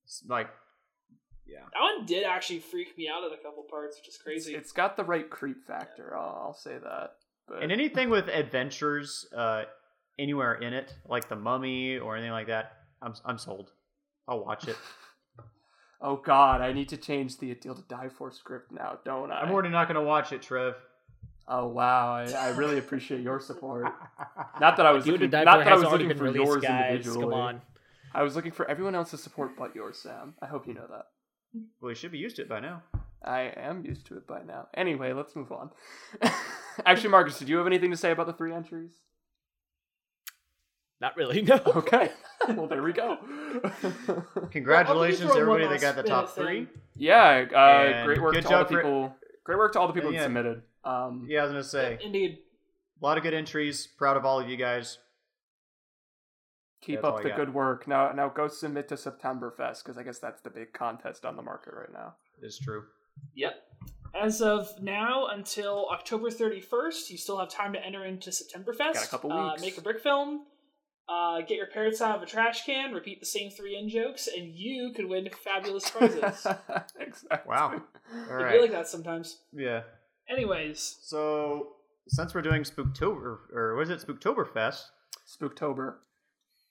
It's 0.05 0.23
like, 0.29 0.47
yeah, 1.47 1.59
That 1.73 1.81
one 1.81 2.05
did 2.05 2.23
actually 2.23 2.59
freak 2.59 2.97
me 2.97 3.07
out 3.07 3.23
at 3.23 3.31
a 3.37 3.41
couple 3.41 3.63
parts, 3.63 3.97
which 3.97 4.07
is 4.07 4.15
it's, 4.15 4.23
crazy. 4.23 4.55
it's 4.55 4.71
got 4.71 4.97
the 4.97 5.03
right 5.03 5.29
creep 5.29 5.65
factor. 5.65 6.15
I'll, 6.17 6.41
I'll 6.47 6.53
say 6.53 6.77
that. 6.83 7.11
But 7.47 7.61
and 7.61 7.71
anything 7.71 8.09
with 8.09 8.27
adventures 8.27 9.27
uh, 9.35 9.65
anywhere 10.17 10.55
in 10.55 10.73
it, 10.73 10.93
like 11.07 11.29
the 11.29 11.35
Mummy 11.35 11.97
or 11.97 12.15
anything 12.15 12.31
like 12.31 12.47
that, 12.47 12.73
I'm 13.01 13.13
I'm 13.23 13.37
sold. 13.37 13.71
I'll 14.27 14.43
watch 14.43 14.67
it. 14.67 14.77
oh 16.01 16.17
god, 16.17 16.61
I 16.61 16.73
need 16.73 16.89
to 16.89 16.97
change 16.97 17.37
the 17.37 17.53
Deal 17.53 17.75
to 17.75 17.83
Die 17.83 18.09
For 18.09 18.31
script 18.31 18.71
now, 18.71 18.97
don't 19.05 19.31
I? 19.31 19.41
I'm 19.41 19.51
already 19.51 19.69
not 19.69 19.87
gonna 19.87 20.03
watch 20.03 20.31
it, 20.31 20.41
Trev. 20.41 20.75
Oh 21.47 21.67
wow, 21.67 22.15
I, 22.15 22.31
I 22.31 22.49
really 22.49 22.79
appreciate 22.79 23.21
your 23.21 23.39
support. 23.39 23.85
Not 24.59 24.77
that 24.77 24.85
I 24.87 24.91
was 24.91 25.03
Due 25.03 25.11
to 25.11 25.25
looking, 25.25 25.29
not 25.45 25.59
For 25.59 25.63
that 25.65 25.73
I 25.73 25.75
was 25.75 25.91
looking 25.91 26.17
for 26.17 26.23
released, 26.23 26.43
yours 26.43 26.63
guys. 26.63 26.91
individually. 26.95 27.23
Come 27.25 27.33
on. 27.33 27.61
I 28.15 28.23
was 28.23 28.35
looking 28.35 28.51
for 28.51 28.67
everyone 28.67 28.95
else's 28.95 29.21
support 29.21 29.51
but 29.55 29.75
yours, 29.75 29.99
Sam. 29.99 30.33
I 30.41 30.47
hope 30.47 30.65
you 30.65 30.73
know 30.73 30.87
that. 30.89 31.05
Well, 31.81 31.91
you 31.91 31.95
should 31.95 32.11
be 32.11 32.17
used 32.17 32.35
to 32.37 32.41
it 32.43 32.49
by 32.49 32.59
now. 32.59 32.83
I 33.23 33.51
am 33.55 33.83
used 33.85 34.05
to 34.07 34.17
it 34.17 34.27
by 34.27 34.43
now. 34.43 34.67
Anyway, 34.73 35.13
let's 35.13 35.35
move 35.35 35.51
on. 35.51 35.71
Actually, 36.85 37.09
Marcus, 37.09 37.39
did 37.39 37.49
you 37.49 37.57
have 37.57 37.67
anything 37.67 37.91
to 37.91 37.97
say 37.97 38.11
about 38.11 38.27
the 38.27 38.33
three 38.33 38.53
entries? 38.53 38.91
Not 41.01 41.15
really. 41.17 41.41
No. 41.47 41.59
Okay. 41.65 42.11
well, 42.49 42.67
there 42.67 42.83
we 42.83 42.93
go. 42.93 43.17
Congratulations, 44.51 45.31
throw 45.31 45.49
one 45.49 45.61
everybody 45.61 45.67
that 45.79 45.81
got 45.81 45.95
the 45.95 46.03
top 46.07 46.29
three. 46.29 46.67
yeah, 46.95 47.45
uh, 47.55 48.05
great 48.05 48.21
work 48.21 48.33
to 48.33 48.37
all 48.39 48.43
the 48.43 48.49
job 48.49 48.67
for- 48.69 48.75
people. 48.77 49.15
Great 49.43 49.57
work 49.57 49.73
to 49.73 49.79
all 49.79 49.87
the 49.87 49.93
people 49.93 50.11
Yeah. 50.11 50.19
that 50.21 50.25
submitted. 50.25 50.61
Um, 50.83 51.25
Yeah, 51.29 51.39
I 51.41 51.43
was 51.43 51.51
gonna 51.51 51.63
say 51.63 51.99
Indeed. 52.03 52.39
a 53.01 53.05
lot 53.05 53.17
of 53.17 53.23
good 53.23 53.33
entries. 53.33 53.85
Proud 53.87 54.17
of 54.17 54.25
all 54.25 54.39
of 54.39 54.49
you 54.49 54.57
guys. 54.57 54.97
Keep 56.85 57.01
That's 57.01 57.17
up 57.17 57.23
the 57.23 57.31
good 57.31 57.53
work. 57.53 57.87
Now, 57.87 58.11
now 58.11 58.29
go 58.29 58.47
submit 58.47 58.87
to 58.89 58.97
September 58.97 59.51
Fest 59.51 59.83
because 59.83 59.97
I 59.97 60.03
guess 60.03 60.19
that's 60.19 60.41
the 60.41 60.49
big 60.49 60.73
contest 60.73 61.25
on 61.25 61.35
the 61.35 61.41
market 61.41 61.73
right 61.73 61.91
now. 61.91 62.15
It's 62.41 62.59
true. 62.59 62.83
Yep. 63.35 63.55
As 64.13 64.41
of 64.41 64.69
now 64.81 65.27
until 65.27 65.87
October 65.91 66.29
31st, 66.29 67.09
you 67.09 67.17
still 67.17 67.37
have 67.39 67.49
time 67.49 67.73
to 67.73 67.85
enter 67.85 68.05
into 68.05 68.31
September 68.31 68.71
Fest. 68.73 68.95
Got 68.95 69.05
a 69.05 69.09
couple 69.09 69.31
Uh, 69.33 69.51
weeks. 69.51 69.61
make 69.61 69.77
a 69.77 69.81
brick 69.81 69.99
film. 69.99 70.45
Uh, 71.07 71.41
get 71.41 71.57
your 71.57 71.67
parents 71.67 72.01
out 72.01 72.15
of 72.15 72.23
a 72.23 72.25
trash 72.25 72.65
can. 72.65 72.93
Repeat 72.93 73.19
the 73.19 73.25
same 73.25 73.51
three 73.51 73.77
in 73.77 73.89
jokes, 73.89 74.27
and 74.27 74.47
you 74.47 74.91
could 74.95 75.05
win 75.05 75.29
fabulous 75.43 75.89
prizes. 75.89 76.21
exactly. 76.99 77.39
Wow. 77.47 77.81
All 78.31 78.43
I 78.43 78.51
feel 78.53 78.61
like 78.61 78.71
that 78.71 78.87
sometimes. 78.87 79.41
Yeah. 79.53 79.81
Anyways, 80.29 80.97
So 81.01 81.73
since 82.07 82.33
we're 82.33 82.41
doing 82.41 82.63
Spooktober 82.63 83.37
or 83.53 83.75
was 83.75 83.89
it 83.91 83.99
Spooktoberfest? 83.99 84.83
Spooktober. 85.27 85.95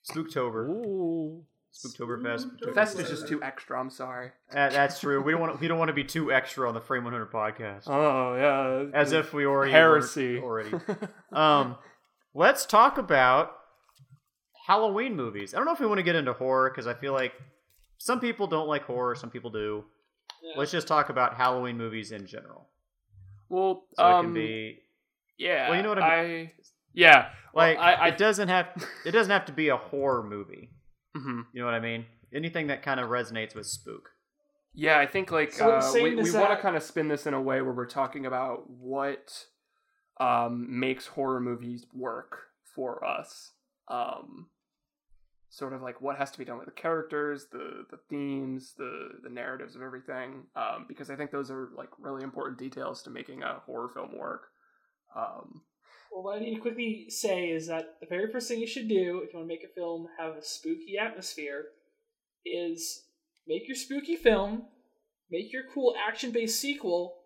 Spooktober. 0.09 0.67
Ooh. 0.69 1.43
Spooktoberfest. 1.73 2.45
Spooktober. 2.45 2.73
Fest 2.73 2.99
is 2.99 3.09
just 3.09 3.27
too 3.27 3.43
extra. 3.43 3.79
I'm 3.79 3.89
sorry. 3.89 4.31
That, 4.51 4.71
that's 4.71 4.99
true. 4.99 5.21
We 5.21 5.31
don't 5.33 5.41
want 5.41 5.59
we 5.59 5.67
don't 5.67 5.77
want 5.79 5.89
to 5.89 5.93
be 5.93 6.05
too 6.05 6.31
extra 6.31 6.67
on 6.67 6.73
the 6.73 6.79
Frame 6.81 7.03
100 7.03 7.31
podcast. 7.31 7.87
Oh 7.87 8.35
yeah. 8.35 8.97
As 8.97 9.11
if 9.11 9.33
we 9.33 9.45
already 9.45 9.71
heresy 9.71 10.39
already. 10.39 10.71
Um, 11.33 11.75
let's 12.33 12.65
talk 12.65 12.97
about 12.97 13.51
Halloween 14.67 15.15
movies. 15.17 15.53
I 15.53 15.57
don't 15.57 15.65
know 15.65 15.73
if 15.73 15.79
we 15.81 15.85
want 15.85 15.97
to 15.99 16.03
get 16.03 16.15
into 16.15 16.31
horror 16.33 16.69
because 16.69 16.87
I 16.87 16.93
feel 16.93 17.11
like 17.11 17.33
some 17.97 18.21
people 18.21 18.47
don't 18.47 18.67
like 18.69 18.83
horror, 18.83 19.15
some 19.15 19.29
people 19.29 19.49
do. 19.49 19.83
yeah. 20.41 20.53
Let's 20.57 20.71
just 20.71 20.87
talk 20.87 21.09
about 21.09 21.35
Halloween 21.35 21.77
movies 21.77 22.13
in 22.13 22.25
general. 22.25 22.69
well, 23.49 23.83
So 23.95 24.03
um, 24.03 24.19
it 24.19 24.23
can 24.23 24.33
be 24.33 24.79
yeah. 25.37 25.67
Well, 25.67 25.77
you 25.77 25.83
know 25.83 25.89
what 25.89 26.01
I 26.01 26.53
Yeah. 26.95 27.29
Well, 27.53 27.67
like 27.67 27.77
I, 27.77 27.93
I 27.93 28.07
it 28.09 28.17
doesn't 28.17 28.47
have 28.47 28.67
it 29.05 29.11
doesn't 29.11 29.31
have 29.31 29.45
to 29.45 29.53
be 29.53 29.69
a 29.69 29.77
horror 29.77 30.23
movie. 30.23 30.71
mhm. 31.15 31.45
You 31.53 31.61
know 31.61 31.65
what 31.65 31.75
I 31.75 31.79
mean? 31.79 32.05
Anything 32.33 32.67
that 32.67 32.81
kind 32.83 32.99
of 32.99 33.09
resonates 33.09 33.55
with 33.55 33.67
spook. 33.67 34.09
Yeah, 34.73 34.99
I 34.99 35.05
think 35.05 35.31
like 35.31 35.53
So 35.53 35.71
uh, 35.71 35.91
we, 35.93 36.15
we 36.15 36.21
is 36.21 36.33
want 36.33 36.51
to 36.51 36.57
kind 36.57 36.75
of 36.75 36.83
spin 36.83 37.07
this 37.07 37.25
in 37.25 37.33
a 37.33 37.41
way 37.41 37.61
where 37.61 37.71
we're 37.73 37.85
talking 37.85 38.25
about 38.25 38.69
what 38.69 39.45
um, 40.19 40.79
makes 40.79 41.07
horror 41.07 41.39
movies 41.39 41.85
work 41.93 42.39
for 42.75 43.03
us. 43.05 43.51
Um, 43.87 44.47
sort 45.49 45.71
of 45.71 45.81
like 45.81 46.01
what 46.01 46.17
has 46.17 46.31
to 46.31 46.37
be 46.37 46.43
done 46.43 46.57
with 46.57 46.65
the 46.65 46.73
characters, 46.73 47.47
the 47.51 47.85
the 47.89 47.99
themes, 48.09 48.73
the 48.77 49.11
the 49.23 49.29
narratives 49.29 49.75
of 49.75 49.81
everything. 49.81 50.43
Um, 50.57 50.85
because 50.89 51.09
I 51.09 51.15
think 51.15 51.31
those 51.31 51.49
are 51.49 51.69
like 51.77 51.89
really 51.97 52.23
important 52.23 52.57
details 52.59 53.01
to 53.03 53.09
making 53.09 53.43
a 53.43 53.61
horror 53.65 53.89
film 53.93 54.17
work. 54.17 54.47
Um, 55.15 55.61
Well, 56.15 56.23
what 56.23 56.37
I 56.37 56.39
need 56.39 56.55
to 56.55 56.61
quickly 56.61 57.07
say 57.09 57.49
is 57.49 57.67
that 57.67 57.95
the 57.99 58.07
very 58.07 58.31
first 58.31 58.47
thing 58.47 58.61
you 58.61 58.67
should 58.67 58.87
do 58.87 59.21
if 59.21 59.33
you 59.33 59.39
want 59.39 59.49
to 59.49 59.53
make 59.53 59.65
a 59.65 59.73
film 59.75 60.07
have 60.17 60.37
a 60.37 60.41
spooky 60.41 60.97
atmosphere 60.97 61.65
is 62.45 63.03
make 63.45 63.67
your 63.67 63.75
spooky 63.75 64.15
film, 64.15 64.63
make 65.29 65.51
your 65.51 65.63
cool 65.73 65.93
action 66.07 66.31
based 66.31 66.61
sequel, 66.61 67.17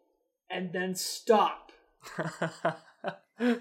and 0.49 0.73
then 0.73 0.95
stop. 0.95 1.71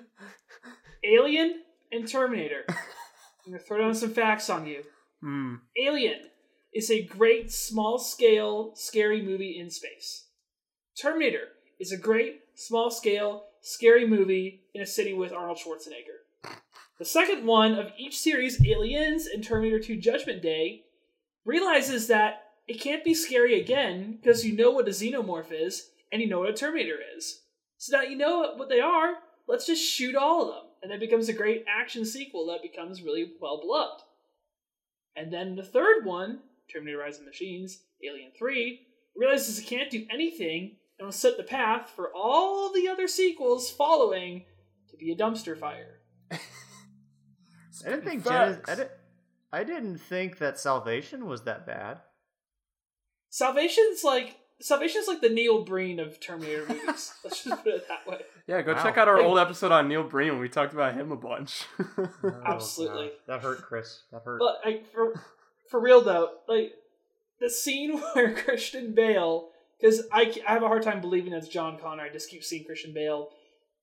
Alien 1.05 1.63
and 1.93 2.09
Terminator. 2.09 2.65
I'm 2.69 3.53
gonna 3.53 3.59
throw 3.59 3.81
down 3.81 3.95
some 3.95 4.15
facts 4.15 4.49
on 4.49 4.67
you. 4.67 4.83
Hmm. 5.21 5.57
Alien 5.79 6.21
is 6.73 6.91
a 6.91 7.03
great 7.03 7.53
small 7.53 7.99
scale 7.99 8.73
scary 8.77 9.21
movie 9.21 9.59
in 9.61 9.69
space. 9.69 10.29
Terminator 10.99 11.49
is 11.79 11.93
a 11.93 11.97
great 11.97 12.41
small 12.55 12.91
scale 12.91 13.45
scary 13.61 14.07
movie 14.07 14.63
in 14.75 14.83
a 14.83 14.87
city 14.87 15.13
with 15.13 15.33
Arnold 15.33 15.59
Schwarzenegger. 15.59 16.53
The 16.99 17.05
second 17.05 17.47
one 17.47 17.75
of 17.75 17.93
each 17.97 18.19
series, 18.19 18.65
Aliens 18.65 19.27
and 19.27 19.43
Terminator 19.43 19.79
2 19.79 19.97
Judgment 19.97 20.43
Day, 20.43 20.85
realizes 21.45 22.09
that 22.09 22.43
it 22.67 22.81
can't 22.81 23.05
be 23.05 23.15
scary 23.15 23.61
again 23.61 24.19
because 24.21 24.45
you 24.45 24.57
know 24.57 24.71
what 24.71 24.89
a 24.89 24.91
xenomorph 24.91 25.53
is 25.53 25.91
and 26.13 26.21
you 26.21 26.29
know 26.29 26.41
what 26.41 26.51
a 26.51 26.55
Terminator 26.55 26.99
is. 27.17 27.43
So 27.79 27.97
now 27.97 28.03
you 28.03 28.17
know 28.17 28.55
what 28.57 28.69
they 28.69 28.81
are, 28.81 29.15
let's 29.47 29.67
just 29.67 29.83
shoot 29.83 30.17
all 30.17 30.43
of 30.43 30.49
them. 30.49 30.65
And 30.83 30.93
that 30.93 31.01
becomes 31.01 31.29
a 31.29 31.33
great 31.33 31.65
action 31.69 32.05
sequel 32.05 32.47
that 32.47 32.63
becomes 32.63 33.03
really 33.03 33.33
well 33.41 33.61
beloved. 33.61 34.03
And 35.17 35.33
then 35.33 35.57
the 35.57 35.65
third 35.65 36.05
one, 36.05 36.41
Terminator 36.71 36.99
Rise 36.99 37.19
of 37.19 37.27
Machines, 37.27 37.81
Alien 38.05 38.31
3, 38.39 38.81
realizes 39.17 39.59
it 39.59 39.67
can't 39.67 39.91
do 39.91 40.07
anything 40.13 40.77
and 40.99 41.07
will 41.07 41.13
set 41.13 41.37
the 41.37 41.43
path 41.45 41.91
for 41.95 42.11
all 42.15 42.73
the 42.73 42.89
other 42.89 43.07
sequels 43.09 43.71
following 43.71 44.45
to 44.91 44.97
be 44.97 45.13
a 45.13 45.17
dumpster 45.17 45.59
fire. 45.59 46.01
I 46.33 47.91
didn't 47.91 48.05
think 48.05 48.25
Facts. 48.25 48.57
Genisys, 48.59 48.69
I, 48.71 48.75
didn't, 48.75 48.91
I 49.53 49.65
didn't 49.65 49.99
think 49.99 50.39
that 50.39 50.59
Salvation 50.59 51.27
was 51.27 51.43
that 51.43 51.67
bad. 51.67 51.99
Salvation's 53.31 54.03
like 54.05 54.37
Salvation's 54.61 55.07
like 55.07 55.21
the 55.21 55.29
Neil 55.29 55.63
Breen 55.65 56.01
of 56.01 56.19
Terminator 56.19 56.63
movies. 56.69 57.13
Let's 57.23 57.45
just 57.45 57.63
put 57.63 57.75
it 57.75 57.87
that 57.89 58.07
way. 58.11 58.21
Yeah, 58.49 58.63
go 58.63 58.73
Wow. 58.75 58.83
check 58.83 58.99
out 58.99 59.07
our 59.07 59.21
old 59.21 59.39
episode 59.39 59.71
on 59.71 59.87
Neil 59.89 60.03
Breen 60.03 60.33
when 60.33 60.41
we 60.41 60.49
talked 60.49 60.73
about 60.73 60.95
him 60.95 61.13
a 61.13 61.17
bunch. 61.17 61.65
Absolutely. 62.45 63.11
Oh, 63.29 63.33
God. 63.35 63.41
That 63.41 63.41
hurt, 63.43 63.63
Chris. 63.63 64.03
That 64.11 64.23
hurt. 64.25 64.41
But 64.41 64.61
like 64.65 64.91
for 64.93 65.23
for 65.71 65.81
real 65.81 66.01
though, 66.03 66.31
like 66.49 66.73
the 67.41 67.51
scene 67.51 67.99
where 68.15 68.35
Christian 68.35 68.95
Bale, 68.95 69.51
because 69.81 70.03
I, 70.13 70.33
I 70.47 70.53
have 70.53 70.63
a 70.63 70.69
hard 70.69 70.83
time 70.83 71.01
believing 71.01 71.33
that's 71.33 71.49
John 71.49 71.79
Connor. 71.79 72.03
I 72.03 72.09
just 72.11 72.31
keep 72.31 72.45
seeing 72.45 72.65
Christian 72.65 72.93
Bale 72.95 73.29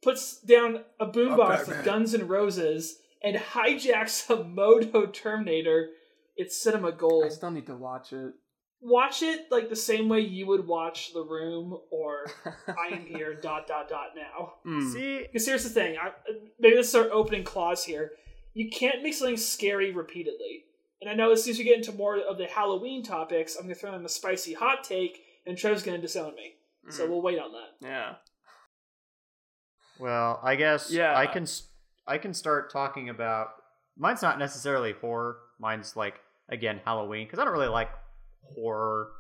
puts 0.04 0.40
down 0.42 0.82
a 1.00 1.06
boombox 1.08 1.38
Batman. 1.38 1.78
with 1.78 1.86
Guns 1.86 2.14
N' 2.14 2.28
Roses 2.28 2.98
and 3.24 3.36
hijacks 3.38 4.30
a 4.30 4.44
Moto 4.44 5.08
Terminator. 5.08 5.90
It's 6.36 6.62
cinema 6.62 6.92
gold. 6.92 7.26
I 7.26 7.30
still 7.30 7.52
need 7.52 7.66
to 7.68 7.76
watch 7.76 8.14
it. 8.14 8.34
Watch 8.82 9.24
it 9.24 9.48
like 9.50 9.70
the 9.70 9.76
same 9.76 10.10
way 10.10 10.20
you 10.20 10.46
would 10.48 10.68
watch 10.68 11.14
The 11.14 11.24
Room 11.24 11.80
or 11.92 12.28
I 12.68 12.94
Am 12.94 13.06
Here. 13.06 13.34
Dot 13.34 13.66
dot 13.68 13.90
dot 13.90 14.10
now. 14.16 14.54
Hmm. 14.64 14.92
See, 14.92 15.22
Because 15.24 15.48
here's 15.48 15.64
the 15.64 15.70
thing. 15.70 15.98
I, 15.98 16.12
maybe 16.60 16.76
this 16.76 16.90
is 16.90 16.96
our 16.96 17.10
opening 17.12 17.44
clause 17.44 17.84
here. 17.84 18.12
You 18.54 18.70
can't 18.70 19.02
make 19.02 19.14
something 19.16 19.38
scary 19.38 19.92
repeatedly. 19.92 20.66
And 21.02 21.10
I 21.10 21.14
know 21.14 21.32
as 21.32 21.44
soon 21.44 21.52
as 21.52 21.58
we 21.58 21.64
get 21.64 21.78
into 21.78 21.94
more 21.94 22.18
of 22.20 22.38
the 22.38 22.46
Halloween 22.46 23.02
topics, 23.04 23.56
I'm 23.56 23.64
going 23.64 23.74
to 23.76 23.80
throw 23.80 23.96
in 23.96 24.06
a 24.06 24.10
spicy 24.10 24.54
hot 24.54 24.84
take, 24.84 25.20
and 25.46 25.58
Trev's 25.58 25.84
going 25.84 25.98
to 25.98 26.02
disown 26.02 26.36
me. 26.36 26.54
So 26.90 27.06
Mm. 27.06 27.10
we'll 27.10 27.22
wait 27.22 27.40
on 27.40 27.52
that. 27.52 27.88
Yeah. 27.88 28.16
well, 30.00 30.40
I 30.44 30.56
guess 30.56 30.92
Yeah. 30.92 31.18
I 31.18 31.26
can 31.28 31.44
s- 31.44 31.70
I 32.08 32.18
can 32.18 32.34
start 32.34 32.72
talking 32.72 33.10
about. 33.10 33.48
Mine's 33.98 34.22
not 34.22 34.38
necessarily 34.38 34.92
horror. 34.94 35.40
Mine's 35.60 35.96
like 35.96 36.20
again 36.50 36.82
Halloween 36.86 37.26
because 37.26 37.40
I 37.40 37.44
don't 37.46 37.54
really 37.54 37.68
like 37.68 37.90
horror, 38.56 39.12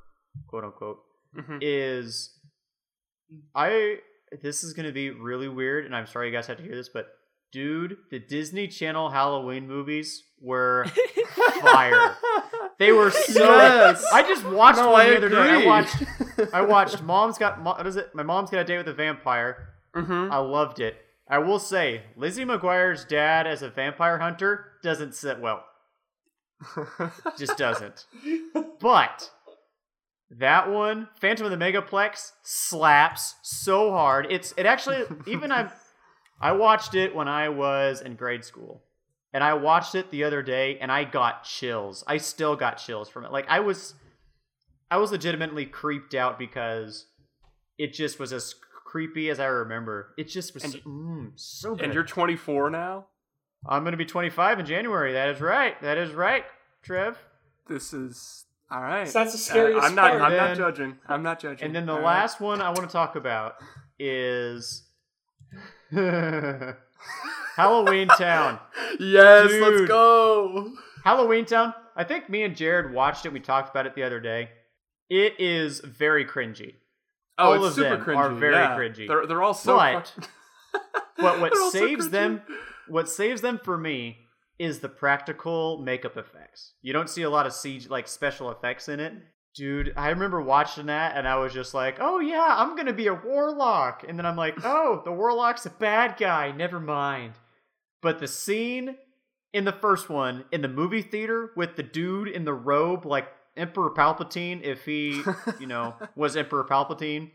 quote 0.47 0.63
unquote. 0.65 0.99
Mhm. 1.35 1.59
Is 1.61 2.37
I 3.55 3.99
this 4.41 4.63
is 4.63 4.73
gonna 4.73 4.91
be 4.91 5.09
really 5.09 5.47
weird, 5.47 5.85
and 5.85 5.95
I'm 5.95 6.05
sorry 6.07 6.27
you 6.27 6.33
guys 6.33 6.45
had 6.47 6.57
to 6.57 6.63
hear 6.63 6.75
this, 6.75 6.89
but 6.89 7.07
dude, 7.51 7.97
the 8.11 8.19
Disney 8.19 8.67
Channel 8.67 9.09
Halloween 9.09 9.67
movies 9.67 10.23
were 10.41 10.85
fire. 11.61 12.17
They 12.79 12.91
were 12.91 13.11
so. 13.11 13.43
Yes. 13.43 14.05
I 14.11 14.21
just 14.23 14.45
watched 14.45 14.77
No, 14.79 14.91
one 14.91 15.01
I 15.05 15.09
the 15.11 15.17
other 15.17 15.29
day. 15.29 15.37
I 15.37 15.65
watched. 15.65 16.03
I 16.53 16.61
watched. 16.61 17.01
Mom's 17.03 17.37
got. 17.37 17.61
What 17.61 17.85
is 17.87 17.95
it? 17.95 18.13
My 18.13 18.23
mom's 18.23 18.49
got 18.49 18.59
a 18.59 18.63
date 18.63 18.77
with 18.77 18.87
a 18.87 18.93
vampire. 18.93 19.69
Mhm. 19.95 20.31
I 20.31 20.37
loved 20.37 20.79
it. 20.79 20.97
I 21.27 21.39
will 21.39 21.57
say, 21.59 22.03
Lizzie 22.15 22.45
McGuire's 22.45 23.03
dad 23.05 23.47
as 23.47 23.61
a 23.63 23.69
vampire 23.69 24.19
hunter 24.19 24.73
doesn't 24.83 25.15
sit 25.15 25.39
well. 25.39 25.63
Just 27.37 27.57
doesn't. 27.57 28.05
But 28.79 29.31
that 30.29 30.69
one, 30.69 31.07
Phantom 31.19 31.45
of 31.45 31.51
the 31.51 31.57
Megaplex, 31.57 32.31
slaps 32.43 33.35
so 33.41 33.91
hard. 33.91 34.27
It's 34.29 34.53
it 34.57 34.65
actually 34.65 35.03
even 35.25 35.51
I 35.51 35.71
I 36.39 36.51
watched 36.51 36.93
it 36.95 37.15
when 37.15 37.27
I 37.27 37.49
was 37.49 38.01
in 38.01 38.15
grade 38.15 38.43
school. 38.45 38.83
And 39.35 39.43
I 39.43 39.53
watched 39.55 39.95
it 39.95 40.11
the 40.11 40.23
other 40.23 40.41
day 40.41 40.77
and 40.79 40.89
I 40.89 41.03
got 41.03 41.43
chills. 41.43 42.05
I 42.07 42.15
still 42.17 42.55
got 42.55 42.77
chills 42.77 43.09
from 43.09 43.25
it. 43.25 43.33
Like 43.33 43.45
I 43.49 43.59
was 43.59 43.93
I 44.89 44.95
was 44.95 45.11
legitimately 45.11 45.65
creeped 45.65 46.15
out 46.15 46.39
because 46.39 47.07
it 47.77 47.91
just 47.93 48.17
was 48.17 48.31
as 48.31 48.55
creepy 48.85 49.29
as 49.29 49.41
I 49.41 49.47
remember. 49.47 50.13
It 50.17 50.29
just 50.29 50.53
was 50.53 50.63
And 50.63 50.71
so, 50.73 50.79
mm, 50.87 51.31
so 51.35 51.75
good. 51.75 51.83
and 51.83 51.93
you're 51.93 52.03
24 52.05 52.69
now. 52.69 53.07
I'm 53.67 53.83
going 53.83 53.91
to 53.91 53.97
be 53.97 54.05
25 54.05 54.59
in 54.61 54.65
January. 54.65 55.11
That 55.11 55.27
is 55.27 55.41
right. 55.41 55.81
That 55.81 55.97
is 55.97 56.13
right, 56.13 56.45
Trev. 56.81 57.17
This 57.67 57.91
is 57.91 58.45
all 58.71 58.81
right. 58.81 59.05
So 59.05 59.19
that's 59.19 59.33
the 59.33 59.37
scariest 59.37 59.83
Uh, 59.83 59.85
I'm 59.85 59.95
not. 59.95 60.11
part. 60.11 60.21
I'm 60.21 60.37
not 60.37 60.55
judging. 60.55 60.95
I'm 61.09 61.23
not 61.23 61.39
judging. 61.41 61.65
And 61.65 61.75
then 61.75 61.85
the 61.87 61.91
All 61.91 61.97
right. 61.99 62.05
last 62.21 62.39
one 62.39 62.61
I 62.61 62.69
want 62.69 62.83
to 62.83 62.93
talk 62.93 63.17
about 63.17 63.55
is 63.99 64.83
Halloween 67.55 68.07
Town. 68.09 68.59
Yes, 68.99 69.49
Dude. 69.49 69.61
let's 69.61 69.87
go. 69.87 70.71
Halloween 71.03 71.45
Town. 71.45 71.73
I 71.95 72.03
think 72.03 72.29
me 72.29 72.43
and 72.43 72.55
Jared 72.55 72.93
watched 72.93 73.25
it. 73.25 73.33
We 73.33 73.39
talked 73.39 73.69
about 73.69 73.85
it 73.85 73.95
the 73.95 74.03
other 74.03 74.19
day. 74.19 74.49
It 75.09 75.39
is 75.39 75.79
very 75.79 76.25
cringy. 76.25 76.75
Oh, 77.37 77.47
All 77.47 77.53
it's 77.55 77.65
of 77.67 77.73
super 77.73 77.97
them 77.97 78.05
cringy. 78.05 78.17
are 78.17 78.33
very 78.33 78.53
yeah. 78.55 78.77
cringy. 78.77 79.07
They're 79.07 79.25
they're 79.27 79.43
all 79.43 79.53
so. 79.53 79.75
But- 79.77 80.13
But 81.17 81.39
what 81.39 81.53
They're 81.53 81.61
so 81.61 81.69
saves 81.69 82.09
them, 82.09 82.41
what 82.87 83.07
saves 83.09 83.39
them 83.41 83.59
for 83.63 83.77
me, 83.77 84.17
is 84.59 84.79
the 84.79 84.89
practical 84.89 85.77
makeup 85.77 86.17
effects. 86.17 86.73
You 86.81 86.91
don't 86.93 87.09
see 87.09 87.21
a 87.21 87.29
lot 87.29 87.45
of 87.45 87.53
CG 87.53 87.89
like 87.89 88.07
special 88.07 88.51
effects 88.51 88.89
in 88.89 88.99
it. 88.99 89.13
Dude, 89.55 89.93
I 89.95 90.09
remember 90.09 90.41
watching 90.41 90.87
that 90.87 91.15
and 91.15 91.25
I 91.25 91.37
was 91.37 91.53
just 91.53 91.73
like, 91.73 91.97
"Oh 92.01 92.19
yeah, 92.19 92.55
I'm 92.57 92.75
gonna 92.75 92.91
be 92.93 93.07
a 93.07 93.13
warlock," 93.13 94.03
and 94.07 94.17
then 94.19 94.25
I'm 94.25 94.35
like, 94.35 94.55
"Oh, 94.65 95.01
the 95.05 95.13
warlock's 95.13 95.65
a 95.65 95.69
bad 95.69 96.17
guy. 96.17 96.51
Never 96.51 96.79
mind." 96.79 97.33
But 98.05 98.19
the 98.19 98.27
scene 98.27 98.97
in 99.51 99.65
the 99.65 99.71
first 99.71 100.11
one 100.11 100.45
in 100.51 100.61
the 100.61 100.67
movie 100.67 101.01
theater 101.01 101.49
with 101.55 101.75
the 101.75 101.81
dude 101.81 102.27
in 102.27 102.45
the 102.45 102.53
robe, 102.53 103.03
like 103.03 103.27
Emperor 103.57 103.89
Palpatine, 103.89 104.61
if 104.61 104.85
he, 104.85 105.23
you 105.59 105.65
know, 105.65 105.95
was 106.15 106.37
Emperor 106.37 106.63
Palpatine, 106.69 107.31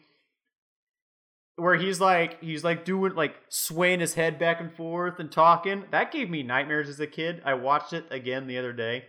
where 1.56 1.74
he's 1.74 2.00
like 2.00 2.40
he's 2.40 2.62
like 2.62 2.85
doing 2.85 3.16
like 3.16 3.35
swaying 3.48 3.98
his 3.98 4.14
head 4.14 4.38
back 4.38 4.61
and 4.61 4.72
forth 4.72 5.18
and 5.18 5.33
talking. 5.33 5.87
That 5.90 6.12
gave 6.12 6.30
me 6.30 6.44
nightmares 6.44 6.88
as 6.88 7.00
a 7.00 7.06
kid. 7.08 7.42
I 7.44 7.54
watched 7.54 7.92
it 7.92 8.06
again 8.12 8.46
the 8.46 8.58
other 8.58 8.73
day. 8.73 9.06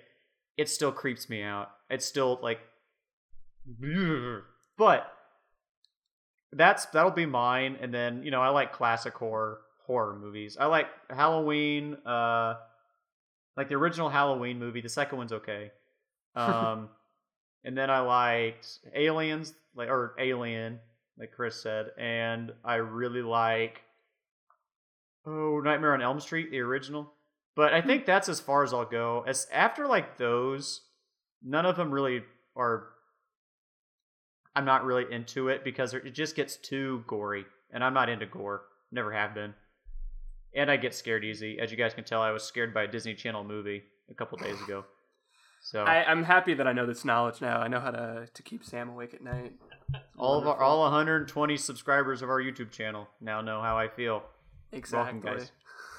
It 0.58 0.68
still 0.68 0.92
creeps 0.92 1.30
me 1.30 1.44
out. 1.44 1.70
It's 1.92 2.08
still 2.08 2.40
like 2.42 2.62
but 4.80 5.14
that's 6.54 6.88
that'll 6.88 7.12
be 7.12 7.28
mine 7.28 7.78
and 7.80 7.94
then, 7.94 8.24
you 8.24 8.32
know, 8.32 8.42
I 8.42 8.50
like 8.50 8.74
classic 8.74 9.14
horror 9.14 9.60
horror 9.92 10.18
movies. 10.18 10.58
I 10.58 10.68
like 10.68 10.88
Halloween 11.10 11.98
uh 12.06 12.56
like 13.58 13.68
the 13.68 13.76
original 13.76 14.10
Halloween 14.10 14.58
movie. 14.58 14.80
The 14.80 14.90
second 14.90 15.18
one's 15.18 15.34
okay. 15.34 15.72
Um 16.36 16.88
and 17.66 17.78
then 17.78 17.90
I 17.90 18.00
liked 18.00 18.80
Aliens 18.96 19.54
like 19.76 19.90
or 19.90 20.16
Alien 20.18 20.80
like 21.20 21.34
Chris 21.34 21.62
said, 21.62 21.88
and 21.98 22.54
I 22.64 22.76
really 22.76 23.22
like 23.22 23.82
oh 25.26 25.60
Nightmare 25.64 25.94
on 25.94 26.02
Elm 26.02 26.22
Street, 26.22 26.52
the 26.52 26.62
original. 26.62 27.12
But 27.56 27.74
I 27.74 27.82
think 27.82 28.06
that's 28.06 28.30
as 28.30 28.40
far 28.40 28.64
as 28.64 28.74
I'll 28.74 28.86
go. 28.86 29.26
As 29.28 29.46
after 29.52 29.88
like 29.88 30.18
those, 30.18 30.82
none 31.44 31.66
of 31.66 31.76
them 31.76 31.92
really 31.92 32.24
are. 32.56 32.88
I'm 34.56 34.66
not 34.66 34.86
really 34.86 35.06
into 35.12 35.50
it 35.50 35.64
because 35.64 35.94
it 35.94 36.14
just 36.14 36.36
gets 36.36 36.56
too 36.56 37.04
gory, 37.08 37.46
and 37.72 37.84
I'm 37.84 37.94
not 37.94 38.10
into 38.10 38.26
gore. 38.26 38.64
Never 38.92 39.12
have 39.12 39.34
been. 39.34 39.54
And 40.54 40.70
I 40.70 40.78
get 40.78 40.94
scared 40.94 41.24
easy. 41.24 41.60
As 41.60 41.72
you 41.72 41.78
guys 41.78 41.94
can 41.94 42.04
tell, 42.04 42.22
I 42.22 42.32
was 42.32 42.44
scared 42.44 42.74
by 42.74 42.84
a 42.84 42.88
Disney 42.88 43.14
Channel 43.14 43.44
movie 43.44 43.84
a 44.10 44.14
couple 44.14 44.38
days 44.38 44.62
ago. 44.62 44.86
So 45.62 45.84
I, 45.84 46.04
I'm 46.04 46.24
happy 46.24 46.56
that 46.56 46.68
I 46.68 46.74
know 46.74 46.86
this 46.86 47.06
knowledge 47.06 47.40
now. 47.40 47.60
I 47.60 47.68
know 47.68 47.80
how 47.80 47.92
to 47.92 48.28
to 48.34 48.44
keep 48.44 48.66
Sam 48.66 48.90
awake 48.90 49.14
at 49.14 49.22
night. 49.22 49.54
all 50.18 50.40
of 50.40 50.48
our, 50.48 50.62
all 50.62 50.82
120 50.82 51.58
subscribers 51.58 52.22
of 52.22 52.30
our 52.30 52.42
YouTube 52.42 52.72
channel 52.72 53.08
now 53.20 53.42
know 53.42 53.62
how 53.62 53.78
I 53.78 53.88
feel. 53.88 54.24
exactly. 54.72 55.20
guys. 55.20 55.52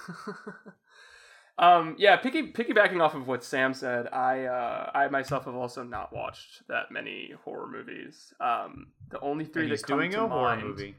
um, 1.59 1.95
yeah, 1.99 2.17
picky, 2.17 2.53
piggybacking 2.53 3.01
off 3.01 3.15
of 3.15 3.29
what 3.29 3.45
Sam 3.45 3.73
said, 3.73 4.09
I 4.09 4.45
uh, 4.45 4.91
I 4.95 5.09
myself 5.09 5.45
have 5.45 5.55
also 5.55 5.85
not 5.85 6.13
watched 6.13 6.67
that 6.69 6.91
many 6.91 7.33
horror 7.45 7.69
movies. 7.69 8.35
Um, 8.41 8.89
the 9.11 9.21
only 9.21 9.45
three 9.45 9.63
And 9.63 9.71
that 9.71 9.77
he's 9.77 9.85
come 9.85 9.99
doing 9.99 10.11
to 10.13 10.25
a 10.25 10.29
horror 10.29 10.57
movie. 10.57 10.97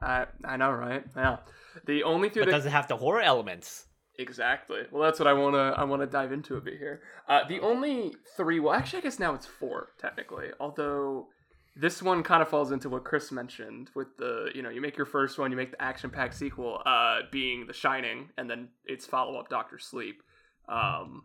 I 0.00 0.26
I 0.44 0.56
know, 0.56 0.70
right? 0.70 1.04
Yeah, 1.16 1.38
the 1.86 2.02
only 2.04 2.28
three 2.28 2.42
But 2.42 2.50
that 2.50 2.56
does 2.58 2.66
it 2.66 2.70
have 2.70 2.88
the 2.88 2.96
horror 2.96 3.22
elements? 3.22 3.86
Exactly. 4.18 4.82
Well, 4.90 5.02
that's 5.02 5.18
what 5.18 5.26
I 5.26 5.32
want 5.32 5.54
to 5.54 5.74
I 5.78 5.84
want 5.84 6.02
to 6.02 6.06
dive 6.06 6.32
into 6.32 6.56
a 6.56 6.60
bit 6.60 6.78
here. 6.78 7.02
Uh, 7.28 7.46
the 7.48 7.60
only 7.60 8.14
three, 8.36 8.60
well, 8.60 8.74
actually, 8.74 8.98
I 9.00 9.02
guess 9.02 9.18
now 9.18 9.34
it's 9.34 9.46
four 9.46 9.90
technically. 9.98 10.48
Although 10.60 11.28
this 11.74 12.02
one 12.02 12.22
kind 12.22 12.42
of 12.42 12.48
falls 12.48 12.70
into 12.72 12.90
what 12.90 13.04
Chris 13.04 13.32
mentioned 13.32 13.90
with 13.94 14.16
the 14.18 14.50
you 14.54 14.62
know 14.62 14.68
you 14.68 14.80
make 14.80 14.96
your 14.96 15.06
first 15.06 15.38
one, 15.38 15.50
you 15.50 15.56
make 15.56 15.70
the 15.70 15.82
action 15.82 16.10
packed 16.10 16.34
sequel, 16.34 16.82
uh, 16.84 17.20
being 17.30 17.66
The 17.66 17.72
Shining, 17.72 18.28
and 18.36 18.50
then 18.50 18.68
its 18.84 19.06
follow 19.06 19.38
up 19.38 19.48
Doctor 19.48 19.78
Sleep, 19.78 20.22
um, 20.68 21.24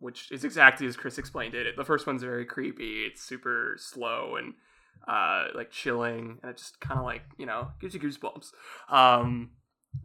which 0.00 0.32
is 0.32 0.44
exactly 0.44 0.86
as 0.88 0.96
Chris 0.96 1.18
explained 1.18 1.54
it. 1.54 1.76
The 1.76 1.84
first 1.84 2.06
one's 2.06 2.22
very 2.24 2.44
creepy. 2.44 3.04
It's 3.04 3.22
super 3.22 3.76
slow 3.78 4.36
and 4.36 4.54
uh, 5.08 5.46
like 5.54 5.70
chilling, 5.70 6.38
and 6.42 6.50
it 6.50 6.56
just 6.56 6.80
kind 6.80 6.98
of 6.98 7.04
like 7.04 7.22
you 7.38 7.46
know 7.46 7.68
gives 7.80 7.94
you 7.94 8.00
goosebumps. 8.00 8.52
Um, 8.88 9.50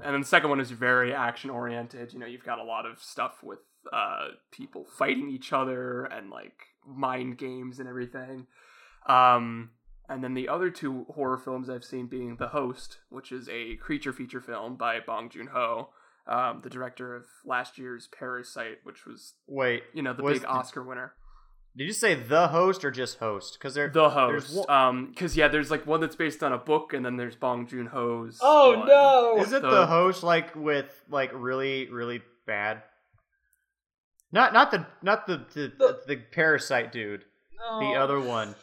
and 0.04 0.14
then 0.14 0.22
the 0.22 0.28
second 0.28 0.50
one 0.50 0.60
is 0.60 0.72
very 0.72 1.14
action 1.14 1.50
oriented. 1.50 2.14
You 2.14 2.20
know, 2.20 2.26
you've 2.26 2.46
got 2.46 2.60
a 2.60 2.64
lot 2.64 2.86
of 2.86 3.02
stuff 3.02 3.44
with 3.44 3.60
uh, 3.92 4.30
people 4.52 4.86
fighting 4.86 5.30
each 5.30 5.52
other 5.54 6.06
and 6.06 6.30
like 6.30 6.68
mind 6.86 7.38
games 7.38 7.80
and 7.80 7.88
everything. 7.88 8.48
Um, 9.08 9.72
and 10.08 10.24
then 10.24 10.34
the 10.34 10.50
other 10.50 10.70
two 10.70 11.06
horror 11.14 11.38
films 11.38 11.70
I've 11.70 11.84
seen 11.84 12.08
being 12.08 12.38
The 12.38 12.50
Host, 12.50 12.98
which 13.10 13.32
is 13.32 13.48
a 13.50 13.76
creature 13.76 14.14
feature 14.14 14.42
film 14.42 14.76
by 14.76 15.00
Bong 15.00 15.30
Joon 15.30 15.48
Ho, 15.54 15.90
um, 16.28 16.62
the 16.64 16.70
director 16.70 17.16
of 17.16 17.26
last 17.46 17.78
year's 17.78 18.08
Parasite, 18.08 18.80
which 18.84 19.06
was 19.06 19.34
Wait, 19.48 19.84
you 19.94 20.02
know 20.02 20.14
the 20.14 20.24
Was 20.24 20.40
big 20.40 20.48
Oscar 20.48 20.84
winner. 20.84 21.14
Did 21.80 21.86
you 21.88 21.94
say 21.94 22.14
the 22.14 22.50
host 22.50 22.84
or 22.86 22.92
just 22.92 23.18
host? 23.18 23.54
Because 23.58 23.74
there, 23.74 23.88
The 23.90 24.10
there's 24.10 24.54
Host, 24.54 24.68
one- 24.68 24.78
um, 24.78 25.06
because 25.08 25.36
yeah, 25.36 25.48
there's 25.48 25.72
like 25.72 25.88
one 25.88 26.02
that's 26.02 26.16
based 26.16 26.44
on 26.44 26.54
a 26.54 26.58
book, 26.60 26.94
and 26.94 27.04
then 27.06 27.16
there's 27.18 27.36
Bong 27.36 27.66
Joon 27.68 27.88
Ho's. 27.88 28.38
Oh 28.42 28.78
one. 28.78 28.88
no! 28.88 29.38
is 29.42 29.54
it 29.54 29.62
the- 29.64 29.70
the 29.72 29.88
host 29.88 30.22
like 30.22 30.56
with 30.56 30.94
like 31.10 31.32
really 31.34 31.90
really 31.90 32.22
bad? 32.46 32.84
Not 34.32 34.54
not 34.54 34.70
the 34.72 34.86
not 35.02 35.26
the 35.26 35.38
the, 35.54 35.72
The- 35.80 36.00
the 36.06 36.16
parasite 36.18 36.92
dude. 36.92 37.24
The 37.80 37.96
other 37.98 38.20
one. 38.20 38.56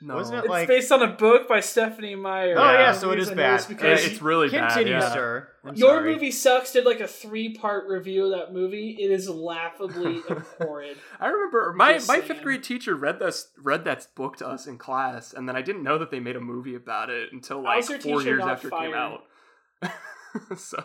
No. 0.00 0.14
Wasn't 0.14 0.36
it 0.38 0.44
It's 0.44 0.48
like- 0.48 0.68
based 0.68 0.92
on 0.92 1.02
a 1.02 1.08
book 1.08 1.48
by 1.48 1.58
Stephenie 1.58 2.14
Meyer. 2.14 2.54
Oh 2.56 2.70
yeah, 2.72 2.92
so 2.92 3.10
it 3.10 3.18
is 3.18 3.30
Reason 3.30 3.38
is 3.40 3.44
I 3.44 3.48
know 3.50 3.56
bad. 3.56 3.68
because 3.68 4.04
it's 4.06 4.22
really 4.22 4.48
bad. 4.48 4.68
Continue, 4.68 4.92
yeah. 4.92 5.12
sir. 5.12 5.48
I'm 5.64 5.74
Your 5.74 5.96
sorry. 5.96 6.12
movie 6.14 6.30
sucks. 6.30 6.72
Did 6.72 6.84
like 6.84 7.00
a 7.00 7.08
three-part 7.08 7.88
review 7.88 8.26
of 8.26 8.30
that 8.38 8.52
movie. 8.52 8.96
It 9.00 9.10
is 9.10 9.28
laughably 9.28 10.20
horrid. 10.60 10.98
I 11.18 11.26
remember 11.26 11.72
my, 11.76 11.94
Just 11.94 12.06
my 12.06 12.18
saying. 12.18 12.28
fifth 12.28 12.42
grade 12.42 12.62
teacher 12.62 12.94
read 12.94 13.18
this 13.18 13.48
read 13.60 13.84
that 13.86 14.06
book 14.14 14.36
to 14.36 14.46
us 14.46 14.68
in 14.68 14.78
class, 14.78 15.32
and 15.32 15.48
then 15.48 15.56
I 15.56 15.62
didn't 15.62 15.82
know 15.82 15.98
that 15.98 16.12
they 16.12 16.20
made 16.20 16.36
a 16.36 16.40
movie 16.40 16.76
about 16.76 17.10
it 17.10 17.30
until 17.32 17.62
like 17.62 17.84
four 18.00 18.22
years 18.22 18.38
not 18.38 18.50
after 18.50 18.68
it 18.68 18.74
came 18.78 18.94
out. 18.94 19.24
so 20.56 20.84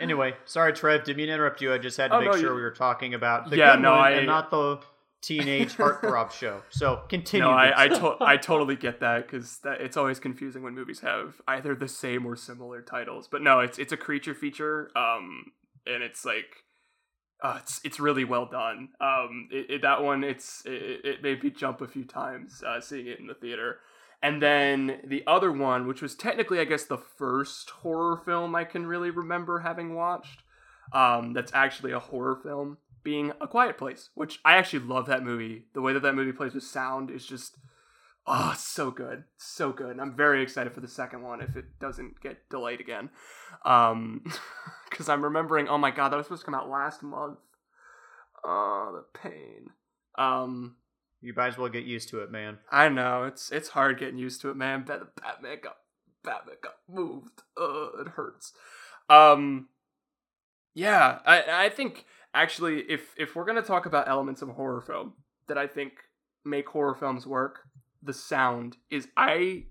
Anyway, 0.00 0.34
sorry, 0.46 0.72
Trev. 0.72 1.04
Didn't 1.04 1.16
mean 1.18 1.28
to 1.28 1.34
interrupt 1.34 1.60
you. 1.60 1.72
I 1.72 1.78
just 1.78 1.96
had 1.96 2.08
to 2.08 2.16
Oh, 2.16 2.20
make 2.20 2.32
no, 2.32 2.36
sure 2.38 2.50
you- 2.50 2.54
we 2.56 2.62
were 2.62 2.70
talking 2.72 3.14
about 3.14 3.50
the 3.50 3.56
Yeah, 3.56 3.74
good 3.76 3.82
no, 3.82 3.90
one 3.92 4.00
I- 4.00 4.10
and 4.12 4.26
not 4.26 4.50
the 4.50 4.80
teenage 5.22 5.74
heartthrob 5.76 6.30
show. 6.38 6.62
So 6.70 7.02
continue. 7.08 7.46
no, 7.46 7.50
I 7.52 7.84
I, 7.84 7.88
to- 7.88 8.16
I 8.20 8.36
totally 8.36 8.76
get 8.76 9.00
that 9.00 9.26
because 9.26 9.58
that 9.64 9.80
it's 9.80 9.96
always 9.96 10.18
confusing 10.20 10.62
when 10.62 10.74
movies 10.74 11.00
have 11.00 11.40
either 11.48 11.74
the 11.74 11.88
same 11.88 12.26
or 12.26 12.36
similar 12.36 12.82
titles. 12.82 13.28
But 13.30 13.42
no, 13.42 13.60
it's 13.60 13.78
it's 13.78 13.92
a 13.92 13.96
creature 13.96 14.34
feature, 14.34 14.90
um, 14.96 15.44
and 15.86 16.02
it's 16.02 16.24
like. 16.24 16.46
Uh, 17.44 17.58
it's 17.60 17.80
it's 17.82 17.98
really 17.98 18.22
well 18.22 18.46
done. 18.46 18.90
Um, 19.00 19.48
it, 19.50 19.66
it, 19.68 19.82
that 19.82 20.00
one 20.00 20.22
it's 20.22 20.62
it, 20.64 21.00
it 21.04 21.22
made 21.24 21.42
me 21.42 21.50
jump 21.50 21.80
a 21.80 21.88
few 21.88 22.04
times 22.04 22.62
uh, 22.64 22.80
seeing 22.80 23.08
it 23.08 23.18
in 23.18 23.26
the 23.26 23.34
theater. 23.34 23.80
And 24.22 24.40
then 24.40 25.00
the 25.04 25.24
other 25.26 25.50
one, 25.50 25.88
which 25.88 26.00
was 26.00 26.14
technically, 26.14 26.60
I 26.60 26.64
guess, 26.64 26.84
the 26.84 26.98
first 26.98 27.70
horror 27.70 28.16
film 28.24 28.54
I 28.54 28.62
can 28.62 28.86
really 28.86 29.10
remember 29.10 29.58
having 29.58 29.96
watched, 29.96 30.44
um, 30.92 31.32
that's 31.32 31.50
actually 31.52 31.90
a 31.90 31.98
horror 31.98 32.38
film, 32.44 32.78
being 33.02 33.32
A 33.40 33.46
Quiet 33.48 33.78
Place, 33.78 34.10
which 34.14 34.40
I 34.44 34.56
actually 34.56 34.80
love 34.84 35.06
that 35.06 35.22
movie. 35.24 35.66
The 35.74 35.80
way 35.82 35.92
that 35.92 36.02
that 36.02 36.14
movie 36.14 36.32
plays 36.32 36.54
with 36.54 36.64
sound 36.64 37.10
is 37.10 37.26
just, 37.26 37.56
oh, 38.26 38.54
so 38.56 38.90
good. 38.90 39.24
So 39.36 39.72
good. 39.72 39.90
And 39.90 40.00
I'm 40.00 40.14
very 40.16 40.42
excited 40.42 40.72
for 40.72 40.80
the 40.80 40.88
second 40.88 41.22
one 41.22 41.40
if 41.40 41.56
it 41.56 41.78
doesn't 41.80 42.20
get 42.20 42.48
delayed 42.48 42.80
again. 42.80 43.10
Um, 43.64 44.24
because 44.90 45.08
I'm 45.08 45.24
remembering, 45.24 45.68
oh 45.68 45.78
my 45.78 45.90
god, 45.90 46.10
that 46.10 46.16
was 46.16 46.26
supposed 46.26 46.42
to 46.42 46.46
come 46.46 46.54
out 46.54 46.68
last 46.70 47.02
month. 47.02 47.38
Oh, 48.44 48.92
the 48.94 49.18
pain. 49.18 49.70
Um, 50.18 50.76
You 51.20 51.32
might 51.36 51.48
as 51.48 51.58
well 51.58 51.68
get 51.68 51.84
used 51.84 52.08
to 52.10 52.20
it, 52.20 52.30
man. 52.30 52.58
I 52.70 52.88
know 52.88 53.24
it's 53.24 53.50
it's 53.52 53.68
hard 53.70 53.98
getting 53.98 54.18
used 54.18 54.40
to 54.42 54.50
it, 54.50 54.56
man. 54.56 54.82
Bat- 54.84 55.14
Batman 55.16 55.58
got 55.62 55.76
Batman 56.24 56.56
got 56.62 56.74
moved. 56.88 57.42
Uh, 57.60 58.00
it 58.00 58.08
hurts. 58.08 58.52
Um, 59.08 59.68
yeah, 60.74 61.20
I 61.24 61.66
I 61.66 61.68
think 61.68 62.04
actually 62.34 62.80
if 62.90 63.14
if 63.16 63.34
we're 63.34 63.44
gonna 63.44 63.62
talk 63.62 63.86
about 63.86 64.08
elements 64.08 64.42
of 64.42 64.48
a 64.48 64.54
horror 64.54 64.80
film 64.80 65.14
that 65.48 65.58
I 65.58 65.66
think 65.66 65.92
make 66.44 66.68
horror 66.68 66.94
films 66.94 67.26
work, 67.26 67.60
the 68.02 68.12
sound 68.12 68.76
is 68.90 69.08
I 69.16 69.64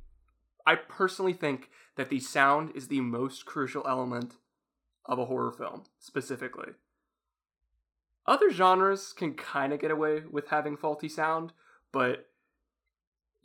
I 0.66 0.76
personally 0.76 1.34
think 1.34 1.70
that 1.96 2.10
the 2.10 2.20
sound 2.20 2.72
is 2.76 2.88
the 2.88 3.02
most 3.02 3.46
crucial 3.46 3.86
element 3.88 4.36
of 5.06 5.20
a 5.20 5.26
horror 5.26 5.52
film 5.52 5.84
specifically. 6.00 6.74
Other 8.28 8.52
genres 8.52 9.14
can 9.14 9.34
kind 9.34 9.74
of 9.74 9.80
get 9.80 9.92
away 9.92 10.22
with 10.30 10.50
having 10.50 10.78
faulty 10.78 11.10
sound, 11.10 11.54
but 11.92 12.28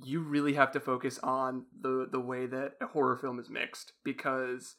you 0.04 0.20
really 0.20 0.52
have 0.54 0.70
to 0.72 0.80
focus 0.80 1.18
on 1.22 1.64
the 1.80 2.06
the 2.10 2.20
way 2.20 2.46
that 2.46 2.74
a 2.80 2.86
horror 2.86 3.16
film 3.16 3.38
is 3.38 3.48
mixed 3.48 3.92
because 4.04 4.76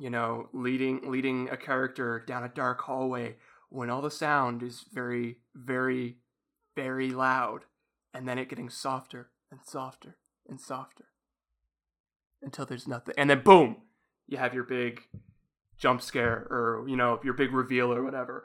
you 0.00 0.10
know 0.10 0.48
leading 0.52 1.08
leading 1.08 1.48
a 1.50 1.56
character 1.56 2.24
down 2.26 2.42
a 2.42 2.48
dark 2.48 2.80
hallway 2.80 3.36
when 3.68 3.88
all 3.88 4.02
the 4.02 4.10
sound 4.10 4.62
is 4.62 4.84
very 4.92 5.36
very 5.54 6.16
very 6.74 7.10
loud 7.10 7.64
and 8.12 8.26
then 8.26 8.38
it 8.38 8.48
getting 8.48 8.68
softer 8.68 9.30
and 9.50 9.60
softer 9.64 10.16
and 10.48 10.60
softer 10.60 11.04
until 12.42 12.66
there's 12.66 12.88
nothing. 12.88 13.14
And 13.16 13.30
then 13.30 13.42
boom! 13.42 13.76
You 14.26 14.38
have 14.38 14.54
your 14.54 14.64
big 14.64 15.02
jump 15.78 16.02
scare 16.02 16.46
or 16.50 16.84
you 16.88 16.96
know 16.96 17.20
your 17.24 17.34
big 17.34 17.52
reveal 17.52 17.92
or 17.92 18.02
whatever. 18.02 18.44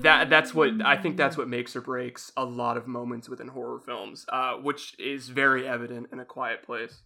That 0.00 0.30
that's 0.30 0.54
what 0.54 0.70
I 0.84 0.96
think 0.96 1.16
that's 1.16 1.36
what 1.36 1.48
makes 1.48 1.74
or 1.74 1.80
breaks 1.80 2.32
a 2.36 2.44
lot 2.44 2.76
of 2.76 2.86
moments 2.86 3.28
within 3.28 3.48
horror 3.48 3.80
films, 3.80 4.24
uh, 4.32 4.54
which 4.54 4.98
is 4.98 5.28
very 5.28 5.66
evident 5.66 6.08
in 6.12 6.20
A 6.20 6.24
Quiet 6.24 6.62
Place. 6.62 7.02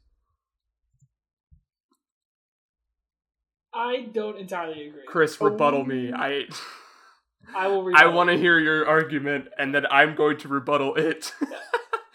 I 3.78 4.08
don't 4.12 4.36
entirely 4.36 4.88
agree. 4.88 5.02
Chris, 5.06 5.40
rebuttal 5.40 5.84
me. 5.84 6.12
I 6.12 6.46
I 7.54 7.68
will. 7.68 7.92
I 7.96 8.06
want 8.06 8.28
to 8.28 8.36
hear 8.36 8.58
your 8.58 8.88
argument, 8.88 9.46
and 9.56 9.72
then 9.72 9.86
I'm 9.86 10.16
going 10.16 10.36
to 10.38 10.48
rebuttal 10.48 10.96
it. 10.96 11.32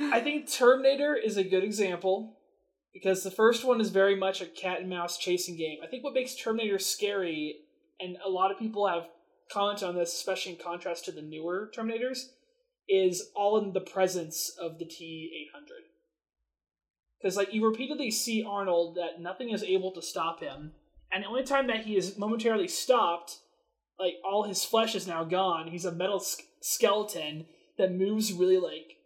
I 0.01 0.19
think 0.19 0.51
Terminator 0.51 1.15
is 1.15 1.37
a 1.37 1.43
good 1.43 1.63
example 1.63 2.37
because 2.93 3.23
the 3.23 3.31
first 3.31 3.63
one 3.63 3.79
is 3.79 3.91
very 3.91 4.15
much 4.15 4.41
a 4.41 4.45
cat 4.45 4.81
and 4.81 4.89
mouse 4.89 5.17
chasing 5.17 5.55
game. 5.55 5.77
I 5.81 5.87
think 5.87 6.03
what 6.03 6.13
makes 6.13 6.35
Terminator 6.35 6.79
scary, 6.79 7.55
and 7.97 8.17
a 8.25 8.29
lot 8.29 8.51
of 8.51 8.59
people 8.59 8.85
have 8.89 9.07
commented 9.49 9.87
on 9.87 9.95
this, 9.95 10.13
especially 10.13 10.51
in 10.51 10.57
contrast 10.57 11.05
to 11.05 11.13
the 11.13 11.21
newer 11.21 11.71
Terminators, 11.73 12.25
is 12.89 13.29
all 13.35 13.57
in 13.57 13.71
the 13.71 13.79
presence 13.79 14.51
of 14.59 14.79
the 14.79 14.85
T 14.85 15.31
eight 15.33 15.53
hundred. 15.53 15.83
Because 17.21 17.37
like 17.37 17.53
you 17.53 17.65
repeatedly 17.65 18.11
see 18.11 18.43
Arnold 18.45 18.95
that 18.95 19.21
nothing 19.21 19.51
is 19.51 19.63
able 19.63 19.93
to 19.93 20.01
stop 20.01 20.41
him, 20.41 20.73
and 21.13 21.23
the 21.23 21.27
only 21.27 21.43
time 21.43 21.67
that 21.67 21.85
he 21.85 21.95
is 21.95 22.17
momentarily 22.17 22.67
stopped, 22.67 23.39
like 23.99 24.13
all 24.25 24.43
his 24.43 24.63
flesh 24.63 24.95
is 24.95 25.07
now 25.07 25.23
gone. 25.23 25.67
He's 25.67 25.85
a 25.85 25.91
metal 25.91 26.19
sk- 26.19 26.43
skeleton 26.61 27.45
that 27.77 27.91
moves 27.91 28.33
really 28.33 28.57
like 28.57 28.97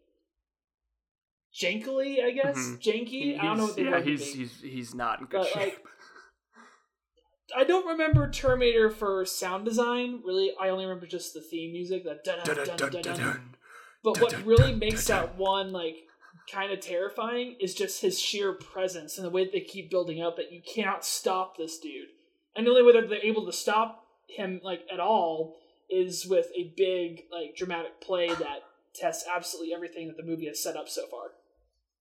jankily, 1.60 2.24
I 2.24 2.32
guess. 2.32 2.58
Mhm. 2.58 2.82
Janky. 2.82 3.40
I 3.40 3.44
don't 3.46 3.58
know 3.58 3.66
what 3.66 3.76
the 3.76 3.84
yeah, 3.84 3.92
word 3.92 4.08
he's 4.08 4.34
he's 4.34 4.62
he's 4.62 4.96
not 4.96 5.20
in 5.20 5.26
good 5.28 5.42
But, 5.42 5.48
shape. 5.48 5.58
like, 5.74 5.84
I 7.56 7.64
don't 7.64 7.88
remember 7.88 8.30
Terminator 8.30 8.90
for 8.90 9.26
sound 9.26 9.66
design. 9.66 10.22
Really, 10.26 10.52
I 10.60 10.70
only 10.70 10.86
remember 10.86 11.08
just 11.08 11.34
the 11.34 11.42
theme 11.42 11.72
music. 11.72 12.04
That 12.04 12.24
dun 12.24 12.40
dun 12.44 12.78
dun 12.78 12.92
dun 12.92 13.02
dun. 13.18 13.56
But 14.04 14.22
what 14.22 14.46
really 14.46 14.76
makes 14.76 15.08
that 15.08 15.38
one 15.38 15.72
like 15.72 15.96
kind 16.52 16.72
of 16.72 16.80
terrifying 16.80 17.56
is 17.60 17.74
just 17.74 18.02
his 18.02 18.20
sheer 18.20 18.54
presence 18.54 19.18
and 19.18 19.26
the 19.26 19.30
way 19.32 19.44
that 19.44 19.52
they 19.54 19.62
keep 19.62 19.90
building 19.90 20.22
up 20.22 20.38
that 20.38 20.52
you 20.52 20.62
cannot 20.62 21.04
stop 21.06 21.58
this 21.58 21.78
dude. 21.80 22.10
And 22.56 22.66
the 22.66 22.72
only 22.72 22.84
way 22.84 23.00
that 23.00 23.10
they're 23.10 23.20
able 23.24 23.46
to 23.46 23.54
stop 23.54 24.06
him 24.28 24.60
like 24.64 24.82
at 24.92 25.00
all 25.00 25.56
is 25.90 26.26
with 26.26 26.48
a 26.56 26.74
big 26.76 27.24
like 27.32 27.56
dramatic 27.56 28.02
play 28.02 28.28
that 28.28 28.60
tests 28.94 29.26
absolutely 29.34 29.74
everything 29.74 30.08
that 30.08 30.18
the 30.18 30.24
movie 30.24 30.48
has 30.48 30.62
set 30.62 30.76
up 30.76 30.90
so 30.90 31.06
far. 31.08 31.32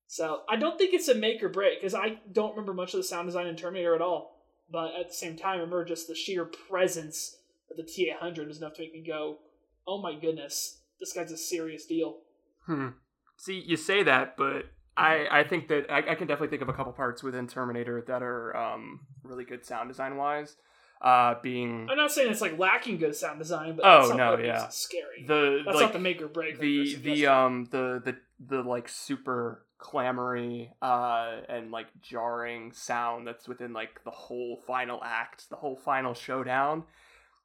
So 0.09 0.43
I 0.49 0.57
don't 0.57 0.79
think 0.79 0.95
it's 0.95 1.09
a 1.09 1.15
make 1.15 1.43
or 1.43 1.49
break 1.49 1.81
because 1.81 1.95
I 1.95 2.19
don't 2.33 2.51
remember 2.51 2.73
much 2.75 2.95
of 2.95 2.99
the 2.99 3.05
sound 3.05 3.27
design 3.29 3.47
in 3.47 3.57
Terminator 3.57 3.95
at 3.95 4.01
all. 4.01 4.33
but 4.71 4.95
at 4.99 5.09
the 5.09 5.15
same 5.15 5.37
time, 5.37 5.59
I 5.59 5.61
remember 5.61 5.85
just 5.85 6.09
the 6.09 6.15
sheer 6.15 6.45
presence 6.45 7.37
of 7.71 7.77
the 7.77 7.83
T 7.83 8.09
eight 8.09 8.17
hundred 8.17 8.49
was 8.49 8.59
enough 8.59 8.75
to 8.75 8.83
make 8.83 8.93
me 8.93 9.03
go, 9.07 9.39
"Oh 9.87 10.01
my 10.01 10.15
goodness, 10.15 10.81
this 11.01 11.13
guy's 11.13 11.33
a 11.33 11.37
serious 11.37 11.87
deal." 11.87 12.19
Hmm. 12.67 12.89
See, 13.37 13.63
you 13.67 13.77
say 13.77 14.03
that, 14.03 14.37
but 14.37 14.67
I, 14.97 15.27
I 15.31 15.45
think 15.45 15.69
that 15.69 15.91
I, 15.91 15.99
I 15.99 16.15
can 16.15 16.27
definitely 16.27 16.49
think 16.49 16.63
of 16.63 16.69
a 16.69 16.73
couple 16.73 16.93
parts 16.93 17.23
within 17.23 17.47
Terminator 17.47 18.03
that 18.07 18.23
are 18.23 18.57
um, 18.57 19.01
really 19.23 19.45
good 19.45 19.65
sound 19.65 19.89
design 19.89 20.17
wise. 20.17 20.57
Uh, 21.03 21.35
being 21.43 21.87
I'm 21.91 21.99
not 21.99 22.11
saying 22.11 22.31
it's 22.31 22.41
like 22.41 22.59
lacking 22.59 22.97
good 22.97 23.15
sound 23.15 23.39
design, 23.39 23.77
but 23.77 23.85
Oh, 23.85 24.15
no, 24.17 24.39
yeah. 24.39 24.69
scary. 24.69 25.25
the 25.27 25.61
that's 25.65 25.75
like, 25.77 25.85
not 25.85 25.93
the 25.93 25.99
make 25.99 26.23
or 26.23 26.29
break. 26.29 26.59
the 26.59 26.97
the 26.97 27.27
um 27.27 27.67
the 27.71 28.01
the 28.03 28.17
the 28.41 28.63
like 28.63 28.89
super 28.89 29.67
clamory 29.79 30.73
uh 30.81 31.37
and 31.51 31.71
like 31.71 31.87
jarring 32.01 32.73
sound 32.73 33.27
that's 33.27 33.47
within 33.47 33.75
like 33.75 34.03
the 34.05 34.11
whole 34.11 34.59
final 34.67 34.99
act 35.05 35.51
the 35.51 35.57
whole 35.57 35.77
final 35.77 36.15
showdown 36.15 36.83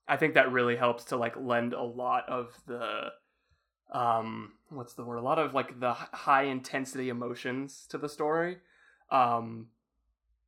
i 0.08 0.16
think 0.16 0.34
that 0.36 0.50
really 0.50 0.78
helps 0.78 1.04
to 1.04 1.18
like 1.18 1.36
lend 1.38 1.74
a 1.74 1.84
lot 1.84 2.24
of 2.30 2.58
the 2.68 3.08
um 3.92 4.54
what's 4.70 4.94
the 4.94 5.04
word? 5.04 5.18
A 5.18 5.22
lot 5.22 5.40
of 5.40 5.54
like 5.54 5.80
the 5.80 5.94
high 5.94 6.44
intensity 6.44 7.10
emotions 7.10 7.86
to 7.90 7.98
the 7.98 8.08
story. 8.10 8.58
Um 9.12 9.68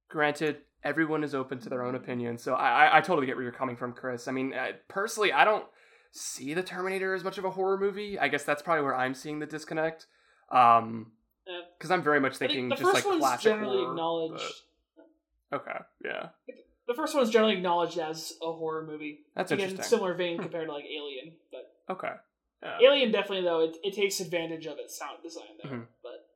granted 0.09 0.57
everyone 0.83 1.23
is 1.23 1.33
open 1.33 1.57
to 1.59 1.69
their 1.69 1.81
own 1.83 1.95
opinion 1.95 2.37
so 2.37 2.53
i 2.53 2.85
i, 2.85 2.97
I 2.97 3.01
totally 3.01 3.25
get 3.25 3.35
where 3.35 3.43
you're 3.43 3.51
coming 3.53 3.75
from 3.75 3.93
chris. 3.93 4.27
I 4.27 4.31
mean 4.31 4.53
uh, 4.53 4.73
personally 4.87 5.31
i 5.33 5.43
don't 5.43 5.65
see 6.11 6.53
the 6.53 6.61
terminator 6.61 7.15
as 7.15 7.23
much 7.23 7.39
of 7.39 7.45
a 7.45 7.49
horror 7.49 7.79
movie. 7.79 8.19
I 8.19 8.27
guess 8.27 8.43
that's 8.43 8.61
probably 8.61 8.83
where 8.83 8.95
i'm 8.95 9.15
seeing 9.15 9.39
the 9.39 9.45
disconnect. 9.47 10.05
Um 10.51 11.13
because 11.77 11.89
i'm 11.91 12.03
very 12.03 12.19
much 12.19 12.37
thinking 12.37 12.69
the 12.69 12.75
just 12.75 12.91
first 12.91 13.05
like 13.05 13.19
classic 13.19 13.43
generally 13.43 13.77
horror, 13.77 13.91
acknowledged. 13.91 14.53
but- 15.51 15.57
okay 15.57 15.79
yeah. 16.05 16.27
The 16.87 16.93
first 16.93 17.15
one's 17.15 17.29
generally 17.29 17.53
acknowledged 17.55 17.97
as 17.97 18.33
a 18.41 18.51
horror 18.51 18.85
movie. 18.85 19.21
that's 19.35 19.51
Again, 19.51 19.69
interesting. 19.69 19.89
similar 19.89 20.13
vein 20.13 20.37
compared 20.37 20.67
to 20.67 20.73
like 20.73 20.83
Alien, 20.85 21.33
but 21.51 21.71
okay 21.93 22.13
yeah. 22.63 22.77
Alien 22.81 23.11
definitely 23.11 23.43
though 23.43 23.59
it, 23.61 23.77
it 23.83 23.93
takes 23.93 24.19
advantage 24.19 24.65
of 24.65 24.77
its 24.79 24.97
sound 24.97 25.17
design 25.21 25.43
though. 25.61 25.69
Mhm. 25.69 25.87
But 26.01 26.27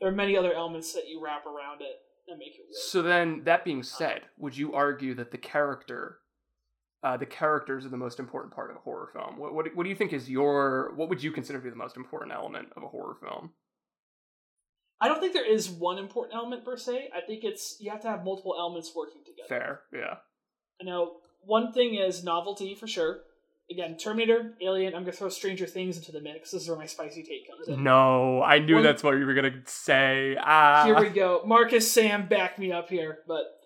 there 0.00 0.08
are 0.08 0.12
many 0.12 0.36
other 0.36 0.52
elements 0.52 0.92
that 0.94 1.08
you 1.08 1.22
wrap 1.22 1.46
around 1.46 1.82
it 1.82 2.00
that 2.28 2.38
make 2.38 2.54
it 2.54 2.66
work. 2.68 2.76
So 2.76 3.02
then, 3.02 3.42
that 3.44 3.64
being 3.64 3.82
said, 3.82 4.22
would 4.36 4.56
you 4.56 4.74
argue 4.74 5.14
that 5.14 5.30
the 5.30 5.38
character, 5.38 6.18
uh, 7.02 7.16
the 7.16 7.26
characters 7.26 7.84
are 7.84 7.88
the 7.88 7.96
most 7.96 8.20
important 8.20 8.54
part 8.54 8.70
of 8.70 8.76
a 8.76 8.80
horror 8.80 9.10
film? 9.12 9.38
What, 9.38 9.54
what 9.54 9.74
what 9.74 9.84
do 9.84 9.90
you 9.90 9.96
think 9.96 10.12
is 10.12 10.28
your 10.30 10.92
what 10.94 11.08
would 11.08 11.22
you 11.22 11.32
consider 11.32 11.58
to 11.58 11.64
be 11.64 11.70
the 11.70 11.76
most 11.76 11.96
important 11.96 12.32
element 12.32 12.68
of 12.76 12.82
a 12.82 12.88
horror 12.88 13.16
film? 13.20 13.52
I 15.00 15.06
don't 15.06 15.20
think 15.20 15.32
there 15.32 15.48
is 15.48 15.70
one 15.70 15.98
important 15.98 16.34
element 16.34 16.64
per 16.64 16.76
se. 16.76 17.10
I 17.14 17.20
think 17.20 17.44
it's 17.44 17.76
you 17.80 17.90
have 17.90 18.00
to 18.02 18.08
have 18.08 18.24
multiple 18.24 18.54
elements 18.58 18.92
working 18.94 19.22
together. 19.24 19.48
Fair, 19.48 19.80
yeah. 19.92 20.16
I 20.80 20.84
know 20.84 21.18
one 21.40 21.72
thing 21.72 21.94
is 21.94 22.24
novelty 22.24 22.74
for 22.74 22.86
sure. 22.86 23.20
Again, 23.70 23.98
Terminator, 23.98 24.54
Alien. 24.62 24.94
I'm 24.94 25.02
gonna 25.02 25.12
throw 25.12 25.28
Stranger 25.28 25.66
Things 25.66 25.98
into 25.98 26.10
the 26.10 26.22
mix. 26.22 26.52
This 26.52 26.62
is 26.62 26.68
where 26.68 26.78
my 26.78 26.86
spicy 26.86 27.22
take 27.22 27.46
comes 27.50 27.68
in. 27.68 27.82
No, 27.84 28.42
I 28.42 28.60
knew 28.60 28.76
One- 28.76 28.82
that's 28.82 29.02
what 29.02 29.12
you 29.18 29.26
were 29.26 29.34
gonna 29.34 29.62
say. 29.66 30.36
Ah, 30.40 30.84
Here 30.86 30.98
we 30.98 31.10
go. 31.10 31.42
Marcus, 31.44 31.90
Sam, 31.90 32.26
back 32.28 32.58
me 32.58 32.72
up 32.72 32.88
here. 32.88 33.18
But 33.28 33.60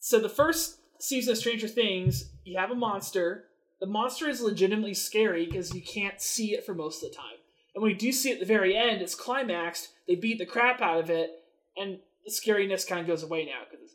so 0.00 0.18
the 0.18 0.28
first 0.28 0.80
season 0.98 1.32
of 1.32 1.38
Stranger 1.38 1.68
Things, 1.68 2.30
you 2.44 2.58
have 2.58 2.70
a 2.70 2.74
monster. 2.74 3.46
The 3.80 3.86
monster 3.86 4.28
is 4.28 4.42
legitimately 4.42 4.94
scary 4.94 5.46
because 5.46 5.74
you 5.74 5.80
can't 5.82 6.20
see 6.20 6.52
it 6.54 6.66
for 6.66 6.74
most 6.74 7.02
of 7.02 7.10
the 7.10 7.16
time. 7.16 7.36
And 7.74 7.82
when 7.82 7.92
you 7.92 7.98
do 7.98 8.12
see 8.12 8.30
it 8.30 8.34
at 8.34 8.40
the 8.40 8.46
very 8.46 8.76
end, 8.76 9.00
it's 9.00 9.14
climaxed. 9.14 9.90
They 10.06 10.14
beat 10.14 10.38
the 10.38 10.46
crap 10.46 10.80
out 10.82 11.00
of 11.00 11.10
it, 11.10 11.30
and 11.76 12.00
the 12.24 12.30
scariness 12.30 12.86
kind 12.86 13.00
of 13.00 13.06
goes 13.06 13.22
away 13.22 13.46
now 13.46 13.62
because. 13.70 13.85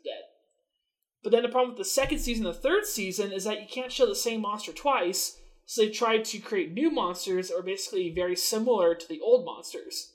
But 1.22 1.32
then 1.32 1.42
the 1.42 1.48
problem 1.48 1.70
with 1.70 1.78
the 1.78 1.84
second 1.84 2.18
season, 2.18 2.44
the 2.44 2.52
third 2.52 2.84
season, 2.84 3.32
is 3.32 3.44
that 3.44 3.60
you 3.60 3.68
can't 3.68 3.92
show 3.92 4.06
the 4.06 4.14
same 4.14 4.40
monster 4.40 4.72
twice. 4.72 5.38
So 5.66 5.82
they 5.82 5.90
tried 5.90 6.24
to 6.26 6.38
create 6.38 6.72
new 6.72 6.90
monsters 6.90 7.48
that 7.48 7.56
are 7.56 7.62
basically 7.62 8.12
very 8.12 8.36
similar 8.36 8.94
to 8.94 9.08
the 9.08 9.20
old 9.20 9.44
monsters 9.44 10.12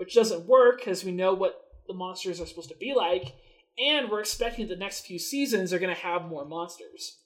which 0.00 0.14
doesn't 0.14 0.46
work 0.46 0.78
because 0.78 1.04
we 1.04 1.12
know 1.12 1.34
what 1.34 1.60
the 1.86 1.92
monsters 1.92 2.40
are 2.40 2.46
supposed 2.46 2.70
to 2.70 2.76
be 2.76 2.94
like, 2.96 3.34
and 3.78 4.08
we're 4.08 4.20
expecting 4.20 4.66
the 4.66 4.74
next 4.74 5.00
few 5.00 5.18
seasons 5.18 5.74
are 5.74 5.78
going 5.78 5.94
to 5.94 6.00
have 6.00 6.24
more 6.24 6.46
monsters. 6.46 7.18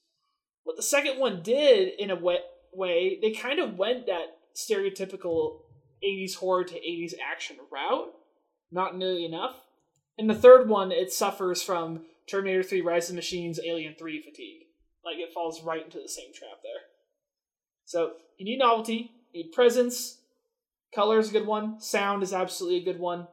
What 0.65 0.75
the 0.75 0.83
second 0.83 1.21
one 1.21 1.41
did, 1.41 1.93
in 2.01 2.11
a 2.11 2.17
way, 2.17 2.39
way 2.73 3.21
they 3.23 3.31
kind 3.31 3.61
of 3.61 3.79
went 3.79 4.07
that 4.07 4.39
stereotypical 4.57 5.61
80s 6.05 6.35
horror 6.35 6.65
to 6.65 6.75
80s 6.75 7.13
action 7.25 7.59
route, 7.71 8.13
not 8.73 8.99
nearly 8.99 9.25
enough. 9.25 9.55
In 10.19 10.27
the 10.27 10.35
third 10.35 10.69
one, 10.69 10.91
it 10.91 11.13
suffers 11.13 11.63
from 11.63 12.01
Terminator 12.29 12.63
3 12.63 12.81
Rise 12.81 13.05
of 13.05 13.15
the 13.15 13.17
Machines, 13.17 13.61
Alien 13.65 13.95
3 13.99 14.21
fatigue. 14.23 14.67
Like, 15.05 15.19
it 15.19 15.33
falls 15.33 15.63
right 15.63 15.85
into 15.85 15.99
the 15.99 16.09
same 16.09 16.33
trap 16.33 16.63
there. 16.63 16.83
So, 17.85 18.15
you 18.39 18.45
need 18.45 18.59
novelty, 18.59 19.13
you 19.33 19.45
need 19.45 19.53
presence, 19.53 20.19
Color 20.95 21.19
is 21.19 21.31
a 21.31 21.33
good 21.33 21.47
one. 21.47 21.81
Sound 21.81 22.23
is 22.23 22.33
absolutely 22.33 22.79
a 22.79 22.85
good 22.85 23.01
one. 23.01 23.27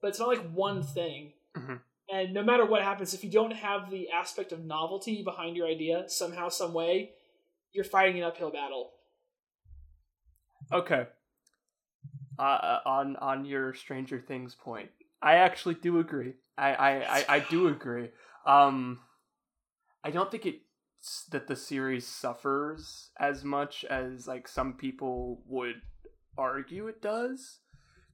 But 0.00 0.08
it's 0.08 0.18
not 0.20 0.28
like 0.28 0.52
one 0.52 0.82
thing. 0.82 1.32
Mhm. 1.54 1.82
And 2.08 2.32
no 2.32 2.42
matter 2.42 2.64
what 2.64 2.82
happens, 2.82 3.14
if 3.14 3.24
you 3.24 3.30
don't 3.30 3.50
have 3.50 3.90
the 3.90 4.10
aspect 4.10 4.52
of 4.52 4.64
novelty 4.64 5.22
behind 5.22 5.56
your 5.56 5.66
idea, 5.66 6.08
somehow, 6.08 6.48
some 6.48 6.72
way, 6.72 7.14
you're 7.72 7.84
fighting 7.84 8.18
an 8.18 8.24
uphill 8.24 8.50
battle. 8.50 8.92
Okay. 10.70 11.08
Uh, 12.38 12.80
on 12.84 13.16
on 13.16 13.44
your 13.44 13.74
Stranger 13.74 14.20
Things 14.20 14.54
point, 14.54 14.90
I 15.24 15.36
actually 15.36 15.74
do 15.74 15.98
agree. 15.98 16.34
I 16.56 16.74
I, 16.74 16.90
I, 17.18 17.24
I 17.28 17.38
do 17.40 17.68
agree. 17.76 18.10
Um, 18.46 19.00
I 20.04 20.10
don't 20.10 20.30
think 20.30 20.46
it's 20.46 21.24
that 21.30 21.48
the 21.48 21.56
series 21.56 22.06
suffers 22.06 23.10
as 23.18 23.42
much 23.42 23.84
as 23.86 24.28
like 24.28 24.46
some 24.46 24.74
people 24.74 25.42
would 25.46 25.80
argue 26.36 26.86
it 26.88 27.00
does. 27.00 27.60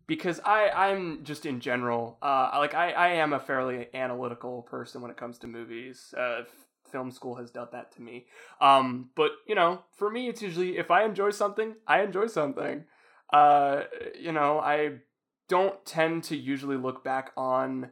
Because 0.07 0.41
I 0.45 0.71
I'm 0.71 1.23
just 1.25 1.47
in 1.47 1.61
general, 1.61 2.19
uh, 2.23 2.51
like 2.55 2.75
I 2.75 2.93
I 2.93 3.09
am 3.09 3.33
a 3.33 3.41
fairly 3.41 3.89
analytical 3.95 4.63
person 4.63 5.03
when 5.03 5.11
it 5.11 5.17
comes 5.17 5.39
to 5.39 5.47
movies. 5.47 6.15
Uh, 6.17 6.43
film 6.91 7.11
school 7.11 7.37
has 7.37 7.51
done 7.51 7.69
that 7.73 7.93
to 7.93 8.03
me. 8.03 8.27
Um, 8.61 9.11
but 9.15 9.31
you 9.47 9.55
know, 9.55 9.83
for 9.97 10.11
me, 10.11 10.29
it's 10.29 10.43
usually 10.43 10.79
if 10.79 10.91
I 10.91 11.05
enjoy 11.05 11.31
something, 11.31 11.75
I 11.87 12.03
enjoy 12.03 12.27
something. 12.27 12.85
Uh, 13.33 13.83
you 14.19 14.33
know, 14.33 14.59
I 14.59 14.99
don't 15.51 15.85
tend 15.85 16.23
to 16.25 16.37
usually 16.37 16.77
look 16.77 17.03
back 17.03 17.33
on 17.37 17.91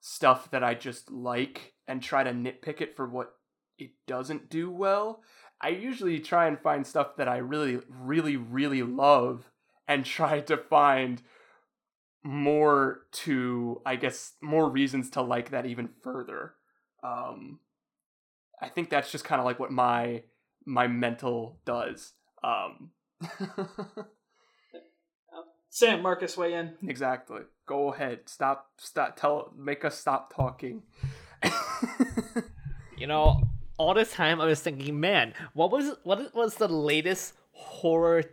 stuff 0.00 0.50
that 0.50 0.64
I 0.64 0.72
just 0.74 1.10
like 1.10 1.74
and 1.86 2.02
try 2.02 2.24
to 2.24 2.32
nitpick 2.32 2.80
it 2.80 2.96
for 2.96 3.06
what 3.06 3.34
it 3.78 3.90
doesn't 4.06 4.48
do 4.48 4.70
well. 4.70 5.20
I 5.60 5.68
usually 5.68 6.18
try 6.20 6.46
and 6.46 6.58
find 6.58 6.86
stuff 6.86 7.16
that 7.18 7.28
I 7.28 7.36
really, 7.36 7.80
really, 7.88 8.36
really 8.36 8.82
love 8.82 9.50
and 9.86 10.06
try 10.06 10.40
to 10.40 10.56
find 10.56 11.22
more 12.24 13.02
to, 13.12 13.82
I 13.84 13.96
guess, 13.96 14.32
more 14.40 14.68
reasons 14.68 15.10
to 15.10 15.22
like 15.22 15.50
that 15.50 15.66
even 15.66 15.90
further. 16.02 16.54
Um, 17.04 17.60
I 18.60 18.70
think 18.70 18.88
that's 18.88 19.12
just 19.12 19.24
kind 19.24 19.38
of 19.38 19.44
like 19.44 19.60
what 19.60 19.70
my 19.70 20.22
my 20.64 20.88
mental 20.88 21.60
does. 21.66 22.14
Um, 22.42 22.90
Sam, 25.70 26.02
Marcus, 26.02 26.36
weigh 26.36 26.54
in. 26.54 26.74
exactly. 26.86 27.42
Go 27.66 27.92
ahead. 27.92 28.20
Stop. 28.26 28.70
Stop. 28.78 29.16
Tell. 29.16 29.52
Make 29.56 29.84
us 29.84 29.98
stop 29.98 30.34
talking. 30.34 30.82
You 32.96 33.06
know, 33.06 33.42
all 33.76 33.92
this 33.92 34.10
time 34.12 34.40
I 34.40 34.46
was 34.46 34.60
thinking, 34.60 34.98
man, 34.98 35.34
what 35.52 35.70
was 35.70 35.94
what 36.02 36.34
was 36.34 36.54
the 36.54 36.66
latest 36.68 37.34
horror 37.52 38.24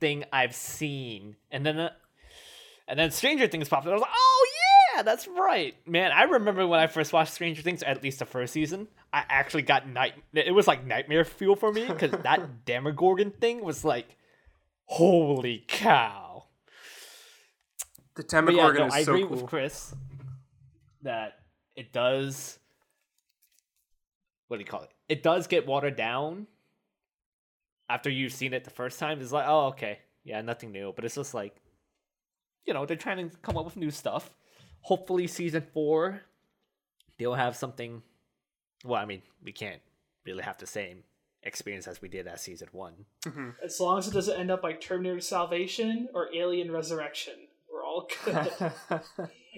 thing 0.00 0.24
I've 0.32 0.54
seen? 0.54 1.36
And 1.52 1.64
then, 1.64 1.78
uh, 1.78 1.90
and 2.88 2.98
then 2.98 3.12
Stranger 3.12 3.46
Things 3.46 3.68
popped 3.68 3.86
up. 3.86 3.90
I 3.90 3.94
was 3.94 4.00
like, 4.02 4.10
oh 4.12 4.46
yeah, 4.96 5.02
that's 5.02 5.28
right, 5.28 5.76
man. 5.86 6.10
I 6.10 6.24
remember 6.24 6.66
when 6.66 6.80
I 6.80 6.88
first 6.88 7.12
watched 7.12 7.34
Stranger 7.34 7.62
Things, 7.62 7.84
at 7.84 8.02
least 8.02 8.18
the 8.18 8.26
first 8.26 8.52
season. 8.52 8.88
I 9.12 9.22
actually 9.28 9.62
got 9.62 9.88
night. 9.88 10.14
It 10.32 10.52
was 10.52 10.66
like 10.66 10.84
nightmare 10.84 11.24
fuel 11.24 11.54
for 11.54 11.70
me 11.72 11.86
because 11.86 12.10
that 12.10 12.64
Demogorgon 12.64 13.30
thing 13.30 13.62
was 13.62 13.84
like, 13.84 14.16
holy 14.86 15.64
cow. 15.68 16.23
The 18.16 18.22
But 18.22 18.32
yeah, 18.32 18.40
Demogorgon 18.40 18.80
no, 18.80 18.86
is 18.86 18.94
I 18.94 19.02
so 19.04 19.12
agree 19.12 19.26
cool. 19.26 19.36
with 19.36 19.46
Chris 19.46 19.94
that 21.02 21.40
it 21.76 21.92
does. 21.92 22.58
What 24.48 24.58
do 24.58 24.60
you 24.60 24.66
call 24.66 24.82
it? 24.82 24.90
It 25.08 25.22
does 25.22 25.46
get 25.46 25.66
watered 25.66 25.96
down 25.96 26.46
after 27.88 28.10
you've 28.10 28.32
seen 28.32 28.52
it 28.52 28.64
the 28.64 28.70
first 28.70 28.98
time. 28.98 29.20
It's 29.20 29.32
like, 29.32 29.46
oh, 29.48 29.66
okay, 29.68 29.98
yeah, 30.22 30.40
nothing 30.42 30.72
new. 30.72 30.92
But 30.94 31.04
it's 31.04 31.14
just 31.14 31.34
like, 31.34 31.56
you 32.64 32.74
know, 32.74 32.86
they're 32.86 32.96
trying 32.96 33.28
to 33.28 33.36
come 33.38 33.56
up 33.56 33.64
with 33.64 33.76
new 33.76 33.90
stuff. 33.90 34.34
Hopefully, 34.82 35.26
season 35.26 35.64
four, 35.72 36.22
they'll 37.18 37.34
have 37.34 37.56
something. 37.56 38.02
Well, 38.84 39.00
I 39.00 39.06
mean, 39.06 39.22
we 39.42 39.52
can't 39.52 39.80
really 40.26 40.42
have 40.42 40.58
the 40.58 40.66
same 40.66 41.04
experience 41.42 41.86
as 41.86 42.00
we 42.00 42.08
did 42.08 42.26
at 42.26 42.40
season 42.40 42.68
one. 42.72 42.94
Mm-hmm. 43.26 43.50
As 43.62 43.80
long 43.80 43.98
as 43.98 44.08
it 44.08 44.14
doesn't 44.14 44.38
end 44.38 44.50
up 44.50 44.62
like 44.62 44.80
Terminator 44.80 45.20
Salvation 45.20 46.08
or 46.14 46.34
Alien 46.34 46.70
Resurrection, 46.70 47.34
we're 47.34 47.53
all 47.94 48.08
good. 48.24 49.00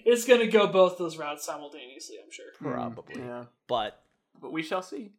it's 0.04 0.24
going 0.26 0.40
to 0.40 0.46
go 0.46 0.66
both 0.66 0.98
those 0.98 1.16
routes 1.16 1.44
simultaneously, 1.44 2.16
I'm 2.22 2.30
sure. 2.30 2.46
Hmm, 2.58 2.72
Probably. 2.72 3.22
yeah. 3.22 3.44
But 3.66 4.00
but 4.40 4.52
we 4.52 4.62
shall 4.62 4.82
see. 4.82 5.12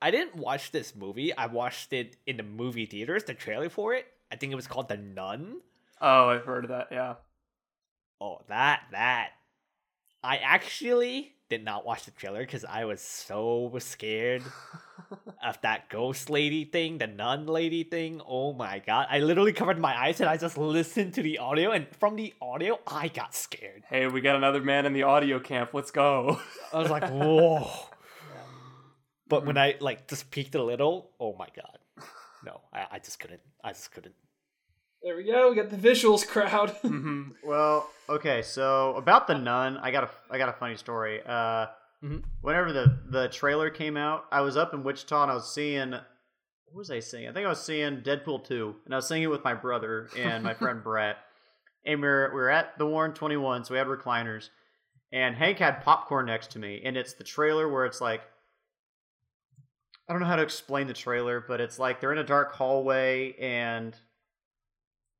I 0.00 0.10
didn't 0.10 0.36
watch 0.36 0.72
this 0.72 0.94
movie. 0.96 1.36
I 1.36 1.46
watched 1.46 1.92
it 1.92 2.16
in 2.26 2.36
the 2.36 2.42
movie 2.42 2.86
theaters. 2.86 3.24
The 3.24 3.34
trailer 3.34 3.68
for 3.70 3.94
it. 3.94 4.06
I 4.30 4.36
think 4.36 4.52
it 4.52 4.56
was 4.56 4.66
called 4.66 4.88
The 4.88 4.96
Nun. 4.96 5.60
Oh, 6.00 6.28
I've 6.30 6.44
heard 6.44 6.64
of 6.64 6.70
that. 6.70 6.88
Yeah. 6.90 7.14
Oh, 8.20 8.38
that 8.48 8.82
that. 8.92 9.30
I 10.24 10.36
actually 10.38 11.34
did 11.52 11.66
not 11.66 11.84
watch 11.84 12.06
the 12.06 12.10
trailer 12.12 12.40
because 12.40 12.64
I 12.64 12.86
was 12.86 13.02
so 13.02 13.70
scared 13.78 14.42
of 15.44 15.60
that 15.60 15.90
ghost 15.90 16.30
lady 16.30 16.64
thing, 16.64 16.96
the 16.96 17.06
nun 17.06 17.44
lady 17.44 17.84
thing. 17.84 18.22
Oh 18.26 18.54
my 18.54 18.78
god. 18.78 19.08
I 19.10 19.18
literally 19.18 19.52
covered 19.52 19.78
my 19.78 19.94
eyes 19.94 20.18
and 20.20 20.30
I 20.30 20.38
just 20.38 20.56
listened 20.56 21.12
to 21.14 21.22
the 21.22 21.36
audio 21.36 21.72
and 21.72 21.86
from 21.98 22.16
the 22.16 22.32
audio 22.40 22.80
I 22.86 23.08
got 23.08 23.34
scared. 23.34 23.82
Hey, 23.86 24.06
we 24.06 24.22
got 24.22 24.34
another 24.34 24.62
man 24.62 24.86
in 24.86 24.94
the 24.94 25.02
audio 25.02 25.38
camp. 25.40 25.74
Let's 25.74 25.90
go. 25.90 26.40
I 26.72 26.78
was 26.78 26.88
like, 26.90 27.06
whoa. 27.10 27.70
But 29.28 29.46
when 29.46 29.56
mm. 29.56 29.60
I 29.60 29.76
like 29.80 30.08
just 30.08 30.30
peeked 30.30 30.54
a 30.54 30.62
little, 30.62 31.10
oh 31.18 31.34
my 31.38 31.48
god. 31.54 31.78
No, 32.44 32.60
I, 32.72 32.86
I 32.92 32.98
just 32.98 33.18
couldn't. 33.18 33.40
I 33.64 33.72
just 33.72 33.90
couldn't. 33.92 34.14
There 35.02 35.16
we 35.16 35.24
go. 35.24 35.50
We 35.50 35.56
got 35.56 35.70
the 35.70 35.76
visuals 35.76 36.26
crowd. 36.32 36.70
hmm 36.82 37.30
Well, 37.44 37.88
okay, 38.08 38.42
so 38.42 38.94
about 38.96 39.26
the 39.26 39.34
nun, 39.36 39.76
I 39.78 39.90
got 39.90 40.04
a 40.04 40.10
I 40.30 40.38
got 40.38 40.48
a 40.48 40.52
funny 40.54 40.76
story. 40.76 41.20
Uh, 41.24 41.66
Mhm. 42.04 42.24
whenever 42.40 42.72
the 42.72 42.98
the 43.10 43.28
trailer 43.28 43.70
came 43.70 43.96
out, 43.96 44.24
I 44.32 44.40
was 44.40 44.56
up 44.56 44.74
in 44.74 44.82
Wichita 44.82 45.22
and 45.22 45.30
I 45.30 45.34
was 45.34 45.52
seeing 45.52 45.90
what 45.90 46.78
was 46.78 46.90
I 46.90 47.00
seeing? 47.00 47.28
I 47.28 47.32
think 47.32 47.46
I 47.46 47.50
was 47.50 47.62
seeing 47.62 48.00
Deadpool 48.00 48.44
two, 48.44 48.76
and 48.84 48.94
I 48.94 48.96
was 48.98 49.06
seeing 49.06 49.22
it 49.22 49.30
with 49.30 49.44
my 49.44 49.54
brother 49.54 50.08
and 50.16 50.42
my 50.42 50.54
friend 50.54 50.82
Brett, 50.84 51.16
and 51.84 52.00
we 52.00 52.08
were 52.08 52.30
we 52.34 52.40
were 52.40 52.50
at 52.50 52.76
the 52.78 52.86
Warren 52.86 53.12
Twenty 53.12 53.36
One, 53.36 53.64
so 53.64 53.74
we 53.74 53.78
had 53.78 53.86
recliners, 53.88 54.48
and 55.12 55.36
Hank 55.36 55.58
had 55.58 55.82
popcorn 55.82 56.26
next 56.26 56.50
to 56.52 56.58
me, 56.58 56.80
and 56.84 56.96
it's 56.96 57.12
the 57.14 57.24
trailer 57.24 57.68
where 57.68 57.86
it's 57.86 58.00
like. 58.00 58.22
I 60.08 60.12
don't 60.12 60.20
know 60.20 60.26
how 60.28 60.36
to 60.36 60.42
explain 60.42 60.88
the 60.88 60.92
trailer, 60.92 61.40
but 61.46 61.60
it's 61.60 61.78
like 61.78 62.00
they're 62.00 62.12
in 62.12 62.18
a 62.18 62.24
dark 62.24 62.52
hallway 62.52 63.34
and 63.40 63.96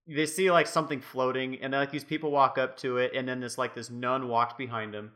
they 0.09 0.27
see 0.27 0.51
like 0.51 0.67
something 0.67 1.01
floating 1.01 1.61
and 1.63 1.73
then 1.73 1.81
like 1.81 1.91
these 1.91 2.05
people 2.05 2.31
walk 2.31 2.59
up 2.59 2.77
to 2.79 2.97
it 2.99 3.13
and 3.15 3.29
then 3.29 3.41
this 3.41 3.57
like 3.59 3.75
this 3.75 3.89
nun 3.91 4.29
walks 4.29 4.55
behind 4.55 4.93
them 4.93 5.13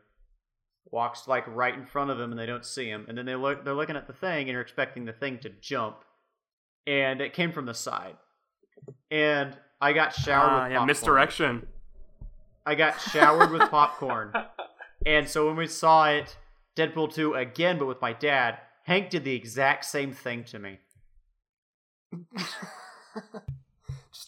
walks 0.92 1.26
like 1.26 1.44
right 1.48 1.74
in 1.74 1.84
front 1.84 2.10
of 2.10 2.18
them 2.18 2.30
and 2.30 2.38
they 2.38 2.46
don't 2.46 2.64
see 2.64 2.86
him 2.88 3.04
and 3.08 3.18
then 3.18 3.26
they 3.26 3.34
look 3.34 3.64
they're 3.64 3.74
looking 3.74 3.96
at 3.96 4.06
the 4.06 4.12
thing 4.12 4.42
and 4.42 4.48
you're 4.50 4.60
expecting 4.60 5.04
the 5.04 5.12
thing 5.12 5.38
to 5.38 5.48
jump 5.60 5.96
and 6.86 7.20
it 7.20 7.32
came 7.32 7.50
from 7.50 7.66
the 7.66 7.74
side 7.74 8.16
and 9.10 9.56
i 9.80 9.92
got 9.92 10.14
showered 10.14 10.48
Ah, 10.50 10.62
with 10.62 10.70
yeah, 10.72 10.78
popcorn. 10.78 10.86
misdirection. 10.86 11.66
i 12.64 12.74
got 12.76 13.00
showered 13.00 13.50
with 13.50 13.68
popcorn 13.70 14.32
and 15.04 15.28
so 15.28 15.48
when 15.48 15.56
we 15.56 15.66
saw 15.66 16.08
it 16.08 16.36
deadpool 16.76 17.12
2 17.12 17.34
again 17.34 17.76
but 17.78 17.86
with 17.86 18.00
my 18.00 18.12
dad 18.12 18.58
hank 18.84 19.10
did 19.10 19.24
the 19.24 19.34
exact 19.34 19.84
same 19.84 20.12
thing 20.12 20.44
to 20.44 20.60
me 20.60 20.78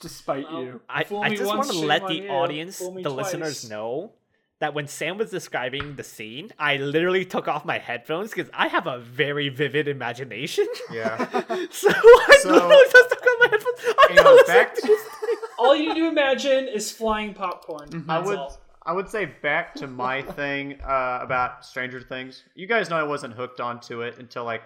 Just 0.00 0.02
to 0.02 0.08
spite 0.22 0.44
Well, 0.50 0.62
you. 0.62 0.80
I, 0.88 1.04
I 1.22 1.34
just 1.34 1.44
want 1.44 1.70
to 1.70 1.78
let 1.78 2.06
the 2.06 2.28
audience, 2.28 2.78
Fool 2.78 2.92
me 2.94 3.02
the 3.02 3.10
listeners 3.10 3.68
know 3.68 4.12
that 4.60 4.74
when 4.74 4.86
Sam 4.88 5.18
was 5.18 5.30
describing 5.30 5.96
the 5.96 6.02
scene, 6.04 6.50
I 6.58 6.76
literally 6.76 7.24
took 7.24 7.46
off 7.48 7.64
my 7.64 7.78
headphones 7.78 8.30
because 8.30 8.50
I 8.54 8.68
have 8.68 8.86
a 8.86 8.98
very 8.98 9.48
vivid 9.48 9.88
imagination. 9.88 10.66
yeah 10.92 11.16
so 11.70 11.88
I 11.90 12.38
So- 12.42 12.48
literally 12.50 12.84
just 12.92 13.10
took 13.10 13.22
off 13.22 13.36
my 13.40 13.48
headphones. 13.50 13.78
I'm 13.86 14.08
Hang 14.08 14.16
not 14.16 14.26
on, 14.26 14.34
listening 14.36 14.56
back 14.56 14.74
to 14.74 14.80
to- 14.82 14.86
this. 14.86 15.00
All 15.58 15.74
you 15.74 15.88
need 15.92 16.00
to 16.00 16.08
imagine 16.08 16.68
is 16.68 16.90
flying 16.92 17.34
popcorn. 17.34 17.88
Mhm. 17.88 18.08
I 18.08 18.18
would 18.20 18.38
all. 18.38 18.60
I 18.86 18.92
would 18.92 19.08
say 19.08 19.26
back 19.42 19.74
to 19.76 19.86
my 19.88 20.22
thing 20.38 20.80
uh, 20.82 21.18
about 21.20 21.64
Stranger 21.64 22.00
Things. 22.00 22.44
You 22.54 22.66
guys 22.68 22.88
know 22.88 22.96
I 22.96 23.02
wasn't 23.02 23.34
hooked 23.34 23.60
onto 23.60 24.02
it 24.02 24.18
until 24.18 24.44
like 24.44 24.62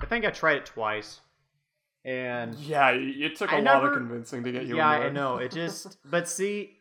I 0.00 0.06
think 0.06 0.24
I 0.24 0.30
tried 0.30 0.56
it 0.56 0.66
twice, 0.66 1.20
and 2.06 2.54
Yeah, 2.54 2.90
it 2.92 3.36
took 3.36 3.50
a 3.50 3.56
I 3.56 3.60
lot 3.60 3.64
never- 3.82 3.88
of 3.88 3.94
convincing 3.98 4.44
to 4.44 4.52
get 4.52 4.64
you. 4.66 4.76
yeah, 4.76 4.88
I 4.88 5.08
know 5.10 5.36
it 5.36 5.50
just. 5.50 5.98
but 6.10 6.28
see, 6.28 6.78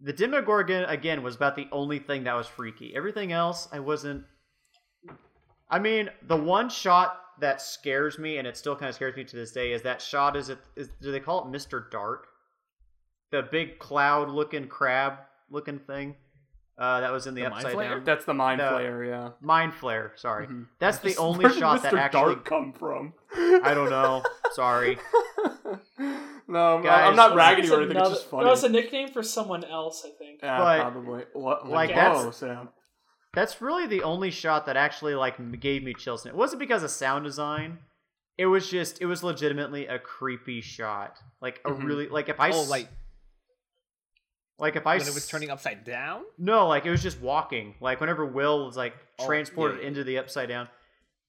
the 0.00 0.12
Demogorgon 0.12 0.84
again 0.86 1.22
was 1.22 1.36
about 1.36 1.54
the 1.54 1.68
only 1.70 1.98
thing 2.00 2.24
that 2.24 2.34
was 2.34 2.46
freaky. 2.48 2.96
Everything 2.96 3.30
else, 3.30 3.68
I 3.70 3.78
wasn't. 3.80 4.24
I 5.70 5.78
mean, 5.78 6.10
the 6.22 6.36
one 6.36 6.68
shot 6.68 7.20
that 7.40 7.60
scares 7.60 8.18
me, 8.18 8.38
and 8.38 8.46
it 8.46 8.56
still 8.56 8.74
kind 8.76 8.88
of 8.88 8.94
scares 8.94 9.16
me 9.16 9.24
to 9.24 9.36
this 9.36 9.52
day, 9.52 9.72
is 9.72 9.82
that 9.82 10.00
shot. 10.00 10.36
Is 10.36 10.48
it? 10.48 10.58
Is 10.76 10.88
do 11.00 11.12
they 11.12 11.20
call 11.20 11.44
it 11.46 11.50
Mister 11.50 11.86
Dark? 11.90 12.26
The 13.30 13.42
big 13.42 13.78
cloud-looking 13.80 14.68
crab-looking 14.68 15.80
thing 15.80 16.14
uh, 16.78 17.00
that 17.00 17.12
was 17.12 17.26
in 17.26 17.34
the, 17.34 17.42
The 17.42 17.50
Mind 17.50 17.64
upside 17.66 17.76
Flayer? 17.78 17.90
down. 17.90 18.04
That's 18.04 18.24
the 18.24 18.34
mind 18.34 18.58
No. 18.58 18.72
flayer. 18.72 19.08
Yeah. 19.08 19.28
Mind 19.40 19.74
flare. 19.74 20.12
Sorry, 20.16 20.46
Mhm. 20.46 20.66
that's 20.78 20.98
the 20.98 21.16
only 21.16 21.44
where 21.44 21.52
did 21.52 21.58
shot 21.60 21.82
that 21.82 21.92
Mr. 21.92 21.98
actually. 21.98 22.34
Dark 22.34 22.44
come 22.44 22.72
from. 22.72 23.12
I 23.36 23.72
don't 23.74 23.90
know. 23.90 24.22
Sorry. 24.52 24.98
no, 26.48 26.74
I'm- 26.74 26.82
Guys, 26.82 27.08
I'm 27.08 27.16
not 27.16 27.30
that's- 27.30 27.36
ragging 27.36 27.64
That's 27.64 27.72
or 27.74 27.80
anything. 27.82 27.96
It's 27.98 28.08
just 28.10 28.28
funny. 28.30 28.44
That 28.44 28.50
was 28.50 28.64
a 28.64 28.68
nickname 28.68 29.08
for 29.08 29.22
someone 29.22 29.64
else, 29.64 30.04
I 30.04 30.10
think. 30.18 30.40
yeah, 30.42 30.58
but- 30.58 30.80
probably. 30.80 31.24
What? 31.32 31.68
like, 31.68 31.90
Whoa, 31.90 31.96
that's- 31.96 32.36
Sam. 32.36 32.68
That's 33.34 33.60
really 33.60 33.86
the 33.88 34.04
only 34.04 34.30
shot 34.30 34.66
that 34.66 34.76
actually 34.76 35.16
like 35.16 35.60
gave 35.60 35.82
me 35.82 35.92
chills. 35.94 36.24
And 36.24 36.32
It 36.32 36.36
wasn't 36.36 36.60
because 36.60 36.84
of 36.84 36.90
sound 36.90 37.24
design. 37.24 37.78
It 38.38 38.46
was 38.46 38.68
just 38.70 39.00
it 39.00 39.06
was 39.06 39.24
legitimately 39.24 39.86
a 39.88 39.98
creepy 39.98 40.60
shot. 40.60 41.18
Like 41.40 41.60
a 41.64 41.70
Mhm. 41.70 41.84
really 41.84 42.08
like 42.08 42.28
if 42.28 42.38
I 42.38 42.50
Oh, 42.52 42.62
like 42.62 42.88
like 44.58 44.76
if 44.76 44.86
I 44.86 44.98
when 44.98 45.06
it 45.06 45.14
was 45.14 45.26
turning 45.28 45.50
upside 45.50 45.84
down. 45.84 46.22
No, 46.38 46.68
like 46.68 46.86
it 46.86 46.90
was 46.90 47.02
just 47.02 47.20
walking. 47.20 47.74
Like 47.80 48.00
whenever 48.00 48.24
Will 48.24 48.66
was 48.66 48.76
like 48.76 48.94
Oh, 49.18 49.26
transported 49.26 49.80
yeah, 49.80 49.88
into 49.88 50.04
the 50.04 50.18
upside 50.18 50.48
down. 50.48 50.68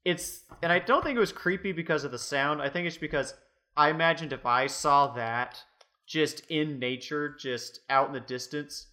It's 0.03 0.41
and 0.61 0.71
I 0.71 0.80
don't 0.80 1.03
think 1.03 1.15
it 1.15 1.19
was 1.19 1.32
creepy 1.32 1.71
because 1.71 2.03
of 2.03 2.11
the 2.11 2.19
sound. 2.19 2.61
I 2.61 2.69
think 2.69 2.88
it's 2.88 2.97
because 2.97 3.34
I 3.76 3.89
imagined 3.89 4.34
if 4.34 4.45
I 4.45 4.67
saw 4.67 5.07
that 5.13 5.63
just 6.05 6.41
in 6.49 6.80
nature, 6.80 7.36
just 7.39 7.80
out 7.89 8.07
in 8.07 8.13
the 8.13 8.19
distance, 8.19 8.88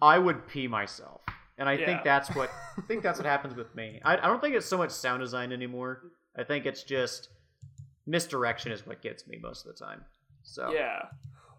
I 0.00 0.18
would 0.18 0.46
pee 0.48 0.66
myself. 0.68 1.20
And 1.58 1.68
I 1.68 1.74
Yeah. 1.74 1.86
think 1.86 2.02
that's 2.04 2.34
what 2.34 2.50
I 2.78 2.82
think 2.82 3.02
that's 3.02 3.18
what 3.18 3.26
happens 3.34 3.54
with 3.54 3.74
me. 3.74 4.00
I, 4.04 4.16
I 4.16 4.26
don't 4.26 4.40
think 4.40 4.54
it's 4.54 4.66
so 4.66 4.78
much 4.78 4.90
sound 4.90 5.20
design 5.20 5.52
anymore. 5.52 6.02
I 6.36 6.44
think 6.44 6.66
it's 6.66 6.82
just 6.82 7.28
misdirection 8.06 8.72
is 8.72 8.86
what 8.86 9.02
gets 9.02 9.26
me 9.26 9.38
most 9.42 9.66
of 9.66 9.74
the 9.76 9.84
time. 9.84 10.04
So 10.42 10.72
Yeah. 10.72 11.06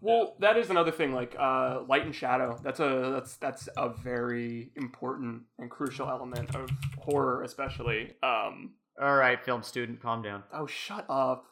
Well, 0.00 0.36
that 0.40 0.56
is 0.56 0.70
another 0.70 0.90
thing. 0.92 1.12
Like 1.12 1.34
uh, 1.38 1.80
light 1.88 2.04
and 2.04 2.14
shadow. 2.14 2.58
That's 2.62 2.80
a 2.80 3.10
that's 3.14 3.36
that's 3.36 3.68
a 3.76 3.88
very 3.90 4.70
important 4.76 5.42
and 5.58 5.70
crucial 5.70 6.08
element 6.08 6.54
of 6.54 6.70
horror, 6.98 7.42
especially. 7.42 8.12
Um, 8.22 8.74
all 9.00 9.14
right, 9.16 9.42
film 9.44 9.62
student, 9.62 10.00
calm 10.02 10.22
down. 10.22 10.42
oh, 10.52 10.66
shut 10.66 11.04
up. 11.08 11.44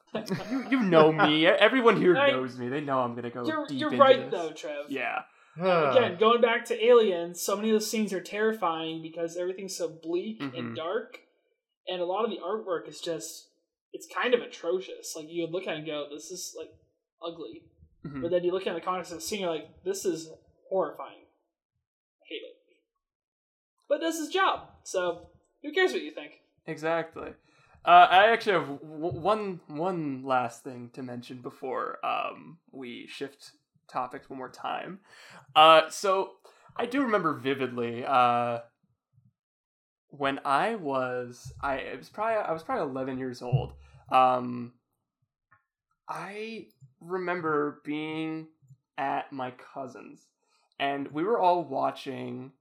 You 0.50 0.64
you 0.70 0.80
know 0.82 1.12
me. 1.12 1.46
Everyone 1.46 1.96
here 1.96 2.16
I- 2.16 2.30
knows 2.30 2.56
me. 2.58 2.68
They 2.68 2.80
know 2.80 3.00
I'm 3.00 3.14
gonna 3.14 3.30
go 3.30 3.44
You're, 3.46 3.66
deep 3.66 3.80
you're 3.80 3.90
into 3.92 4.02
right, 4.02 4.30
this. 4.30 4.40
though, 4.40 4.52
Trev. 4.52 4.86
Yeah. 4.88 5.22
Again, 5.58 6.18
going 6.18 6.42
back 6.42 6.66
to 6.66 6.84
Aliens, 6.86 7.40
so 7.40 7.56
many 7.56 7.70
of 7.70 7.74
those 7.76 7.90
scenes 7.90 8.12
are 8.12 8.20
terrifying 8.20 9.00
because 9.00 9.38
everything's 9.38 9.74
so 9.76 9.88
bleak 9.88 10.38
Mhm. 10.40 10.58
and 10.58 10.76
dark, 10.76 11.20
and 11.88 12.02
a 12.02 12.04
lot 12.04 12.24
of 12.24 12.30
the 12.30 12.36
artwork 12.44 12.86
is 12.88 13.00
just 13.00 13.48
it's 13.92 14.06
kind 14.06 14.34
of 14.34 14.42
atrocious. 14.42 15.14
Like 15.16 15.26
you 15.30 15.42
would 15.42 15.52
look 15.52 15.66
at 15.66 15.74
it 15.74 15.78
and 15.78 15.86
go, 15.86 16.06
"This 16.12 16.30
is 16.30 16.54
like 16.58 16.68
ugly," 17.22 17.62
Mhm. 18.06 18.22
but 18.22 18.30
then 18.30 18.44
you 18.44 18.52
look 18.52 18.66
at 18.66 18.74
the 18.74 18.80
context 18.80 19.12
of 19.12 19.18
the 19.18 19.22
scene, 19.22 19.40
you're 19.40 19.50
like, 19.50 19.82
"This 19.84 20.04
is 20.04 20.30
horrifying." 20.68 21.20
I 22.22 22.24
hate 22.28 22.42
it, 22.42 22.56
but 23.88 24.00
does 24.00 24.18
his 24.18 24.28
job. 24.28 24.70
So 24.82 25.30
who 25.62 25.72
cares 25.72 25.92
what 25.92 26.02
you 26.02 26.12
think? 26.12 26.40
Exactly. 26.66 27.34
Uh, 27.84 28.08
I 28.10 28.32
actually 28.32 28.54
have 28.54 28.66
w- 28.80 29.20
one 29.20 29.60
one 29.68 30.24
last 30.24 30.64
thing 30.64 30.90
to 30.94 31.02
mention 31.02 31.40
before 31.40 32.04
um, 32.04 32.58
we 32.72 33.06
shift 33.06 33.52
topics 33.88 34.28
one 34.28 34.38
more 34.38 34.50
time. 34.50 35.00
Uh, 35.54 35.88
so 35.88 36.32
I 36.76 36.86
do 36.86 37.02
remember 37.02 37.34
vividly 37.34 38.04
uh, 38.04 38.60
when 40.08 40.40
I 40.44 40.74
was 40.74 41.52
I 41.62 41.76
it 41.76 41.98
was 41.98 42.08
probably 42.08 42.36
I 42.42 42.52
was 42.52 42.64
probably 42.64 42.90
eleven 42.90 43.18
years 43.18 43.40
old. 43.42 43.74
Um, 44.10 44.72
I 46.08 46.66
remember 47.00 47.80
being 47.84 48.48
at 48.98 49.32
my 49.32 49.52
cousin's, 49.52 50.26
and 50.78 51.08
we 51.12 51.24
were 51.24 51.38
all 51.38 51.64
watching 51.64 52.52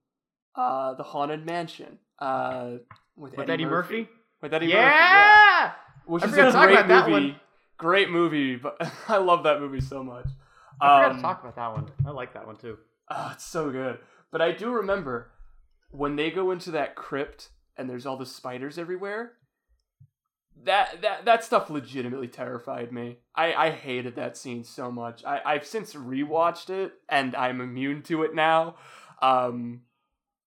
uh, 0.54 0.94
the 0.94 1.02
Haunted 1.02 1.44
Mansion 1.46 1.98
uh, 2.18 2.72
with, 3.16 3.36
With 3.36 3.50
Eddie 3.50 3.64
Murphy? 3.64 4.08
With 4.40 4.54
Eddie 4.54 4.66
yeah! 4.66 4.74
Murphy, 4.76 4.96
yeah. 4.96 5.72
Which 6.06 6.22
I 6.22 6.26
is 6.26 6.54
a 6.54 6.66
great 6.66 6.86
movie. 6.86 7.36
Great 7.78 8.10
movie, 8.10 8.56
but 8.56 8.76
I 9.08 9.18
love 9.18 9.42
that 9.44 9.60
movie 9.60 9.80
so 9.80 10.02
much. 10.02 10.26
I 10.80 10.98
forgot 10.98 11.10
Um, 11.10 11.16
to 11.16 11.22
talk 11.22 11.40
about 11.42 11.56
that 11.56 11.72
one. 11.72 11.90
I 12.06 12.10
like 12.10 12.32
that 12.34 12.46
one 12.46 12.56
too. 12.56 12.78
Oh, 13.10 13.30
it's 13.32 13.44
so 13.44 13.70
good. 13.70 13.98
But 14.30 14.40
I 14.42 14.52
do 14.52 14.70
remember 14.70 15.30
when 15.90 16.16
they 16.16 16.30
go 16.30 16.50
into 16.50 16.70
that 16.72 16.94
crypt 16.96 17.48
and 17.76 17.88
there's 17.88 18.06
all 18.06 18.16
the 18.16 18.26
spiders 18.26 18.78
everywhere. 18.78 19.32
That 20.64 21.02
that 21.02 21.24
that 21.24 21.44
stuff 21.44 21.70
legitimately 21.70 22.28
terrified 22.28 22.92
me. 22.92 23.18
I 23.34 23.52
I 23.54 23.70
hated 23.70 24.16
that 24.16 24.36
scene 24.36 24.64
so 24.64 24.90
much. 24.90 25.24
I 25.24 25.40
I've 25.44 25.66
since 25.66 25.94
rewatched 25.94 26.70
it 26.70 26.94
and 27.08 27.34
I'm 27.36 27.60
immune 27.60 28.02
to 28.04 28.22
it 28.22 28.34
now. 28.34 28.76
Um 29.20 29.82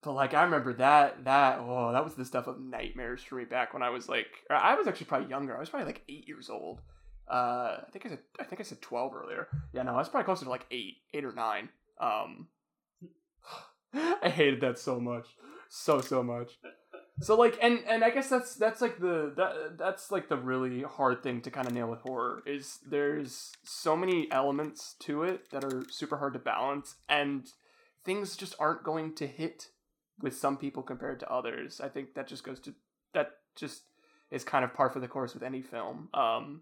but 0.02 0.14
like 0.14 0.34
I 0.34 0.44
remember 0.44 0.74
that 0.74 1.26
that 1.26 1.60
oh 1.60 1.92
that 1.92 2.04
was 2.04 2.16
the 2.16 2.26
stuff 2.26 2.48
of 2.48 2.60
nightmares 2.60 3.24
for 3.24 3.36
me 3.36 3.46
back 3.46 3.74
when 3.74 3.84
I 3.84 3.90
was 3.90 4.10
like 4.10 4.28
I 4.50 4.76
was 4.76 4.88
actually 4.88 5.06
probably 5.06 5.30
younger. 5.30 5.56
I 5.56 5.60
was 5.60 5.70
probably 5.70 5.88
like 5.88 6.04
eight 6.10 6.28
years 6.28 6.50
old. 6.50 6.82
Uh, 7.30 7.82
I 7.86 7.92
think 7.92 8.06
I 8.06 8.10
said 8.10 8.20
I 8.40 8.44
think 8.44 8.60
I 8.60 8.64
said 8.64 8.82
twelve 8.82 9.14
earlier. 9.14 9.48
Yeah, 9.72 9.84
no, 9.84 9.94
I 9.94 9.98
was 9.98 10.10
probably 10.10 10.26
closer 10.26 10.46
to 10.46 10.50
like 10.50 10.66
eight, 10.72 10.98
eight 11.14 11.24
or 11.24 11.32
nine. 11.32 11.70
Um, 12.00 12.48
I 13.94 14.30
hated 14.30 14.62
that 14.62 14.80
so 14.80 15.00
much, 15.00 15.28
so 15.70 16.02
so 16.02 16.24
much. 16.24 16.58
So 17.22 17.36
like, 17.36 17.58
and 17.62 17.80
and 17.88 18.04
I 18.04 18.12
guess 18.12 18.30
that's 18.30 18.56
that's 18.56 18.82
like 18.82 19.00
the 19.00 19.34
that 19.36 19.78
that's 19.78 20.12
like 20.12 20.30
the 20.30 20.38
really 20.38 20.84
hard 20.84 21.22
thing 21.22 21.42
to 21.42 21.52
kind 21.52 21.68
of 21.68 21.74
nail 21.74 21.88
with 21.88 22.02
horror 22.02 22.42
is 22.46 22.80
there's 22.88 23.52
so 23.64 23.96
many 23.96 24.32
elements 24.32 24.96
to 25.02 25.24
it 25.24 25.50
that 25.52 25.64
are 25.64 25.84
super 25.90 26.18
hard 26.18 26.34
to 26.34 26.40
balance, 26.40 26.96
and 27.10 27.52
things 28.06 28.38
just 28.38 28.56
aren't 28.60 28.84
going 28.84 29.16
to 29.16 29.28
hit 29.28 29.68
with 30.22 30.38
some 30.38 30.58
people 30.58 30.82
compared 30.82 31.20
to 31.20 31.32
others. 31.32 31.82
I 31.82 31.90
think 31.90 32.14
that 32.14 32.28
just 32.28 32.44
goes 32.44 32.60
to 32.62 32.74
that 33.14 33.32
just 33.56 33.84
is 34.32 34.44
kind 34.44 34.64
of 34.64 34.74
par 34.74 34.90
for 34.90 35.00
the 35.00 35.08
course 35.08 35.34
with 35.34 35.44
any 35.44 35.62
film. 35.62 36.10
Um, 36.14 36.62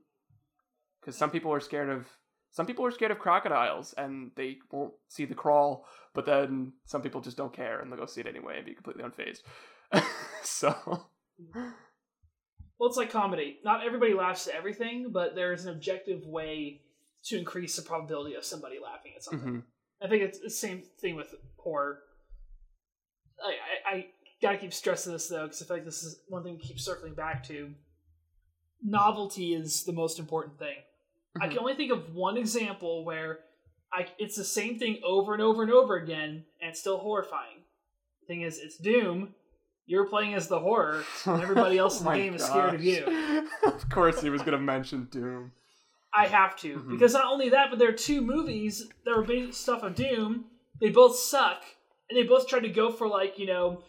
because 0.99 1.16
some 1.16 1.30
people 1.30 1.53
are 1.53 1.60
scared 1.60 1.89
of 1.89 2.08
some 2.51 2.66
people 2.66 2.86
are 2.86 2.91
scared 2.91 3.12
of 3.12 3.20
crocodiles 3.20 3.93
and 3.97 4.32
they 4.36 4.58
won't 4.72 4.93
see 5.10 5.26
the 5.26 5.36
crawl, 5.36 5.86
but 6.14 6.26
then 6.26 6.74
some 6.86 7.01
people 7.01 7.22
just 7.22 7.38
don't 7.38 7.53
care 7.53 7.80
and 7.80 7.91
they'll 7.91 7.99
go 7.99 8.05
see 8.05 8.22
it 8.22 8.28
anyway 8.28 8.58
and 8.58 8.66
be 8.66 8.74
completely 8.74 9.03
unfazed. 9.03 9.41
so 10.48 10.76
Well, 12.80 12.89
it's 12.89 12.98
like 12.98 13.10
comedy. 13.10 13.60
Not 13.64 13.86
everybody 13.86 14.14
laughs 14.14 14.48
at 14.48 14.54
everything, 14.56 15.12
but 15.12 15.36
there 15.36 15.52
is 15.54 15.66
an 15.66 15.72
objective 15.74 16.26
way 16.26 16.82
to 17.26 17.38
increase 17.38 17.76
the 17.76 17.82
probability 17.82 18.36
of 18.36 18.45
somebody 18.45 18.78
laughing 18.82 19.14
at 19.16 19.24
something. 19.24 19.50
mhm. 19.50 19.64
I 20.02 20.08
think 20.08 20.22
it's 20.24 20.39
the 20.39 20.50
same 20.50 20.84
thing 21.02 21.16
with 21.16 21.34
horror. 21.58 22.00
I, 23.43 23.56
I, 23.89 23.95
I 23.95 24.06
gotta 24.41 24.58
keep 24.60 24.74
stressing 24.74 25.12
this 25.12 25.28
though, 25.28 25.43
because 25.43 25.62
I 25.62 25.66
feel 25.66 25.78
like 25.78 25.86
this 25.86 26.04
is 26.04 26.20
one 26.28 26.43
thing 26.43 26.58
to 26.60 26.64
keep 26.64 26.80
circling 26.80 27.16
back 27.16 27.43
to. 27.48 27.74
Novelty 28.84 29.56
is 29.56 29.84
the 29.84 29.91
most 29.93 30.20
important 30.20 30.60
thing. 30.60 30.76
I 31.41 31.48
can 31.48 31.60
only 31.60 31.76
think 31.76 31.91
of 31.91 32.14
one 32.16 32.38
example 32.38 33.06
where 33.06 33.39
I, 33.91 34.08
it's 34.18 34.36
the 34.36 34.43
same 34.43 34.78
thing 34.80 35.00
over 35.04 35.34
and 35.34 35.41
over 35.41 35.64
and 35.64 35.72
over 35.72 35.95
again, 35.95 36.45
and 36.62 36.70
it's 36.70 36.80
still 36.80 36.98
horrifying. 36.98 37.64
The 38.22 38.28
thing 38.28 38.41
is, 38.41 38.60
it's 38.60 38.78
Doom. 38.78 39.34
You're 39.88 40.06
playing 40.06 40.34
as 40.34 40.48
the 40.50 40.60
horror, 40.60 41.04
and 41.26 41.42
everybody 41.42 41.78
else 41.78 42.00
in 42.00 42.06
the 42.06 42.12
Oh 42.12 42.16
game 42.16 42.34
is 42.36 42.44
scared 42.44 42.76
of 42.76 42.84
you. 42.84 43.48
of 43.66 43.90
course, 43.90 44.22
he 44.22 44.30
was 44.30 44.42
gonna 44.42 44.60
mention 44.60 45.06
Doom. 45.10 45.54
I 46.14 46.28
have 46.28 46.56
to 46.58 46.78
Mhm. 46.80 46.90
because 46.90 47.14
not 47.14 47.26
only 47.26 47.50
that, 47.50 47.70
but 47.70 47.80
there 47.80 47.90
are 47.90 47.94
two 47.94 48.22
movies 48.22 48.90
that 49.06 49.16
were 49.16 49.24
based 49.24 49.68
off 49.70 49.84
of 49.84 49.96
Doom. 49.96 50.46
They 50.82 50.90
both 50.90 51.16
suck, 51.16 51.64
and 52.10 52.18
they 52.20 52.24
both 52.24 52.48
tried 52.48 52.62
to 52.64 52.70
go 52.70 52.92
for 52.92 53.08
like 53.08 53.40
you 53.40 53.46
know, 53.48 53.82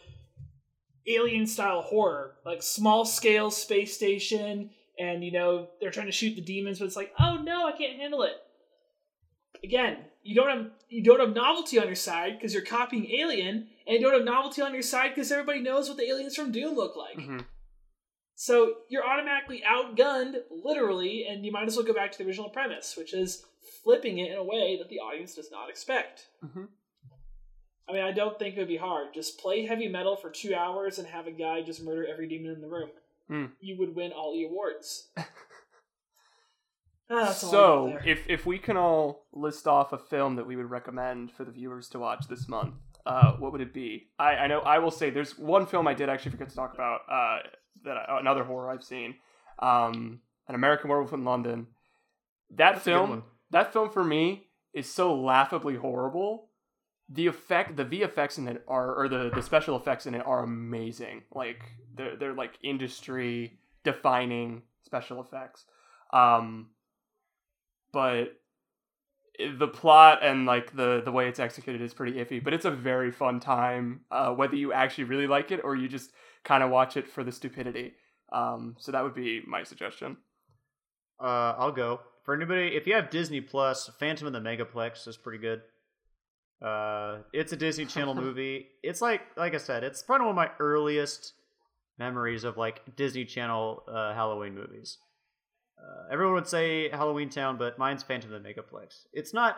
alien 1.07 1.45
style 1.47 1.81
horror, 1.81 2.35
like 2.45 2.63
small 2.63 3.03
scale 3.03 3.51
space 3.51 3.93
station, 3.93 4.69
and 4.97 5.23
you 5.23 5.31
know 5.33 5.67
they're 5.81 5.91
trying 5.91 6.05
to 6.05 6.11
shoot 6.13 6.35
the 6.35 6.41
demons, 6.41 6.79
but 6.79 6.85
it's 6.85 6.95
like, 6.95 7.13
oh 7.19 7.37
no, 7.43 7.67
I 7.67 7.73
can't 7.73 7.97
handle 7.99 8.23
it. 8.23 8.33
Again, 9.63 9.97
you 10.23 10.35
don't 10.35 10.49
have 10.49 10.71
you 10.89 11.03
don't 11.03 11.19
have 11.19 11.33
novelty 11.35 11.79
on 11.79 11.85
your 11.87 11.95
side 11.95 12.33
because 12.37 12.53
you're 12.53 12.63
copying 12.63 13.09
Alien, 13.11 13.67
and 13.87 13.95
you 13.95 14.01
don't 14.01 14.13
have 14.13 14.23
novelty 14.25 14.61
on 14.61 14.73
your 14.73 14.81
side 14.81 15.09
because 15.13 15.31
everybody 15.31 15.61
knows 15.61 15.87
what 15.87 15.97
the 15.97 16.07
aliens 16.09 16.35
from 16.35 16.51
Doom 16.51 16.75
look 16.75 16.95
like. 16.95 17.17
Mhm. 17.17 17.45
So 18.35 18.77
you're 18.89 19.05
automatically 19.05 19.61
outgunned, 19.65 20.43
literally, 20.49 21.25
and 21.25 21.45
you 21.45 21.51
might 21.51 21.67
as 21.67 21.75
well 21.75 21.85
go 21.85 21.93
back 21.93 22.11
to 22.13 22.17
the 22.17 22.25
original 22.25 22.49
premise, 22.49 22.95
which 22.97 23.13
is 23.13 23.45
flipping 23.83 24.19
it 24.19 24.31
in 24.31 24.37
a 24.37 24.43
way 24.43 24.77
that 24.77 24.89
the 24.89 24.99
audience 24.99 25.35
does 25.35 25.51
not 25.51 25.69
expect. 25.69 26.29
Mhm. 26.43 26.69
I 27.87 27.91
mean, 27.93 28.01
I 28.01 28.11
don't 28.11 28.37
think 28.39 28.55
it 28.55 28.59
would 28.59 28.67
be 28.67 28.77
hard. 28.77 29.13
Just 29.13 29.39
play 29.39 29.65
heavy 29.65 29.87
metal 29.87 30.15
for 30.15 30.29
two 30.29 30.53
hours 30.55 30.99
and 30.99 31.07
have 31.07 31.27
a 31.27 31.31
guy 31.31 31.61
just 31.61 31.81
murder 31.81 32.05
every 32.07 32.27
demon 32.27 32.51
in 32.53 32.61
the 32.61 32.67
room. 32.67 32.91
Hmm. 33.27 33.45
You 33.59 33.77
would 33.77 33.95
win 33.95 34.11
all 34.11 34.33
the 34.33 34.45
awards. 34.45 35.11
That's 37.09 37.43
all 37.43 37.49
I 37.49 37.51
So, 37.51 37.99
if 38.05 38.23
if 38.27 38.45
we 38.45 38.59
can 38.59 38.77
all 38.77 39.25
list 39.33 39.67
off 39.67 39.93
a 39.93 39.97
film 39.97 40.35
that 40.35 40.45
we 40.45 40.55
would 40.55 40.69
recommend 40.69 41.31
for 41.31 41.43
the 41.43 41.51
viewers 41.51 41.89
to 41.89 41.99
watch 41.99 42.27
this 42.27 42.47
month, 42.47 42.75
uh, 43.05 43.33
what 43.33 43.51
would 43.51 43.61
it 43.61 43.73
be? 43.73 44.09
I, 44.19 44.35
I 44.35 44.47
know 44.47 44.59
I 44.59 44.79
will 44.79 44.91
say 44.91 45.09
there's 45.09 45.37
one 45.37 45.65
film 45.65 45.87
I 45.87 45.93
did 45.93 46.09
actually 46.09 46.31
forget 46.31 46.49
to 46.49 46.55
talk 46.55 46.73
about. 46.73 47.01
Uh, 47.11 47.39
that 47.83 47.97
I, 47.97 48.19
another 48.19 48.43
horror 48.43 48.69
I've 48.69 48.83
seen, 48.83 49.15
um, 49.59 50.19
an 50.47 50.55
American 50.55 50.89
Werewolf 50.89 51.13
in 51.13 51.23
London. 51.23 51.67
That 52.51 52.73
That's 52.73 52.83
film, 52.83 53.23
that 53.51 53.73
film 53.73 53.89
for 53.89 54.03
me 54.03 54.47
is 54.73 54.91
so 54.91 55.15
laughably 55.15 55.75
horrible. 55.75 56.49
The 57.11 57.27
effect, 57.27 57.75
the 57.75 57.85
VFX 57.85 58.37
in 58.37 58.47
it 58.47 58.63
are, 58.67 58.93
or 58.93 59.09
the 59.09 59.31
the 59.33 59.41
special 59.41 59.75
effects 59.75 60.05
in 60.05 60.13
it 60.13 60.25
are 60.25 60.43
amazing. 60.43 61.23
Like 61.33 61.63
they're 61.95 62.15
they're 62.15 62.33
like 62.33 62.53
industry 62.63 63.59
defining 63.83 64.63
special 64.83 65.21
effects. 65.21 65.65
Um, 66.13 66.69
but 67.91 68.33
the 69.57 69.67
plot 69.67 70.19
and 70.21 70.45
like 70.45 70.75
the 70.75 71.01
the 71.03 71.11
way 71.11 71.27
it's 71.29 71.39
executed 71.39 71.81
is 71.81 71.93
pretty 71.93 72.13
iffy 72.19 72.43
but 72.43 72.53
it's 72.53 72.65
a 72.65 72.71
very 72.71 73.09
fun 73.11 73.39
time 73.39 74.01
uh, 74.11 74.31
whether 74.33 74.55
you 74.55 74.73
actually 74.73 75.05
really 75.05 75.27
like 75.27 75.49
it 75.51 75.61
or 75.63 75.75
you 75.75 75.87
just 75.87 76.11
kind 76.43 76.61
of 76.61 76.69
watch 76.69 76.97
it 76.97 77.07
for 77.07 77.23
the 77.23 77.31
stupidity 77.31 77.93
um, 78.33 78.75
so 78.79 78.91
that 78.91 79.01
would 79.03 79.15
be 79.15 79.41
my 79.47 79.63
suggestion 79.63 80.17
Uh, 81.21 81.53
I'll 81.57 81.71
go. 81.73 81.99
For 82.23 82.33
anybody, 82.35 82.75
if 82.75 82.85
you 82.87 82.93
have 82.95 83.09
Disney 83.09 83.41
Plus, 83.41 83.89
Phantom 83.99 84.27
of 84.27 84.33
the 84.33 84.39
Megaplex 84.39 85.07
is 85.07 85.17
pretty 85.17 85.39
good. 85.39 85.61
Uh, 86.61 87.19
it's 87.33 87.51
a 87.53 87.57
Disney 87.57 87.85
Channel 87.85 88.15
movie. 88.25 88.67
It's 88.83 89.01
like, 89.01 89.21
like 89.35 89.53
I 89.53 89.57
said, 89.57 89.83
it's 89.83 90.03
probably 90.03 90.27
one 90.27 90.31
of 90.31 90.35
my 90.35 90.51
earliest 90.59 91.33
memories 91.97 92.43
of 92.43 92.55
like 92.55 92.95
Disney 92.95 93.25
Channel 93.25 93.83
uh, 93.87 94.13
Halloween 94.13 94.53
movies. 94.55 94.97
Uh, 95.79 96.03
everyone 96.11 96.35
would 96.35 96.47
say 96.47 96.89
Halloween 96.89 97.29
Town, 97.29 97.57
but 97.57 97.77
mine's 97.77 98.03
Phantom 98.03 98.33
of 98.33 98.43
the 98.43 98.49
Megaplex. 98.49 99.05
It's 99.13 99.33
not. 99.33 99.57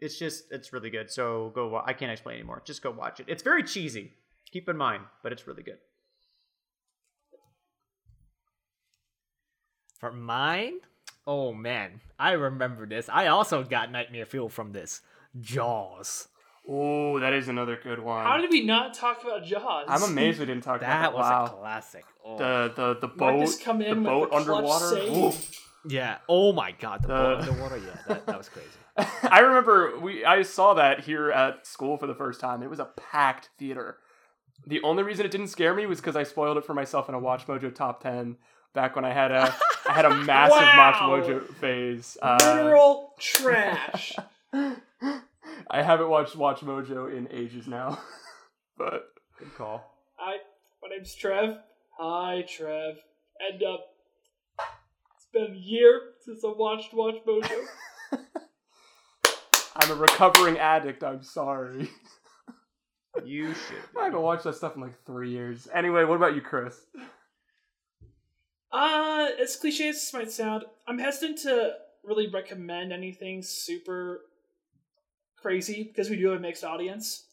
It's 0.00 0.18
just, 0.18 0.44
it's 0.50 0.72
really 0.72 0.90
good. 0.90 1.10
So 1.10 1.52
go. 1.54 1.80
I 1.84 1.92
can't 1.92 2.12
explain 2.12 2.36
anymore. 2.36 2.62
Just 2.64 2.82
go 2.82 2.90
watch 2.90 3.20
it. 3.20 3.26
It's 3.28 3.42
very 3.42 3.62
cheesy. 3.62 4.12
Keep 4.50 4.68
in 4.68 4.76
mind, 4.76 5.04
but 5.22 5.32
it's 5.32 5.46
really 5.46 5.62
good. 5.62 5.78
For 9.98 10.12
mine, 10.12 10.80
oh 11.26 11.52
man, 11.52 12.00
I 12.18 12.32
remember 12.32 12.86
this. 12.86 13.08
I 13.08 13.28
also 13.28 13.64
got 13.64 13.90
nightmare 13.90 14.26
fuel 14.26 14.48
from 14.48 14.72
this. 14.72 15.00
Jaws. 15.40 16.28
Oh 16.68 17.18
that 17.20 17.32
is 17.32 17.48
another 17.48 17.78
good 17.82 17.98
one 18.00 18.24
How 18.24 18.38
did 18.38 18.50
we 18.50 18.64
not 18.64 18.94
talk 18.94 19.22
about 19.22 19.44
Jaws? 19.44 19.86
i'm 19.88 20.02
amazed 20.02 20.40
we 20.40 20.46
didn't 20.46 20.64
talk 20.64 20.80
That 20.80 21.10
about 21.10 21.12
that 21.12 21.12
That 21.12 21.14
was 21.18 21.30
wow 21.30 21.44
a 21.44 21.60
classic. 21.60 22.04
Oh. 22.24 22.38
the 22.38 22.72
the 22.74 23.00
the 23.00 23.08
boat 23.08 23.36
Marcus 23.36 23.58
come 23.62 23.82
in 23.82 24.02
the 24.02 24.10
with 24.10 24.30
boat 24.30 24.30
the 24.30 24.36
underwater 24.36 24.96
save. 24.96 25.16
Oof. 25.16 25.60
yeah. 25.86 26.18
Oh 26.28 26.52
my 26.52 26.72
god, 26.72 27.02
the 27.02 27.08
boat 27.08 27.34
Uh, 27.36 27.38
underwater. 27.50 27.76
Yeah, 27.78 27.98
that, 28.08 28.26
that 28.26 28.38
was 28.38 28.48
crazy. 28.48 28.68
I 29.30 29.40
remember 29.40 29.98
we 30.00 30.24
I 30.24 30.40
saw 30.42 30.74
that 30.74 31.00
here 31.00 31.30
at 31.30 31.66
school 31.66 31.96
for 31.98 32.06
the 32.06 32.14
first 32.14 32.40
time. 32.40 32.62
It 32.62 32.70
was 32.70 32.78
a 32.80 32.86
packed 32.86 33.50
theater. 33.58 33.98
The 34.66 34.80
only 34.82 35.02
reason 35.02 35.26
it 35.26 35.32
didn't 35.32 35.48
scare 35.48 35.74
me 35.74 35.84
was 35.84 36.00
because 36.00 36.16
I 36.16 36.22
spoiled 36.22 36.56
it 36.56 36.64
for 36.64 36.72
myself 36.72 37.08
in 37.10 37.14
a 37.14 37.18
Watch 37.18 37.46
Mojo 37.46 37.74
top 37.74 38.02
ten 38.02 38.36
back 38.72 38.96
when 38.96 39.04
I 39.04 39.12
had 39.12 39.30
a 39.30 39.54
I 39.86 39.92
had 39.92 40.06
a 40.06 40.14
massive 40.24 40.56
Watch 40.56 41.00
Wow. 41.00 41.20
Mojo 41.20 41.54
phase. 41.56 42.16
Uh, 42.22 42.38
Literal 42.40 43.12
trash. 43.18 44.14
I 45.70 45.82
haven't 45.82 46.08
watched 46.08 46.36
Watch 46.36 46.60
Mojo 46.60 47.14
in 47.14 47.28
ages 47.30 47.66
now, 47.66 47.98
but 48.78 49.06
Good 49.38 49.54
call. 49.56 49.92
Hi, 50.16 50.36
my 50.82 50.88
name's 50.94 51.14
Trev. 51.14 51.58
Hi, 51.98 52.44
Trev. 52.48 52.96
And, 53.40 53.62
uh, 53.62 53.78
it's 55.16 55.26
been 55.32 55.52
a 55.54 55.58
year 55.58 56.00
since 56.24 56.44
I 56.44 56.52
watched 56.56 56.94
Watch 56.94 57.16
Mojo. 57.26 57.64
I'm 59.76 59.90
a 59.90 59.94
recovering 59.94 60.58
addict. 60.58 61.02
I'm 61.02 61.22
sorry. 61.22 61.88
You 63.24 63.54
should. 63.54 63.76
be. 63.94 64.00
I 64.00 64.04
haven't 64.06 64.22
watched 64.22 64.42
that 64.42 64.56
stuff 64.56 64.74
in 64.74 64.82
like 64.82 65.00
three 65.06 65.30
years. 65.30 65.68
Anyway, 65.72 66.02
what 66.02 66.16
about 66.16 66.34
you, 66.34 66.40
Chris? 66.40 66.80
Uh, 68.72 69.28
as 69.40 69.54
cliche 69.54 69.90
as 69.90 69.94
this 69.94 70.12
might 70.12 70.32
sound, 70.32 70.64
I'm 70.88 70.98
hesitant 70.98 71.38
to 71.42 71.74
really 72.02 72.26
recommend 72.28 72.92
anything 72.92 73.40
super 73.40 74.22
crazy 75.44 75.84
because 75.84 76.08
we 76.08 76.16
do 76.16 76.28
have 76.28 76.38
a 76.38 76.40
mixed 76.40 76.64
audience. 76.64 77.26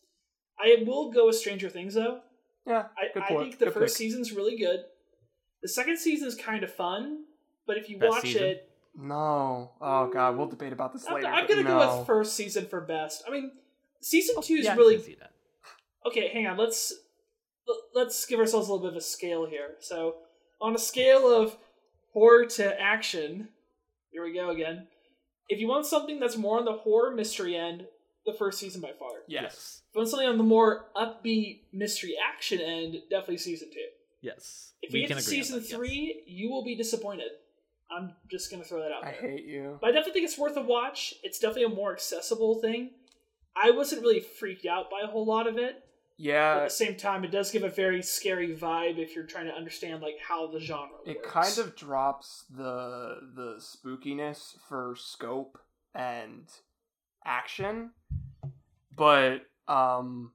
I 0.60 0.84
will 0.86 1.12
go 1.12 1.28
with 1.28 1.38
Stranger 1.38 1.70
Things 1.70 1.94
though. 1.94 2.20
Yeah, 2.68 2.86
I, 2.98 3.14
good 3.14 3.24
I 3.24 3.28
point. 3.28 3.42
think 3.42 3.60
the 3.60 3.66
Good 3.66 3.74
first 3.74 3.94
pick. 3.94 3.98
season's 3.98 4.34
really 4.34 4.58
good. 4.58 4.82
The 5.64 5.70
second 5.70 5.98
season 5.98 6.28
is 6.28 6.36
kind 6.36 6.64
of 6.64 6.72
fun, 6.74 7.24
but 7.66 7.78
if 7.78 7.90
you 7.90 7.98
Best 7.98 8.12
watch 8.12 8.22
season? 8.24 8.44
it, 8.44 8.70
No. 8.96 9.72
Oh 9.80 10.10
god, 10.12 10.38
we'll 10.38 10.48
debate 10.48 10.74
about 10.74 10.94
this 10.94 11.08
I'm, 11.08 11.16
later. 11.16 11.28
I'm 11.28 11.48
gonna 11.48 11.64
no. 11.64 11.80
go 11.80 11.98
with 11.98 12.08
first 12.08 12.36
season 12.36 12.66
for 12.68 12.82
best. 12.82 13.24
I 13.28 13.32
mean, 13.32 13.52
season 14.02 14.36
oh, 14.38 14.42
two 14.42 14.56
is 14.56 14.66
yeah, 14.66 14.76
really 14.76 14.96
can 14.98 15.06
see 15.06 15.18
that. 15.20 15.32
okay. 16.06 16.28
Hang 16.34 16.48
on, 16.48 16.58
let's 16.58 16.94
let's 17.96 18.26
give 18.26 18.40
ourselves 18.40 18.68
a 18.68 18.72
little 18.74 18.86
bit 18.86 18.94
of 18.94 18.98
a 18.98 19.06
scale 19.06 19.46
here. 19.46 19.76
So, 19.80 20.16
on 20.60 20.76
a 20.76 20.80
scale 20.80 21.28
of 21.34 21.58
horror 22.14 22.46
to 22.46 22.80
action, 22.80 23.48
here 24.12 24.24
we 24.24 24.34
go 24.34 24.50
again. 24.50 24.88
If 25.48 25.60
you 25.60 25.68
want 25.68 25.86
something 25.86 26.20
that's 26.20 26.38
more 26.38 26.60
on 26.60 26.66
the 26.66 26.74
horror 26.74 27.16
mystery 27.16 27.56
end, 27.56 27.86
the 28.26 28.34
first 28.34 28.60
season 28.60 28.82
by 28.82 28.92
far. 28.98 29.10
Yes. 29.28 29.82
If 29.90 29.96
you 29.96 30.00
want 30.00 30.10
something 30.10 30.28
on 30.28 30.38
the 30.38 30.44
more 30.44 30.86
upbeat 30.96 31.62
mystery 31.74 32.16
action 32.24 32.60
end, 32.60 32.96
definitely 33.10 33.38
season 33.38 33.70
two. 33.72 33.80
Yes. 34.22 34.74
If 34.82 34.94
we 34.94 35.02
you 35.02 35.08
can 35.08 35.18
get 35.18 35.24
to 35.24 35.30
season 35.30 35.58
that, 35.58 35.68
yes. 35.68 35.74
three, 35.76 36.24
you 36.28 36.50
will 36.50 36.64
be 36.64 36.76
disappointed. 36.76 37.32
I'm 37.92 38.14
just 38.30 38.50
gonna 38.50 38.64
throw 38.64 38.80
that 38.80 38.92
out 38.92 39.06
I 39.06 39.12
hate 39.12 39.46
you. 39.46 39.78
But 39.82 39.90
I 39.90 39.92
definitely 39.92 40.14
think 40.14 40.26
it's 40.26 40.38
worth 40.38 40.56
a 40.56 40.62
watch. 40.62 41.14
It's 41.24 41.40
definitely 41.40 41.74
a 41.74 41.76
more 41.76 41.92
accessible 41.92 42.62
thing. 42.62 42.92
I 43.56 43.72
wasn't 43.72 44.02
really 44.02 44.22
freaked 44.22 44.66
out 44.66 44.90
by 44.90 45.02
a 45.04 45.08
whole 45.08 45.26
lot 45.26 45.48
of 45.48 45.58
it. 45.58 45.84
Yeah. 46.18 46.54
But 46.54 46.64
at 46.64 46.70
the 46.70 46.76
same 46.76 46.96
time, 46.96 47.24
it 47.24 47.32
does 47.32 47.52
give 47.52 47.64
a 47.64 47.70
very 47.70 48.02
scary 48.02 48.56
vibe 48.56 49.00
if 49.00 49.16
you're 49.16 49.26
trying 49.26 49.48
to 49.48 49.54
understand 49.54 50.02
like 50.02 50.20
how 50.26 50.50
the 50.52 50.60
genre 50.60 50.90
it 51.06 51.18
works. 51.18 51.32
kind 51.32 51.58
of 51.58 51.76
drops 51.76 52.46
the 52.50 53.16
the 53.36 53.60
spookiness 53.60 54.54
for 54.70 54.96
scope 54.96 55.58
and 55.96 56.48
action, 57.26 57.92
but 58.96 59.42
um, 59.68 60.32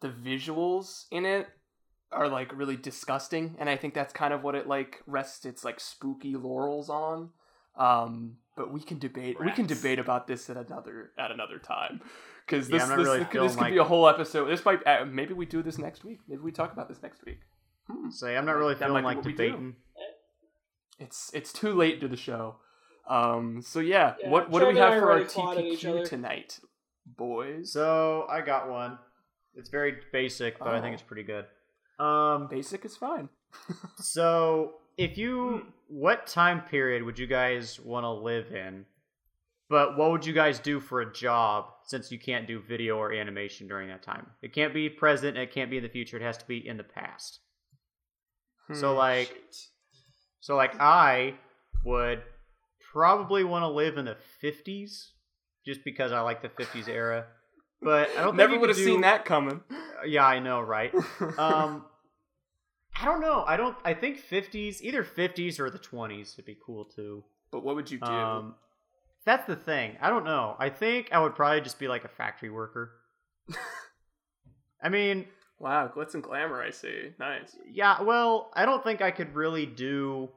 the 0.00 0.08
visuals 0.08 1.04
in 1.10 1.24
it 1.26 1.48
are 2.10 2.28
like 2.28 2.56
really 2.56 2.76
disgusting, 2.76 3.56
and 3.58 3.68
I 3.68 3.76
think 3.76 3.94
that's 3.94 4.12
kind 4.12 4.34
of 4.34 4.42
what 4.42 4.54
it 4.54 4.66
like 4.66 5.02
rests 5.06 5.44
its 5.44 5.64
like 5.64 5.80
spooky 5.80 6.34
laurels 6.36 6.90
on. 6.90 7.30
Um, 7.76 8.36
but 8.56 8.70
we 8.72 8.80
can 8.80 8.98
debate. 8.98 9.38
We 9.40 9.50
can 9.52 9.66
debate 9.66 9.98
about 9.98 10.26
this 10.26 10.50
at 10.50 10.56
another 10.56 11.12
at 11.18 11.30
another 11.30 11.58
time. 11.58 12.02
Because 12.46 12.68
this, 12.68 12.82
I'm 12.82 12.98
this, 12.98 13.06
really 13.06 13.20
this, 13.20 13.28
feeling 13.32 13.48
could 13.50 13.58
like- 13.60 13.72
be 13.72 13.78
a 13.78 13.84
whole 13.84 14.08
episode. 14.08 14.46
This 14.46 14.64
might 14.64 14.86
uh, 14.86 15.04
maybe 15.06 15.32
we 15.32 15.46
do 15.46 15.62
this 15.62 15.78
next 15.78 16.04
week. 16.04 16.18
Maybe 16.28 16.42
we 16.42 16.52
talk 16.52 16.72
about 16.72 16.88
this 16.88 17.02
next 17.02 17.24
week. 17.24 17.40
Hmm. 17.90 18.10
Say, 18.10 18.36
I'm 18.36 18.44
not 18.44 18.56
really 18.56 18.74
feeling 18.74 19.04
like 19.04 19.16
what 19.16 19.24
we 19.24 19.32
do. 19.32 19.36
debating. 19.38 19.76
It's 20.98 21.30
it's 21.32 21.52
too 21.52 21.72
late 21.72 22.00
to 22.00 22.08
the 22.08 22.16
show. 22.16 22.56
Um. 23.08 23.62
So 23.62 23.80
yeah, 23.80 24.14
Yeah, 24.20 24.30
what 24.30 24.50
what 24.50 24.60
do 24.60 24.68
we 24.68 24.74
Trevor 24.74 24.84
and 24.86 24.92
I 24.92 24.94
have 24.94 25.00
for 25.02 25.06
our 25.06 25.12
already 25.16 25.28
clawed 25.28 25.58
at 25.58 25.64
each 25.64 25.84
other. 25.84 25.98
TPQ 26.00 26.08
tonight, 26.08 26.60
boys? 27.06 27.72
So 27.72 28.26
I 28.30 28.40
got 28.40 28.70
one. 28.70 28.98
It's 29.54 29.68
very 29.68 29.96
basic, 30.12 30.58
but 30.58 30.68
I 30.68 30.80
think 30.80 30.92
Oh. 30.92 30.94
it's 30.94 31.02
pretty 31.02 31.24
good. 31.24 31.44
Um, 31.98 32.48
Basic 32.48 32.84
is 32.84 32.96
fine. 32.96 33.28
so 33.98 34.74
if 34.96 35.18
you, 35.18 35.66
what 35.88 36.26
time 36.26 36.62
period 36.62 37.02
would 37.02 37.18
you 37.18 37.26
guys 37.26 37.78
want 37.80 38.04
to 38.04 38.10
live 38.10 38.50
in? 38.52 38.86
But 39.68 39.96
what 39.96 40.10
would 40.10 40.24
you 40.26 40.32
guys 40.32 40.58
do 40.58 40.80
for 40.80 41.00
a 41.00 41.12
job 41.12 41.66
since 41.84 42.10
you 42.12 42.18
can't 42.18 42.46
do 42.46 42.60
video 42.60 42.96
or 42.98 43.12
animation 43.12 43.68
during 43.68 43.88
that 43.88 44.02
time? 44.02 44.26
It 44.42 44.52
can't 44.52 44.72
be 44.74 44.88
present. 44.88 45.36
It 45.36 45.50
can't 45.52 45.70
be 45.70 45.76
in 45.78 45.82
the 45.82 45.88
future. 45.88 46.16
It 46.16 46.22
has 46.22 46.38
to 46.38 46.46
be 46.46 46.66
in 46.66 46.76
the 46.76 46.82
past. 46.84 47.40
So 48.74 48.92
Hmm. 48.92 48.98
like, 48.98 49.28
Shoot. 49.28 49.68
so 50.40 50.56
like 50.56 50.78
I 50.80 51.34
would 51.84 52.22
probably 52.92 53.44
want 53.44 53.62
to 53.62 53.68
live 53.68 53.96
in 53.96 54.04
the 54.04 54.16
50s, 54.42 55.08
just 55.64 55.84
because 55.84 56.12
I 56.12 56.20
like 56.20 56.42
the 56.42 56.48
50s 56.48 56.88
era. 56.88 57.26
But 57.80 58.10
I 58.16 58.22
don't 58.22 58.36
never 58.36 58.58
would 58.58 58.68
have 58.68 58.78
seen 58.78 59.00
that 59.00 59.24
coming. 59.24 59.60
Yeah, 60.06 60.24
I 60.26 60.38
know, 60.38 60.60
right? 60.60 60.94
um 61.38 61.84
I 62.94 63.06
don't 63.06 63.20
know. 63.20 63.42
I 63.46 63.56
don't 63.56 63.76
I 63.84 63.94
think 63.94 64.20
50s, 64.20 64.80
either 64.82 65.02
50s 65.02 65.58
or 65.58 65.70
the 65.70 65.78
20s 65.78 66.36
would 66.36 66.46
be 66.46 66.56
cool 66.64 66.84
too. 66.84 67.24
but 67.50 67.64
what 67.64 67.74
would 67.74 67.90
you 67.90 67.98
do? 67.98 68.06
Um 68.06 68.54
That's 69.24 69.46
the 69.46 69.56
thing. 69.56 69.96
I 70.00 70.10
don't 70.10 70.24
know. 70.24 70.54
I 70.58 70.68
think 70.68 71.08
I 71.12 71.18
would 71.18 71.34
probably 71.34 71.60
just 71.60 71.78
be 71.78 71.88
like 71.88 72.04
a 72.04 72.08
factory 72.08 72.50
worker. 72.50 72.92
I 74.82 74.88
mean, 74.88 75.26
wow, 75.58 75.90
glitz 75.94 76.14
and 76.14 76.22
glamour. 76.22 76.62
I 76.62 76.70
see. 76.70 77.10
Nice. 77.18 77.56
yeah, 77.68 78.02
well, 78.02 78.50
I 78.54 78.64
don't 78.64 78.82
think 78.84 79.00
I 79.00 79.10
could 79.12 79.34
really 79.34 79.66
do 79.66 80.28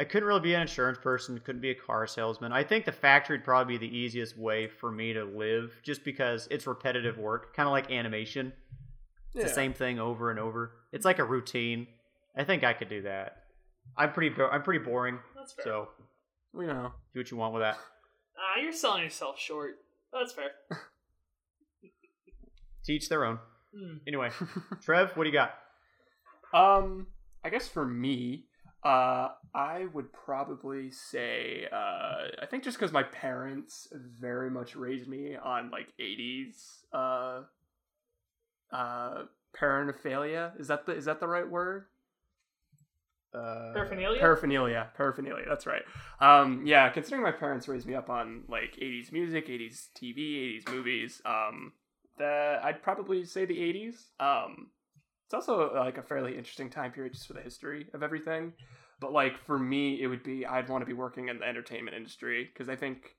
I 0.00 0.04
couldn't 0.04 0.26
really 0.26 0.40
be 0.40 0.54
an 0.54 0.62
insurance 0.62 0.98
person, 1.00 1.38
couldn't 1.44 1.60
be 1.60 1.70
a 1.70 1.74
car 1.74 2.06
salesman. 2.06 2.52
I 2.52 2.64
think 2.64 2.86
the 2.86 2.92
factory 2.92 3.36
would 3.36 3.44
probably 3.44 3.76
be 3.78 3.86
the 3.86 3.94
easiest 3.96 4.36
way 4.38 4.66
for 4.66 4.90
me 4.90 5.12
to 5.12 5.24
live 5.24 5.78
just 5.84 6.02
because 6.04 6.48
it's 6.50 6.66
repetitive 6.66 7.18
work, 7.18 7.54
kind 7.54 7.66
of 7.68 7.72
like 7.72 7.90
animation. 7.90 8.52
It's 9.34 9.36
Yeah. 9.36 9.42
the 9.44 9.48
same 9.50 9.74
thing 9.74 9.98
over 10.00 10.30
and 10.30 10.40
over. 10.40 10.72
It's 10.90 11.04
like 11.04 11.18
a 11.18 11.24
routine. 11.24 11.86
I 12.36 12.44
think 12.44 12.64
I 12.64 12.72
could 12.72 12.88
do 12.88 13.02
that. 13.02 13.44
I'm 13.96 14.12
pretty 14.12 14.30
bo- 14.34 14.48
I'm 14.48 14.62
pretty 14.62 14.82
boring, 14.84 15.18
That's 15.36 15.52
fair. 15.52 15.64
so 15.64 15.88
We 16.54 16.66
know. 16.66 16.92
do 17.12 17.20
what 17.20 17.30
you 17.30 17.36
want 17.36 17.52
with 17.54 17.62
that. 17.62 17.76
Ah, 18.42 18.58
you're 18.58 18.72
selling 18.72 19.02
yourself 19.02 19.38
short. 19.38 19.74
That's 20.14 20.32
fair. 20.32 20.52
Teach 22.84 23.08
their 23.10 23.24
own. 23.26 23.38
Hmm. 23.76 23.96
Anyway, 24.06 24.30
Trev, 24.82 25.14
what 25.16 25.24
do 25.24 25.30
you 25.30 25.34
got? 25.34 25.52
Um, 26.54 27.06
I 27.44 27.50
guess 27.50 27.68
for 27.68 27.84
me, 27.84 28.46
uh, 28.82 29.28
I 29.54 29.86
would 29.92 30.12
probably 30.12 30.90
say, 30.90 31.66
uh, 31.70 32.28
I 32.40 32.46
think 32.50 32.64
just 32.64 32.78
because 32.78 32.92
my 32.92 33.02
parents 33.02 33.88
very 33.92 34.50
much 34.50 34.74
raised 34.74 35.06
me 35.08 35.36
on 35.36 35.70
like 35.70 35.92
'80s, 36.00 36.84
uh, 36.92 37.42
uh, 38.72 39.24
paraphernalia. 39.54 40.52
Is 40.58 40.68
that 40.68 40.86
the 40.86 40.92
is 40.92 41.04
that 41.04 41.20
the 41.20 41.28
right 41.28 41.48
word? 41.48 41.86
Uh, 43.32 43.72
Paraphernalia. 43.74 44.18
Paraphernalia, 44.18 44.90
paraphernalia. 44.96 45.44
That's 45.48 45.66
right. 45.66 45.82
Um, 46.20 46.62
yeah, 46.66 46.88
considering 46.88 47.22
my 47.22 47.30
parents 47.30 47.68
raised 47.68 47.86
me 47.86 47.94
up 47.94 48.10
on 48.10 48.42
like 48.48 48.76
'80s 48.80 49.12
music, 49.12 49.46
'80s 49.46 49.88
TV, 49.94 50.58
'80s 50.58 50.72
movies, 50.72 51.22
um, 51.24 51.72
the 52.18 52.58
I'd 52.62 52.82
probably 52.82 53.24
say 53.24 53.44
the 53.44 53.58
'80s. 53.58 53.94
Um, 54.18 54.68
it's 55.30 55.34
also 55.48 55.72
like 55.74 55.96
a 55.96 56.02
fairly 56.02 56.36
interesting 56.36 56.68
time 56.68 56.90
period 56.90 57.12
just 57.12 57.28
for 57.28 57.34
the 57.34 57.40
history 57.40 57.86
of 57.94 58.02
everything. 58.02 58.52
But 58.98 59.12
like 59.12 59.38
for 59.38 59.60
me, 59.60 60.02
it 60.02 60.08
would 60.08 60.24
be 60.24 60.44
I'd 60.44 60.68
want 60.68 60.82
to 60.82 60.86
be 60.86 60.92
working 60.92 61.28
in 61.28 61.38
the 61.38 61.46
entertainment 61.46 61.96
industry 61.96 62.50
because 62.52 62.68
I 62.68 62.74
think 62.74 63.14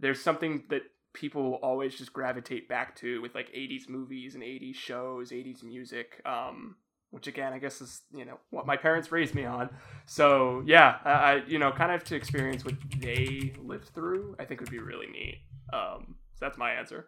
there's 0.00 0.20
something 0.20 0.64
that 0.70 0.82
people 1.14 1.60
always 1.62 1.94
just 1.94 2.12
gravitate 2.12 2.68
back 2.68 2.96
to 2.96 3.22
with 3.22 3.36
like 3.36 3.48
80s 3.52 3.88
movies 3.88 4.34
and 4.34 4.42
80s 4.42 4.74
shows, 4.74 5.30
80s 5.30 5.62
music. 5.62 6.20
Um, 6.26 6.74
which 7.10 7.28
again, 7.28 7.52
I 7.52 7.58
guess 7.58 7.80
is 7.80 8.00
you 8.12 8.24
know 8.24 8.40
what 8.50 8.66
my 8.66 8.76
parents 8.76 9.12
raised 9.12 9.34
me 9.34 9.44
on. 9.44 9.70
So 10.04 10.64
yeah, 10.66 10.96
I, 11.04 11.10
I 11.10 11.42
you 11.46 11.60
know 11.60 11.70
kind 11.70 11.92
of 11.92 12.02
to 12.04 12.16
experience 12.16 12.64
what 12.64 12.74
they 12.98 13.52
lived 13.62 13.90
through, 13.94 14.34
I 14.40 14.46
think 14.46 14.58
would 14.58 14.70
be 14.70 14.80
really 14.80 15.06
neat. 15.06 15.42
Um, 15.72 16.16
so 16.34 16.46
that's 16.46 16.58
my 16.58 16.72
answer. 16.72 17.06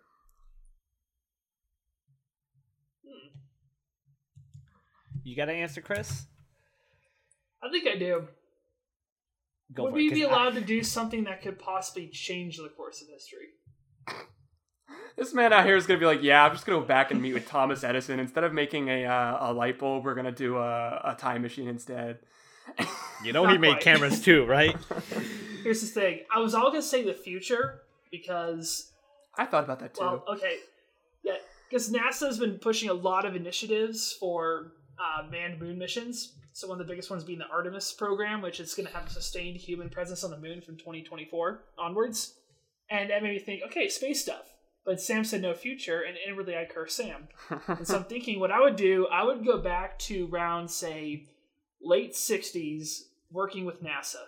You 5.24 5.34
got 5.36 5.46
to 5.46 5.52
answer, 5.52 5.80
Chris? 5.80 6.26
I 7.62 7.70
think 7.70 7.86
I 7.88 7.96
do. 7.98 8.28
Go 9.72 9.84
Would 9.84 9.94
we 9.94 10.06
it. 10.06 10.10
'cause 10.10 10.18
be 10.18 10.24
I- 10.26 10.28
allowed 10.28 10.54
to 10.54 10.60
do 10.60 10.82
something 10.82 11.24
that 11.24 11.42
could 11.42 11.58
possibly 11.58 12.08
change 12.08 12.58
the 12.58 12.68
course 12.68 13.02
of 13.02 13.08
history? 13.08 13.48
This 15.16 15.32
man 15.32 15.52
out 15.52 15.64
here 15.64 15.76
is 15.76 15.86
gonna 15.86 16.00
be 16.00 16.06
like, 16.06 16.22
yeah, 16.22 16.44
I'm 16.44 16.52
just 16.52 16.66
gonna 16.66 16.80
go 16.80 16.84
back 16.84 17.10
and 17.12 17.22
meet 17.22 17.34
with 17.34 17.46
Thomas 17.48 17.84
Edison 17.84 18.18
instead 18.18 18.42
of 18.44 18.52
making 18.52 18.88
a 18.88 19.04
uh, 19.06 19.48
a 19.48 19.52
light 19.52 19.78
bulb. 19.78 20.04
We're 20.04 20.14
gonna 20.16 20.32
do 20.32 20.56
a, 20.58 21.00
a 21.04 21.14
time 21.16 21.42
machine 21.42 21.68
instead. 21.68 22.18
You 23.22 23.32
know 23.32 23.46
he 23.46 23.56
made 23.56 23.74
quite. 23.74 23.80
cameras 23.82 24.20
too, 24.20 24.44
right? 24.44 24.76
Here's 25.62 25.80
the 25.82 25.86
thing. 25.86 26.20
I 26.34 26.40
was 26.40 26.52
all 26.54 26.70
gonna 26.70 26.82
say 26.82 27.04
the 27.04 27.14
future 27.14 27.82
because 28.10 28.90
I 29.38 29.46
thought 29.46 29.62
about 29.64 29.78
that 29.80 29.94
too. 29.94 30.00
Well, 30.00 30.24
okay, 30.30 30.56
yeah, 31.22 31.36
because 31.70 31.92
NASA 31.92 32.26
has 32.26 32.38
been 32.40 32.58
pushing 32.58 32.90
a 32.90 32.94
lot 32.94 33.24
of 33.24 33.36
initiatives 33.36 34.12
for 34.12 34.72
uh, 34.98 35.28
manned 35.30 35.60
moon 35.60 35.78
missions. 35.78 36.32
So 36.52 36.68
one 36.68 36.80
of 36.80 36.86
the 36.86 36.92
biggest 36.92 37.10
ones 37.10 37.24
being 37.24 37.40
the 37.40 37.48
Artemis 37.48 37.92
program, 37.92 38.40
which 38.40 38.60
is 38.60 38.74
going 38.74 38.86
to 38.86 38.94
have 38.94 39.06
a 39.06 39.10
sustained 39.10 39.56
human 39.56 39.88
presence 39.88 40.22
on 40.22 40.30
the 40.30 40.38
moon 40.38 40.60
from 40.60 40.76
2024 40.76 41.64
onwards. 41.78 42.34
And 42.90 43.10
that 43.10 43.22
made 43.22 43.32
me 43.32 43.38
think, 43.38 43.62
okay, 43.66 43.88
space 43.88 44.22
stuff. 44.22 44.54
But 44.84 45.00
Sam 45.00 45.24
said 45.24 45.40
no 45.40 45.54
future, 45.54 46.02
and 46.02 46.16
inwardly 46.28 46.56
I 46.56 46.66
curse 46.66 46.94
Sam. 46.94 47.28
And 47.68 47.86
so 47.86 47.96
I'm 47.96 48.04
thinking 48.04 48.38
what 48.38 48.52
I 48.52 48.60
would 48.60 48.76
do, 48.76 49.06
I 49.06 49.24
would 49.24 49.44
go 49.44 49.58
back 49.58 49.98
to 50.00 50.28
around, 50.30 50.68
say, 50.68 51.26
late 51.80 52.12
60s, 52.12 53.00
working 53.30 53.64
with 53.64 53.82
NASA. 53.82 54.26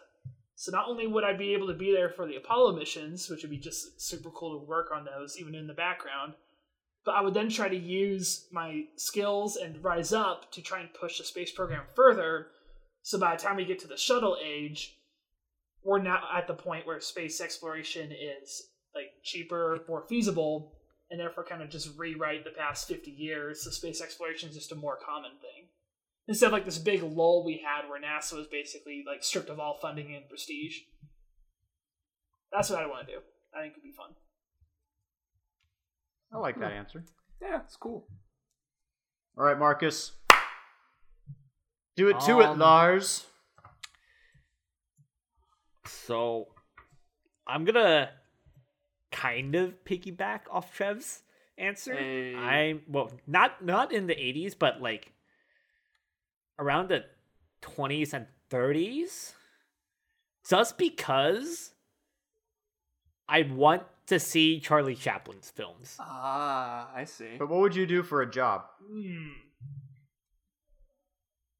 So 0.54 0.72
not 0.72 0.88
only 0.88 1.06
would 1.06 1.24
I 1.24 1.34
be 1.34 1.52
able 1.52 1.66
to 1.66 1.74
be 1.74 1.92
there 1.92 2.08
for 2.08 2.26
the 2.26 2.36
Apollo 2.36 2.76
missions, 2.76 3.28
which 3.28 3.42
would 3.42 3.50
be 3.50 3.58
just 3.58 4.00
super 4.00 4.30
cool 4.30 4.58
to 4.58 4.66
work 4.66 4.90
on 4.92 5.04
those, 5.04 5.38
even 5.38 5.54
in 5.54 5.66
the 5.66 5.74
background, 5.74 6.32
but 7.06 7.14
I 7.14 7.20
would 7.20 7.34
then 7.34 7.48
try 7.48 7.68
to 7.68 7.76
use 7.76 8.48
my 8.50 8.82
skills 8.96 9.54
and 9.56 9.82
rise 9.82 10.12
up 10.12 10.50
to 10.52 10.60
try 10.60 10.80
and 10.80 10.92
push 10.92 11.18
the 11.18 11.24
space 11.24 11.52
program 11.52 11.84
further. 11.94 12.48
So 13.02 13.16
by 13.16 13.36
the 13.36 13.42
time 13.42 13.56
we 13.56 13.64
get 13.64 13.78
to 13.80 13.86
the 13.86 13.96
shuttle 13.96 14.36
age, 14.44 14.98
we're 15.84 16.02
now 16.02 16.24
at 16.36 16.48
the 16.48 16.54
point 16.54 16.84
where 16.84 16.98
space 16.98 17.40
exploration 17.40 18.10
is 18.10 18.60
like 18.92 19.12
cheaper, 19.22 19.78
more 19.88 20.04
feasible, 20.08 20.72
and 21.08 21.20
therefore 21.20 21.44
kind 21.44 21.62
of 21.62 21.70
just 21.70 21.96
rewrite 21.96 22.42
the 22.42 22.50
past 22.50 22.88
50 22.88 23.12
years. 23.12 23.62
So 23.62 23.70
space 23.70 24.02
exploration 24.02 24.48
is 24.48 24.56
just 24.56 24.72
a 24.72 24.76
more 24.76 24.98
common 24.98 25.30
thing. 25.40 25.68
Instead 26.26 26.46
of 26.46 26.52
like 26.52 26.64
this 26.64 26.78
big 26.78 27.04
lull 27.04 27.44
we 27.46 27.64
had 27.64 27.88
where 27.88 28.00
NASA 28.00 28.36
was 28.36 28.48
basically 28.48 29.04
like 29.06 29.22
stripped 29.22 29.48
of 29.48 29.60
all 29.60 29.78
funding 29.80 30.12
and 30.16 30.28
prestige. 30.28 30.78
That's 32.50 32.68
what 32.68 32.82
I 32.82 32.86
want 32.86 33.06
to 33.06 33.12
do. 33.12 33.18
I 33.56 33.62
think 33.62 33.74
it'd 33.74 33.84
be 33.84 33.92
fun. 33.96 34.16
I 36.36 36.38
like 36.38 36.60
that 36.60 36.72
answer. 36.72 37.02
yeah, 37.40 37.60
it's 37.64 37.76
cool. 37.76 38.06
All 39.38 39.44
right, 39.44 39.58
Marcus. 39.58 40.12
Do 41.96 42.08
it 42.08 42.20
to 42.20 42.40
it, 42.40 42.46
Um, 42.46 42.58
Lars. 42.58 43.26
So 45.86 46.48
I'm 47.46 47.64
gonna 47.64 48.10
kind 49.10 49.54
of 49.54 49.82
piggyback 49.84 50.40
off 50.50 50.74
Trev's 50.76 51.22
answer. 51.56 51.94
Hey. 51.94 52.34
I'm 52.34 52.82
well, 52.86 53.12
not 53.26 53.64
not 53.64 53.92
in 53.92 54.06
the 54.06 54.14
80s, 54.14 54.54
but 54.58 54.82
like 54.82 55.12
around 56.58 56.90
the 56.90 57.06
20s 57.62 58.12
and 58.12 58.26
30s. 58.50 59.32
Just 60.46 60.76
because 60.76 61.72
I 63.26 63.42
want 63.42 63.82
to 64.06 64.18
see 64.20 64.60
Charlie 64.60 64.94
Chaplin's 64.94 65.50
films. 65.50 65.96
Ah, 66.00 66.88
I 66.94 67.04
see. 67.04 67.36
But 67.38 67.48
what 67.48 67.60
would 67.60 67.74
you 67.74 67.86
do 67.86 68.02
for 68.02 68.22
a 68.22 68.30
job? 68.30 68.62
Hmm. 68.88 69.28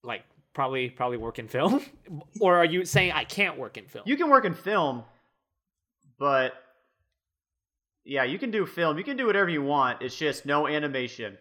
Like 0.03 0.25
probably 0.55 0.89
probably 0.91 1.17
work 1.19 1.39
in 1.39 1.49
film, 1.49 1.83
or 2.41 2.57
are 2.57 2.65
you 2.65 2.85
saying 2.85 3.13
I 3.13 3.25
can't 3.25 3.59
work 3.59 3.77
in 3.77 3.87
film? 3.87 4.05
You 4.07 4.17
can 4.17 4.31
work 4.31 4.45
in 4.45 4.55
film, 4.55 5.03
but 6.19 6.53
yeah, 8.05 8.23
you 8.23 8.39
can 8.39 8.53
do 8.53 8.65
film. 8.67 8.99
You 8.99 9.05
can 9.05 9.17
do 9.17 9.27
whatever 9.27 9.49
you 9.51 9.63
want. 9.63 10.03
It's 10.03 10.15
just 10.17 10.47
no 10.47 10.69
animation. 10.69 11.37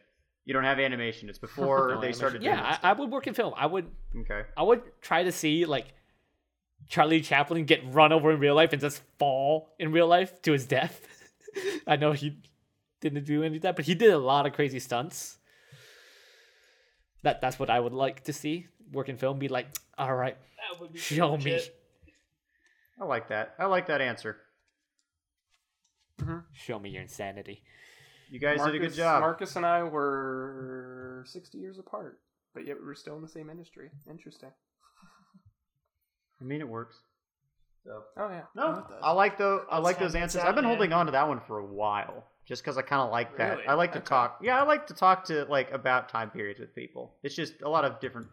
You 0.45 0.53
don't 0.53 0.63
have 0.63 0.79
animation. 0.79 1.29
It's 1.29 1.37
before 1.49 1.79
No 1.79 1.87
they 1.87 1.93
animation. 1.97 2.13
started 2.17 2.41
doing 2.41 2.53
Yeah, 2.55 2.77
I, 2.81 2.89
I 2.89 2.93
would 2.93 3.11
work 3.11 3.27
in 3.27 3.35
film. 3.35 3.53
I 3.55 3.67
would 3.67 3.85
Okay. 4.21 4.41
I 4.57 4.63
would 4.63 4.81
try 5.01 5.23
to 5.23 5.31
see 5.31 5.65
like 5.65 5.93
Charlie 6.87 7.21
Chaplin 7.21 7.65
get 7.65 7.81
run 7.93 8.11
over 8.11 8.31
in 8.31 8.39
real 8.39 8.55
life 8.55 8.71
and 8.73 8.81
just 8.81 9.01
fall 9.17 9.73
in 9.79 9.91
real 9.91 10.07
life 10.07 10.41
to 10.43 10.51
his 10.51 10.65
death. 10.65 11.07
I 11.87 11.95
know 11.95 12.11
he 12.11 12.37
didn't 13.01 13.25
do 13.25 13.43
any 13.43 13.57
of 13.57 13.61
that, 13.63 13.75
but 13.75 13.85
he 13.85 13.95
did 13.95 14.11
a 14.11 14.17
lot 14.17 14.45
of 14.45 14.53
crazy 14.53 14.79
stunts. 14.79 15.37
That 17.23 17.41
that's 17.41 17.57
what 17.57 17.69
I 17.69 17.79
would 17.79 17.93
like 17.93 18.23
to 18.25 18.33
see. 18.33 18.67
Work 18.91 19.09
in 19.09 19.17
film, 19.17 19.39
be 19.39 19.47
like, 19.47 19.67
all 19.97 20.13
right, 20.13 20.37
That 20.71 20.79
would 20.79 20.93
be 20.93 20.99
show 20.99 21.37
me, 21.37 21.43
legit. 21.43 21.75
I 23.01 23.05
like 23.05 23.29
that. 23.29 23.55
I 23.57 23.65
like 23.65 23.87
that 23.87 24.01
answer. 24.01 24.37
Mm-hmm. 26.21 26.37
show 26.53 26.79
me 26.79 26.91
your 26.91 27.01
insanity. 27.01 27.61
You 28.29 28.39
guys 28.39 28.63
did 28.63 28.75
a 28.75 28.79
good 28.79 28.93
job. 28.93 29.21
Marcus 29.21 29.55
and 29.57 29.65
I 29.65 29.83
were 29.83 31.23
60 31.27 31.57
years 31.57 31.77
apart, 31.77 32.19
but 32.53 32.65
yet 32.65 32.79
we 32.79 32.85
were 32.85 32.95
still 32.95 33.15
in 33.17 33.21
the 33.21 33.27
same 33.27 33.49
industry. 33.49 33.89
Interesting. 34.09 34.51
I 36.41 36.43
mean, 36.43 36.61
it 36.61 36.67
works. 36.67 36.97
So. 37.83 38.03
Oh 38.17 38.29
yeah. 38.29 38.41
No, 38.55 38.85
I 39.01 39.11
like 39.11 39.37
the 39.37 39.65
I 39.69 39.77
like 39.79 39.99
those 39.99 40.15
answers. 40.15 40.41
I've 40.43 40.55
been 40.55 40.63
holding 40.65 40.91
on 40.91 41.05
to 41.05 41.11
that 41.13 41.27
one 41.27 41.39
for 41.39 41.59
a 41.59 41.65
while, 41.65 42.25
just 42.45 42.63
because 42.63 42.77
I 42.77 42.81
kind 42.81 43.01
of 43.01 43.11
like 43.11 43.37
that. 43.37 43.57
Really? 43.57 43.67
I 43.67 43.73
like 43.75 43.91
to 43.93 43.99
Okay. 43.99 44.07
talk. 44.07 44.39
Yeah, 44.41 44.59
I 44.59 44.65
like 44.65 44.87
to 44.87 44.93
talk 44.95 45.25
to 45.25 45.45
like 45.45 45.71
about 45.71 46.09
time 46.09 46.31
periods 46.31 46.59
with 46.59 46.73
people. 46.73 47.13
It's 47.23 47.35
just 47.35 47.61
a 47.61 47.69
lot 47.69 47.85
of 47.85 47.99
different 47.99 48.27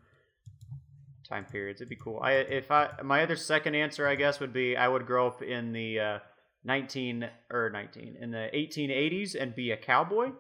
time 1.29 1.45
periods. 1.45 1.81
It'd 1.81 1.91
be 1.91 1.97
cool. 1.97 2.19
I 2.23 2.33
if 2.33 2.71
I 2.71 2.91
my 3.03 3.23
other 3.23 3.37
second 3.37 3.75
answer, 3.75 4.07
I 4.07 4.15
guess, 4.15 4.41
would 4.41 4.53
be 4.55 4.77
I 4.77 4.89
would 4.89 5.07
grow 5.07 5.27
up 5.27 5.43
in 5.43 5.73
the 5.73 6.01
uh, 6.01 6.19
nineteen 6.65 7.29
or 7.51 7.69
nineteen 7.71 8.17
in 8.21 8.31
the 8.31 8.49
eighteen 8.57 8.91
eighties 8.91 9.35
and 9.35 9.55
be 9.55 9.71
a 9.71 9.77
cowboy, 9.77 10.31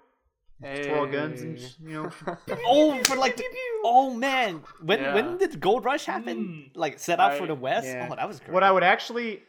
twirl 0.63 1.07
guns 1.07 1.43
and 1.43 1.59
you 1.83 2.03
know. 2.03 2.11
Oh, 2.67 3.03
for 3.05 3.17
like 3.17 3.37
the, 3.37 3.45
oh 3.85 4.13
man, 4.15 4.63
when 4.83 5.01
Yeah. 5.01 5.15
when 5.15 5.39
did 5.39 5.61
Gold 5.61 5.85
Rush 5.85 6.05
happen? 6.07 6.71
Like 6.75 6.99
set 6.99 7.21
out 7.21 7.39
for 7.39 7.47
the 7.47 7.55
West? 7.55 7.87
yeah. 7.87 8.09
Oh, 8.11 8.15
that 8.17 8.27
was 8.29 8.41
great. 8.41 8.53
What 8.53 8.63
I 8.63 8.71
would 8.73 8.83
actually, 8.83 9.43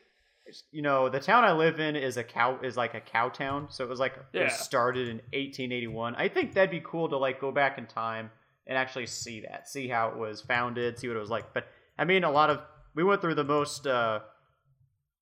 you 0.72 0.82
know, 0.82 1.09
the 1.09 1.20
town 1.20 1.43
I 1.43 1.53
live 1.53 1.80
in 1.80 1.95
is 1.95 2.18
a 2.18 2.24
cow 2.24 2.59
is 2.64 2.76
like 2.76 2.93
a 2.93 3.01
cow 3.01 3.30
town, 3.30 3.68
so 3.70 3.84
it 3.84 3.89
was 3.89 3.99
like 3.99 4.14
it 4.34 4.43
was 4.43 4.53
started 4.53 5.07
in 5.07 5.18
1881. 5.34 6.16
I 6.16 6.28
think 6.28 6.53
that'd 6.53 6.72
be 6.72 6.82
cool 6.86 7.09
to 7.09 7.18
like 7.18 7.39
go 7.39 7.51
back 7.51 7.78
in 7.78 7.86
time 7.86 8.30
and 8.68 8.78
actually 8.78 9.05
see 9.07 9.41
that, 9.41 9.68
see 9.70 9.88
how 9.88 10.09
it 10.09 10.18
was 10.18 10.41
founded, 10.41 10.97
see 10.97 11.07
what 11.07 11.18
it 11.18 11.20
was 11.20 11.30
like. 11.30 11.53
But 11.53 11.68
I 11.97 12.05
mean, 12.05 12.24
a 12.24 12.32
lot 12.32 12.49
of 12.49 12.59
we 12.95 13.03
went 13.03 13.22
through 13.22 13.36
the 13.36 13.43
most 13.43 13.86
uh, 13.88 14.20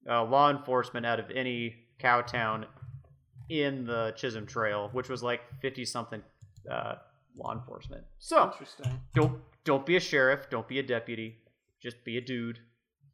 uh, 0.09 0.23
law 0.25 0.49
enforcement 0.49 1.05
out 1.05 1.19
of 1.19 1.29
any 1.31 1.75
cow 1.99 2.21
town 2.21 2.65
in 3.51 3.85
the 3.85 4.13
Chisholm 4.15 4.45
Trail, 4.45 4.89
which 4.93 5.09
was 5.09 5.21
like 5.21 5.41
50 5.61 5.83
something 5.85 6.21
uh, 6.69 6.95
law 7.35 7.53
enforcement. 7.53 8.03
So 8.19 8.45
Interesting. 8.45 8.99
don't 9.13 9.39
don't 9.63 9.85
be 9.85 9.95
a 9.95 9.99
sheriff, 9.99 10.49
don't 10.49 10.67
be 10.67 10.79
a 10.79 10.83
deputy, 10.83 11.37
just 11.81 12.03
be 12.03 12.17
a 12.17 12.21
dude. 12.21 12.59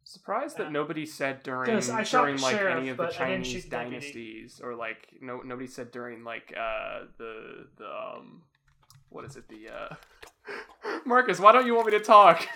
Surprised 0.03 0.57
that 0.57 0.71
nobody 0.71 1.05
said 1.05 1.43
during 1.43 1.69
Yes, 1.69 1.87
during 2.11 2.37
like 2.37 2.55
sheriff, 2.55 2.77
any 2.77 2.89
of 2.89 2.97
the 2.97 3.03
but 3.03 3.19
I 3.19 3.29
didn't 3.29 3.43
Chinese 3.43 3.47
shoot 3.47 3.63
the 3.63 3.69
deputy. 3.77 3.91
dynasties 3.99 4.61
or 4.63 4.73
like 4.75 5.07
no 5.21 5.41
nobody 5.41 5.67
said 5.67 5.91
during 5.91 6.23
like 6.23 6.53
uh 6.57 7.05
the 7.17 7.67
the 7.77 7.85
um 7.85 8.43
what 9.09 9.25
is 9.25 9.35
it 9.35 9.49
the 9.49 9.67
uh 9.69 9.95
Marcus 11.05 11.39
why 11.39 11.51
don't 11.51 11.65
you 11.65 11.75
want 11.75 11.87
me 11.87 11.91
to 11.97 11.99
talk 12.03 12.47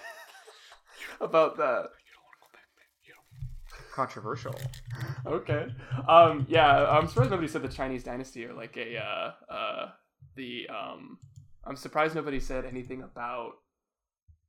about 1.20 1.58
that 1.58 1.90
Controversial. 3.94 4.56
okay 5.26 5.68
um 6.08 6.46
yeah 6.50 6.86
I'm 6.90 7.08
surprised 7.08 7.32
nobody 7.32 7.48
said 7.48 7.62
the 7.62 7.68
Chinese 7.70 8.04
dynasty 8.04 8.46
or 8.46 8.54
like 8.54 8.78
a 8.78 8.98
uh 8.98 9.32
uh 9.54 9.90
the 10.36 10.68
um 10.70 11.18
I'm 11.66 11.76
surprised 11.76 12.16
nobody 12.16 12.40
said 12.40 12.66
anything 12.66 13.02
about 13.04 13.52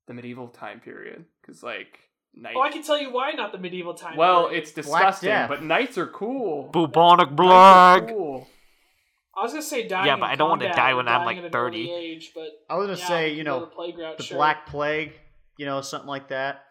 the 0.07 0.14
medieval 0.14 0.49
time 0.49 0.80
period 0.80 1.24
because 1.40 1.62
like 1.62 1.99
knight 2.34 2.55
Oh, 2.57 2.62
I 2.62 2.70
can 2.70 2.82
tell 2.82 3.01
you 3.01 3.12
why 3.12 3.32
not 3.32 3.53
the 3.53 3.59
medieval 3.59 3.95
time. 3.95 4.16
well 4.16 4.47
period. 4.49 4.62
it's 4.62 4.72
disgusting 4.72 5.30
but 5.49 5.62
knights 5.62 5.99
are 5.99 6.07
cool 6.07 6.70
bubonic 6.72 7.30
Knights 7.32 7.40
are 7.40 8.07
cool. 8.07 8.49
I 9.34 9.43
was 9.43 9.53
gonna 9.53 9.62
say 9.62 9.88
dying. 9.88 10.07
Yeah, 10.07 10.14
in 10.14 10.20
but 10.20 10.26
I 10.30 10.34
don't 10.34 10.51
wanna 10.51 10.72
die 10.72 10.93
when 10.93 11.09
I'm, 11.09 11.24
like, 11.24 11.51
30. 11.51 11.90
Age, 11.90 12.32
but 12.34 12.49
I 12.68 12.76
was 12.76 12.86
gonna 12.86 12.99
yeah, 12.99 13.09
say, 13.09 13.30
you 13.30 13.38
you 13.38 13.45
can 13.45 13.53
go 13.53 13.61
know, 13.61 13.64
to 13.64 13.70
plague 13.74 13.99
route, 13.99 14.18
the 14.18 14.24
sure. 14.24 14.36
Black 14.36 14.66
Plague, 14.66 15.12
you 15.57 15.64
know, 15.64 15.80
something 15.80 16.07
like 16.07 16.28
that. 16.28 16.64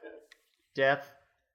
Death. 0.75 1.11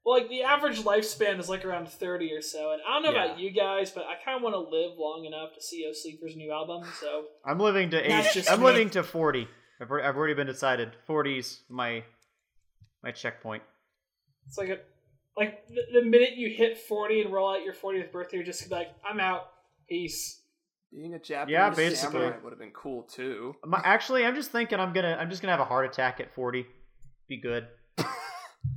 Well, 0.07 0.17
like 0.21 0.29
the 0.29 0.45
average 0.45 0.79
lifespan 0.85 1.41
is 1.41 1.49
like 1.49 1.65
around 1.65 1.89
thirty 1.89 2.33
or 2.33 2.41
so, 2.41 2.71
and 2.73 2.81
I 2.89 2.93
don't 2.93 3.03
know 3.03 3.11
about 3.25 3.41
you 3.41 3.51
guys, 3.51 3.91
but 3.91 4.05
I 4.05 4.15
kind 4.25 4.37
of 4.37 4.43
want 4.43 4.55
to 4.55 4.61
live 4.61 4.93
long 4.97 5.25
enough 5.25 5.53
to 5.55 5.61
see 5.61 5.85
O'Sleeper's 5.91 6.37
new 6.37 6.53
album. 6.53 6.85
So 7.01 7.25
I'm 7.45 7.59
living 7.59 7.91
to 7.91 7.97
That's 7.97 8.29
age. 8.29 8.35
just 8.35 8.51
I'm 8.51 8.61
me. 8.61 8.67
living 8.67 8.89
to 8.91 9.03
forty. 9.03 9.49
I've, 9.81 9.91
already- 9.91 10.07
I've 10.07 10.17
already 10.17 10.35
been 10.35 10.47
decided. 10.47 10.93
40's 11.09 11.63
my 11.69 12.05
my 13.03 13.11
checkpoint. 13.11 13.65
it's 14.47 14.57
like 14.57 14.69
a 14.69 14.79
like 15.37 15.67
the, 15.69 16.01
the 16.01 16.07
minute 16.07 16.37
you 16.37 16.51
hit 16.51 16.79
forty 16.79 17.21
and 17.23 17.33
roll 17.33 17.53
out 17.53 17.65
your 17.65 17.75
fortieth 17.75 18.13
birthday, 18.13 18.37
you're 18.37 18.47
just 18.47 18.71
like, 18.71 18.89
I'm 19.05 19.19
out, 19.19 19.49
peace. 19.89 20.41
Being 20.93 21.15
a 21.15 21.19
Japanese 21.19 21.53
Yeah, 21.53 21.71
basically. 21.71 22.21
samurai 22.21 22.37
would 22.45 22.51
have 22.53 22.61
been 22.61 22.71
cool 22.71 23.03
too. 23.03 23.57
My, 23.67 23.81
actually, 23.85 24.25
I'm 24.25 24.37
just 24.37 24.53
thinking 24.53 24.79
I'm 24.79 24.93
gonna 24.93 25.17
I'm 25.21 25.31
just 25.31 25.43
gonna 25.43 25.51
have 25.53 25.61
a 25.61 25.65
heart 25.65 25.85
attack 25.85 26.21
at 26.21 26.33
40. 26.33 26.65
Be 27.29 27.39
good. 27.41 27.67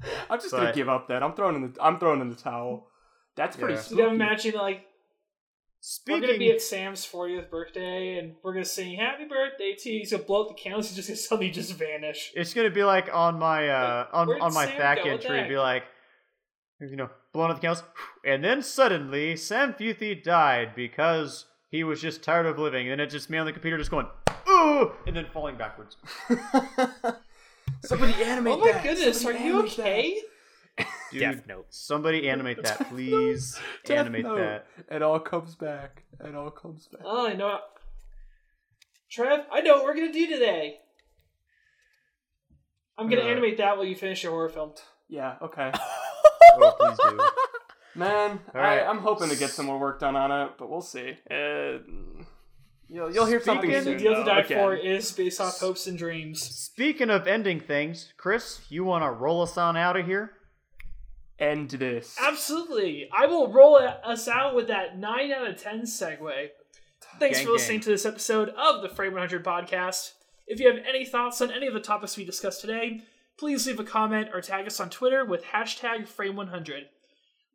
I'm 0.29 0.39
just 0.39 0.51
gonna 0.51 0.73
give 0.73 0.89
up. 0.89 1.07
Then 1.07 1.23
I'm 1.23 1.33
throwing 1.33 1.55
in 1.55 1.71
the 1.71 1.83
I'm 1.83 1.99
throwing 1.99 2.21
in 2.21 2.29
the 2.29 2.35
towel. 2.35 2.87
That's 3.35 3.55
pretty 3.55 3.75
Yeah. 3.75 3.79
So 3.79 3.85
spooky. 3.85 4.01
you 4.01 4.03
gotta 4.05 4.15
imagine 4.15 4.55
like 4.55 4.85
we're 6.07 6.19
gonna 6.19 6.37
be 6.37 6.51
at 6.51 6.61
Sam's 6.61 7.05
fortieth 7.05 7.49
birthday, 7.49 8.17
and 8.17 8.35
we're 8.43 8.53
gonna 8.53 8.65
sing 8.65 8.97
"Happy 8.97 9.25
Birthday" 9.25 9.75
to 9.79 9.89
you. 9.89 9.99
He's 9.99 10.11
gonna 10.11 10.23
blow 10.23 10.41
up 10.43 10.49
the 10.49 10.53
candles. 10.53 10.87
He's 10.89 10.95
just 10.97 11.07
gonna 11.07 11.17
suddenly 11.29 11.51
just 11.51 11.73
vanish. 11.73 12.31
It's 12.35 12.53
gonna 12.53 12.69
be 12.69 12.83
like 12.83 13.09
on 13.13 13.39
my 13.39 13.69
uh 13.69 14.07
on 14.11 14.29
on 14.41 14.53
my 14.53 14.65
Sam 14.65 14.77
fact 14.77 15.03
go? 15.03 15.11
What 15.11 15.21
the 15.21 15.27
entry. 15.27 15.37
It'd 15.39 15.49
be 15.49 15.57
like, 15.57 15.83
you 16.81 16.95
know, 16.97 17.09
blowing 17.33 17.51
up 17.51 17.57
the 17.57 17.61
candles, 17.61 17.83
and 18.25 18.43
then 18.43 18.61
suddenly 18.61 19.37
Sam 19.37 19.73
Futhi 19.73 20.21
died 20.21 20.75
because 20.75 21.45
he 21.69 21.83
was 21.85 22.01
just 22.01 22.23
tired 22.23 22.45
of 22.45 22.59
living, 22.59 22.89
and 22.89 22.99
it 22.99 23.09
just 23.09 23.29
me 23.29 23.37
on 23.37 23.45
the 23.45 23.53
computer 23.53 23.77
just 23.77 23.91
going, 23.91 24.07
ooh, 24.49 24.91
and 25.07 25.15
then 25.15 25.27
falling 25.31 25.55
backwards. 25.55 25.95
Somebody 27.83 28.13
animate 28.23 28.55
that. 28.55 28.61
Oh 28.61 28.65
my 28.65 28.71
that. 28.73 28.83
goodness, 28.83 29.25
are 29.25 29.31
you 29.33 29.37
animate 29.59 29.75
that. 29.77 29.81
okay? 29.83 30.21
Dude, 31.11 31.19
Death 31.21 31.47
Note. 31.47 31.65
somebody 31.69 32.29
animate 32.29 32.61
that, 32.63 32.89
please. 32.89 33.59
Death 33.83 33.97
animate 33.99 34.23
Note. 34.23 34.37
that. 34.37 34.67
It 34.95 35.01
all 35.01 35.19
comes 35.19 35.55
back. 35.55 36.03
It 36.23 36.35
all 36.35 36.51
comes 36.51 36.87
back. 36.87 37.01
Oh, 37.03 37.27
I 37.27 37.33
know. 37.33 37.59
Trev, 39.11 39.41
I 39.51 39.61
know 39.61 39.75
what 39.77 39.85
we're 39.85 39.95
gonna 39.95 40.13
do 40.13 40.27
today. 40.27 40.77
I'm 42.97 43.09
gonna 43.09 43.21
Uh. 43.23 43.25
animate 43.27 43.57
that 43.57 43.75
while 43.77 43.85
you 43.85 43.95
finish 43.95 44.23
your 44.23 44.31
horror 44.33 44.49
film. 44.49 44.73
Yeah. 45.07 45.35
Okay. 45.41 45.71
Oh, 46.61 46.71
please 46.79 46.97
do. 47.07 47.19
Man, 47.99 48.39
All 48.55 48.59
right. 48.61 48.79
I, 48.81 48.87
I'm 48.87 48.97
hoping 48.97 49.29
to 49.29 49.35
get 49.35 49.51
some 49.51 49.67
more 49.67 49.79
work 49.79 49.99
done 49.99 50.15
on 50.15 50.31
it, 50.31 50.53
but 50.57 50.67
we'll 50.69 50.81
see. 50.81 51.11
Uh, 51.29 51.77
you'll 52.89 53.13
you'll 53.13 53.25
hear 53.25 53.41
something 53.41 53.69
Speaking- 53.69 53.83
soon. 53.83 53.97
The 53.97 54.03
Deal 54.03 54.15
to 54.15 54.23
Die 54.23 54.39
again. 54.39 54.57
For 54.57 54.75
is 54.75 55.11
based 55.11 55.39
off 55.41 55.59
hopes 55.59 55.87
and 55.87 55.97
dreams. 55.97 56.41
Speaking 56.41 57.09
of 57.09 57.27
ending 57.27 57.59
things, 57.59 58.13
Chris, 58.17 58.61
you 58.69 58.83
want 58.83 59.03
to 59.03 59.11
roll 59.11 59.41
us 59.41 59.57
on 59.57 59.77
out 59.77 59.95
of 59.97 60.05
here? 60.05 60.31
End 61.39 61.69
this. 61.69 62.17
Absolutely. 62.21 63.07
I 63.17 63.25
will 63.25 63.51
roll 63.51 63.77
us 63.77 64.27
out 64.27 64.55
with 64.55 64.67
that 64.67 64.97
9 64.97 65.31
out 65.31 65.47
of 65.47 65.55
10 65.61 65.83
segue. 65.83 66.47
Thanks 67.17 67.37
Gang, 67.37 67.45
for 67.47 67.53
listening 67.53 67.77
gang. 67.77 67.83
to 67.85 67.89
this 67.91 68.05
episode 68.05 68.49
of 68.49 68.81
the 68.81 68.89
Frame 68.89 69.13
100 69.13 69.43
podcast. 69.43 70.11
If 70.47 70.59
you 70.59 70.67
have 70.67 70.83
any 70.87 71.05
thoughts 71.05 71.39
on 71.39 71.49
any 71.51 71.65
of 71.67 71.73
the 71.73 71.79
topics 71.79 72.17
we 72.17 72.25
discussed 72.25 72.59
today, 72.59 73.01
please 73.37 73.65
leave 73.65 73.79
a 73.79 73.85
comment 73.85 74.29
or 74.33 74.41
tag 74.41 74.67
us 74.67 74.81
on 74.81 74.89
Twitter 74.89 75.23
with 75.23 75.45
hashtag 75.45 76.07
Frame100. 76.09 76.83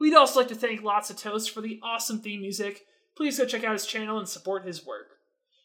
We'd 0.00 0.14
also 0.14 0.40
like 0.40 0.48
to 0.48 0.54
thank 0.54 0.82
Lots 0.82 1.10
of 1.10 1.18
Toast 1.18 1.50
for 1.50 1.60
the 1.60 1.78
awesome 1.82 2.20
theme 2.20 2.40
music. 2.40 2.86
Please 3.16 3.38
go 3.38 3.44
check 3.44 3.64
out 3.64 3.74
his 3.74 3.86
channel 3.86 4.18
and 4.18 4.28
support 4.28 4.66
his 4.66 4.84
work. 4.86 5.13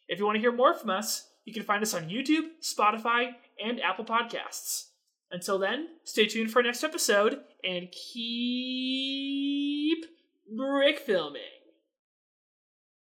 If 0.09 0.19
you 0.19 0.25
want 0.25 0.35
to 0.37 0.41
hear 0.41 0.51
more 0.51 0.73
from 0.73 0.89
us, 0.89 1.29
you 1.45 1.53
can 1.53 1.61
find 1.63 1.83
us 1.83 1.93
on 1.93 2.09
YouTube, 2.09 2.49
Spotify, 2.61 3.33
and 3.63 3.79
Apple 3.79 4.05
Podcasts. 4.05 4.87
Until 5.31 5.59
then, 5.59 5.87
stay 6.03 6.25
tuned 6.25 6.49
for 6.51 6.59
our 6.59 6.63
next 6.63 6.83
episode 6.83 7.41
and 7.63 7.91
keep 7.91 8.17
brick 10.51 10.97
filming. 10.99 11.58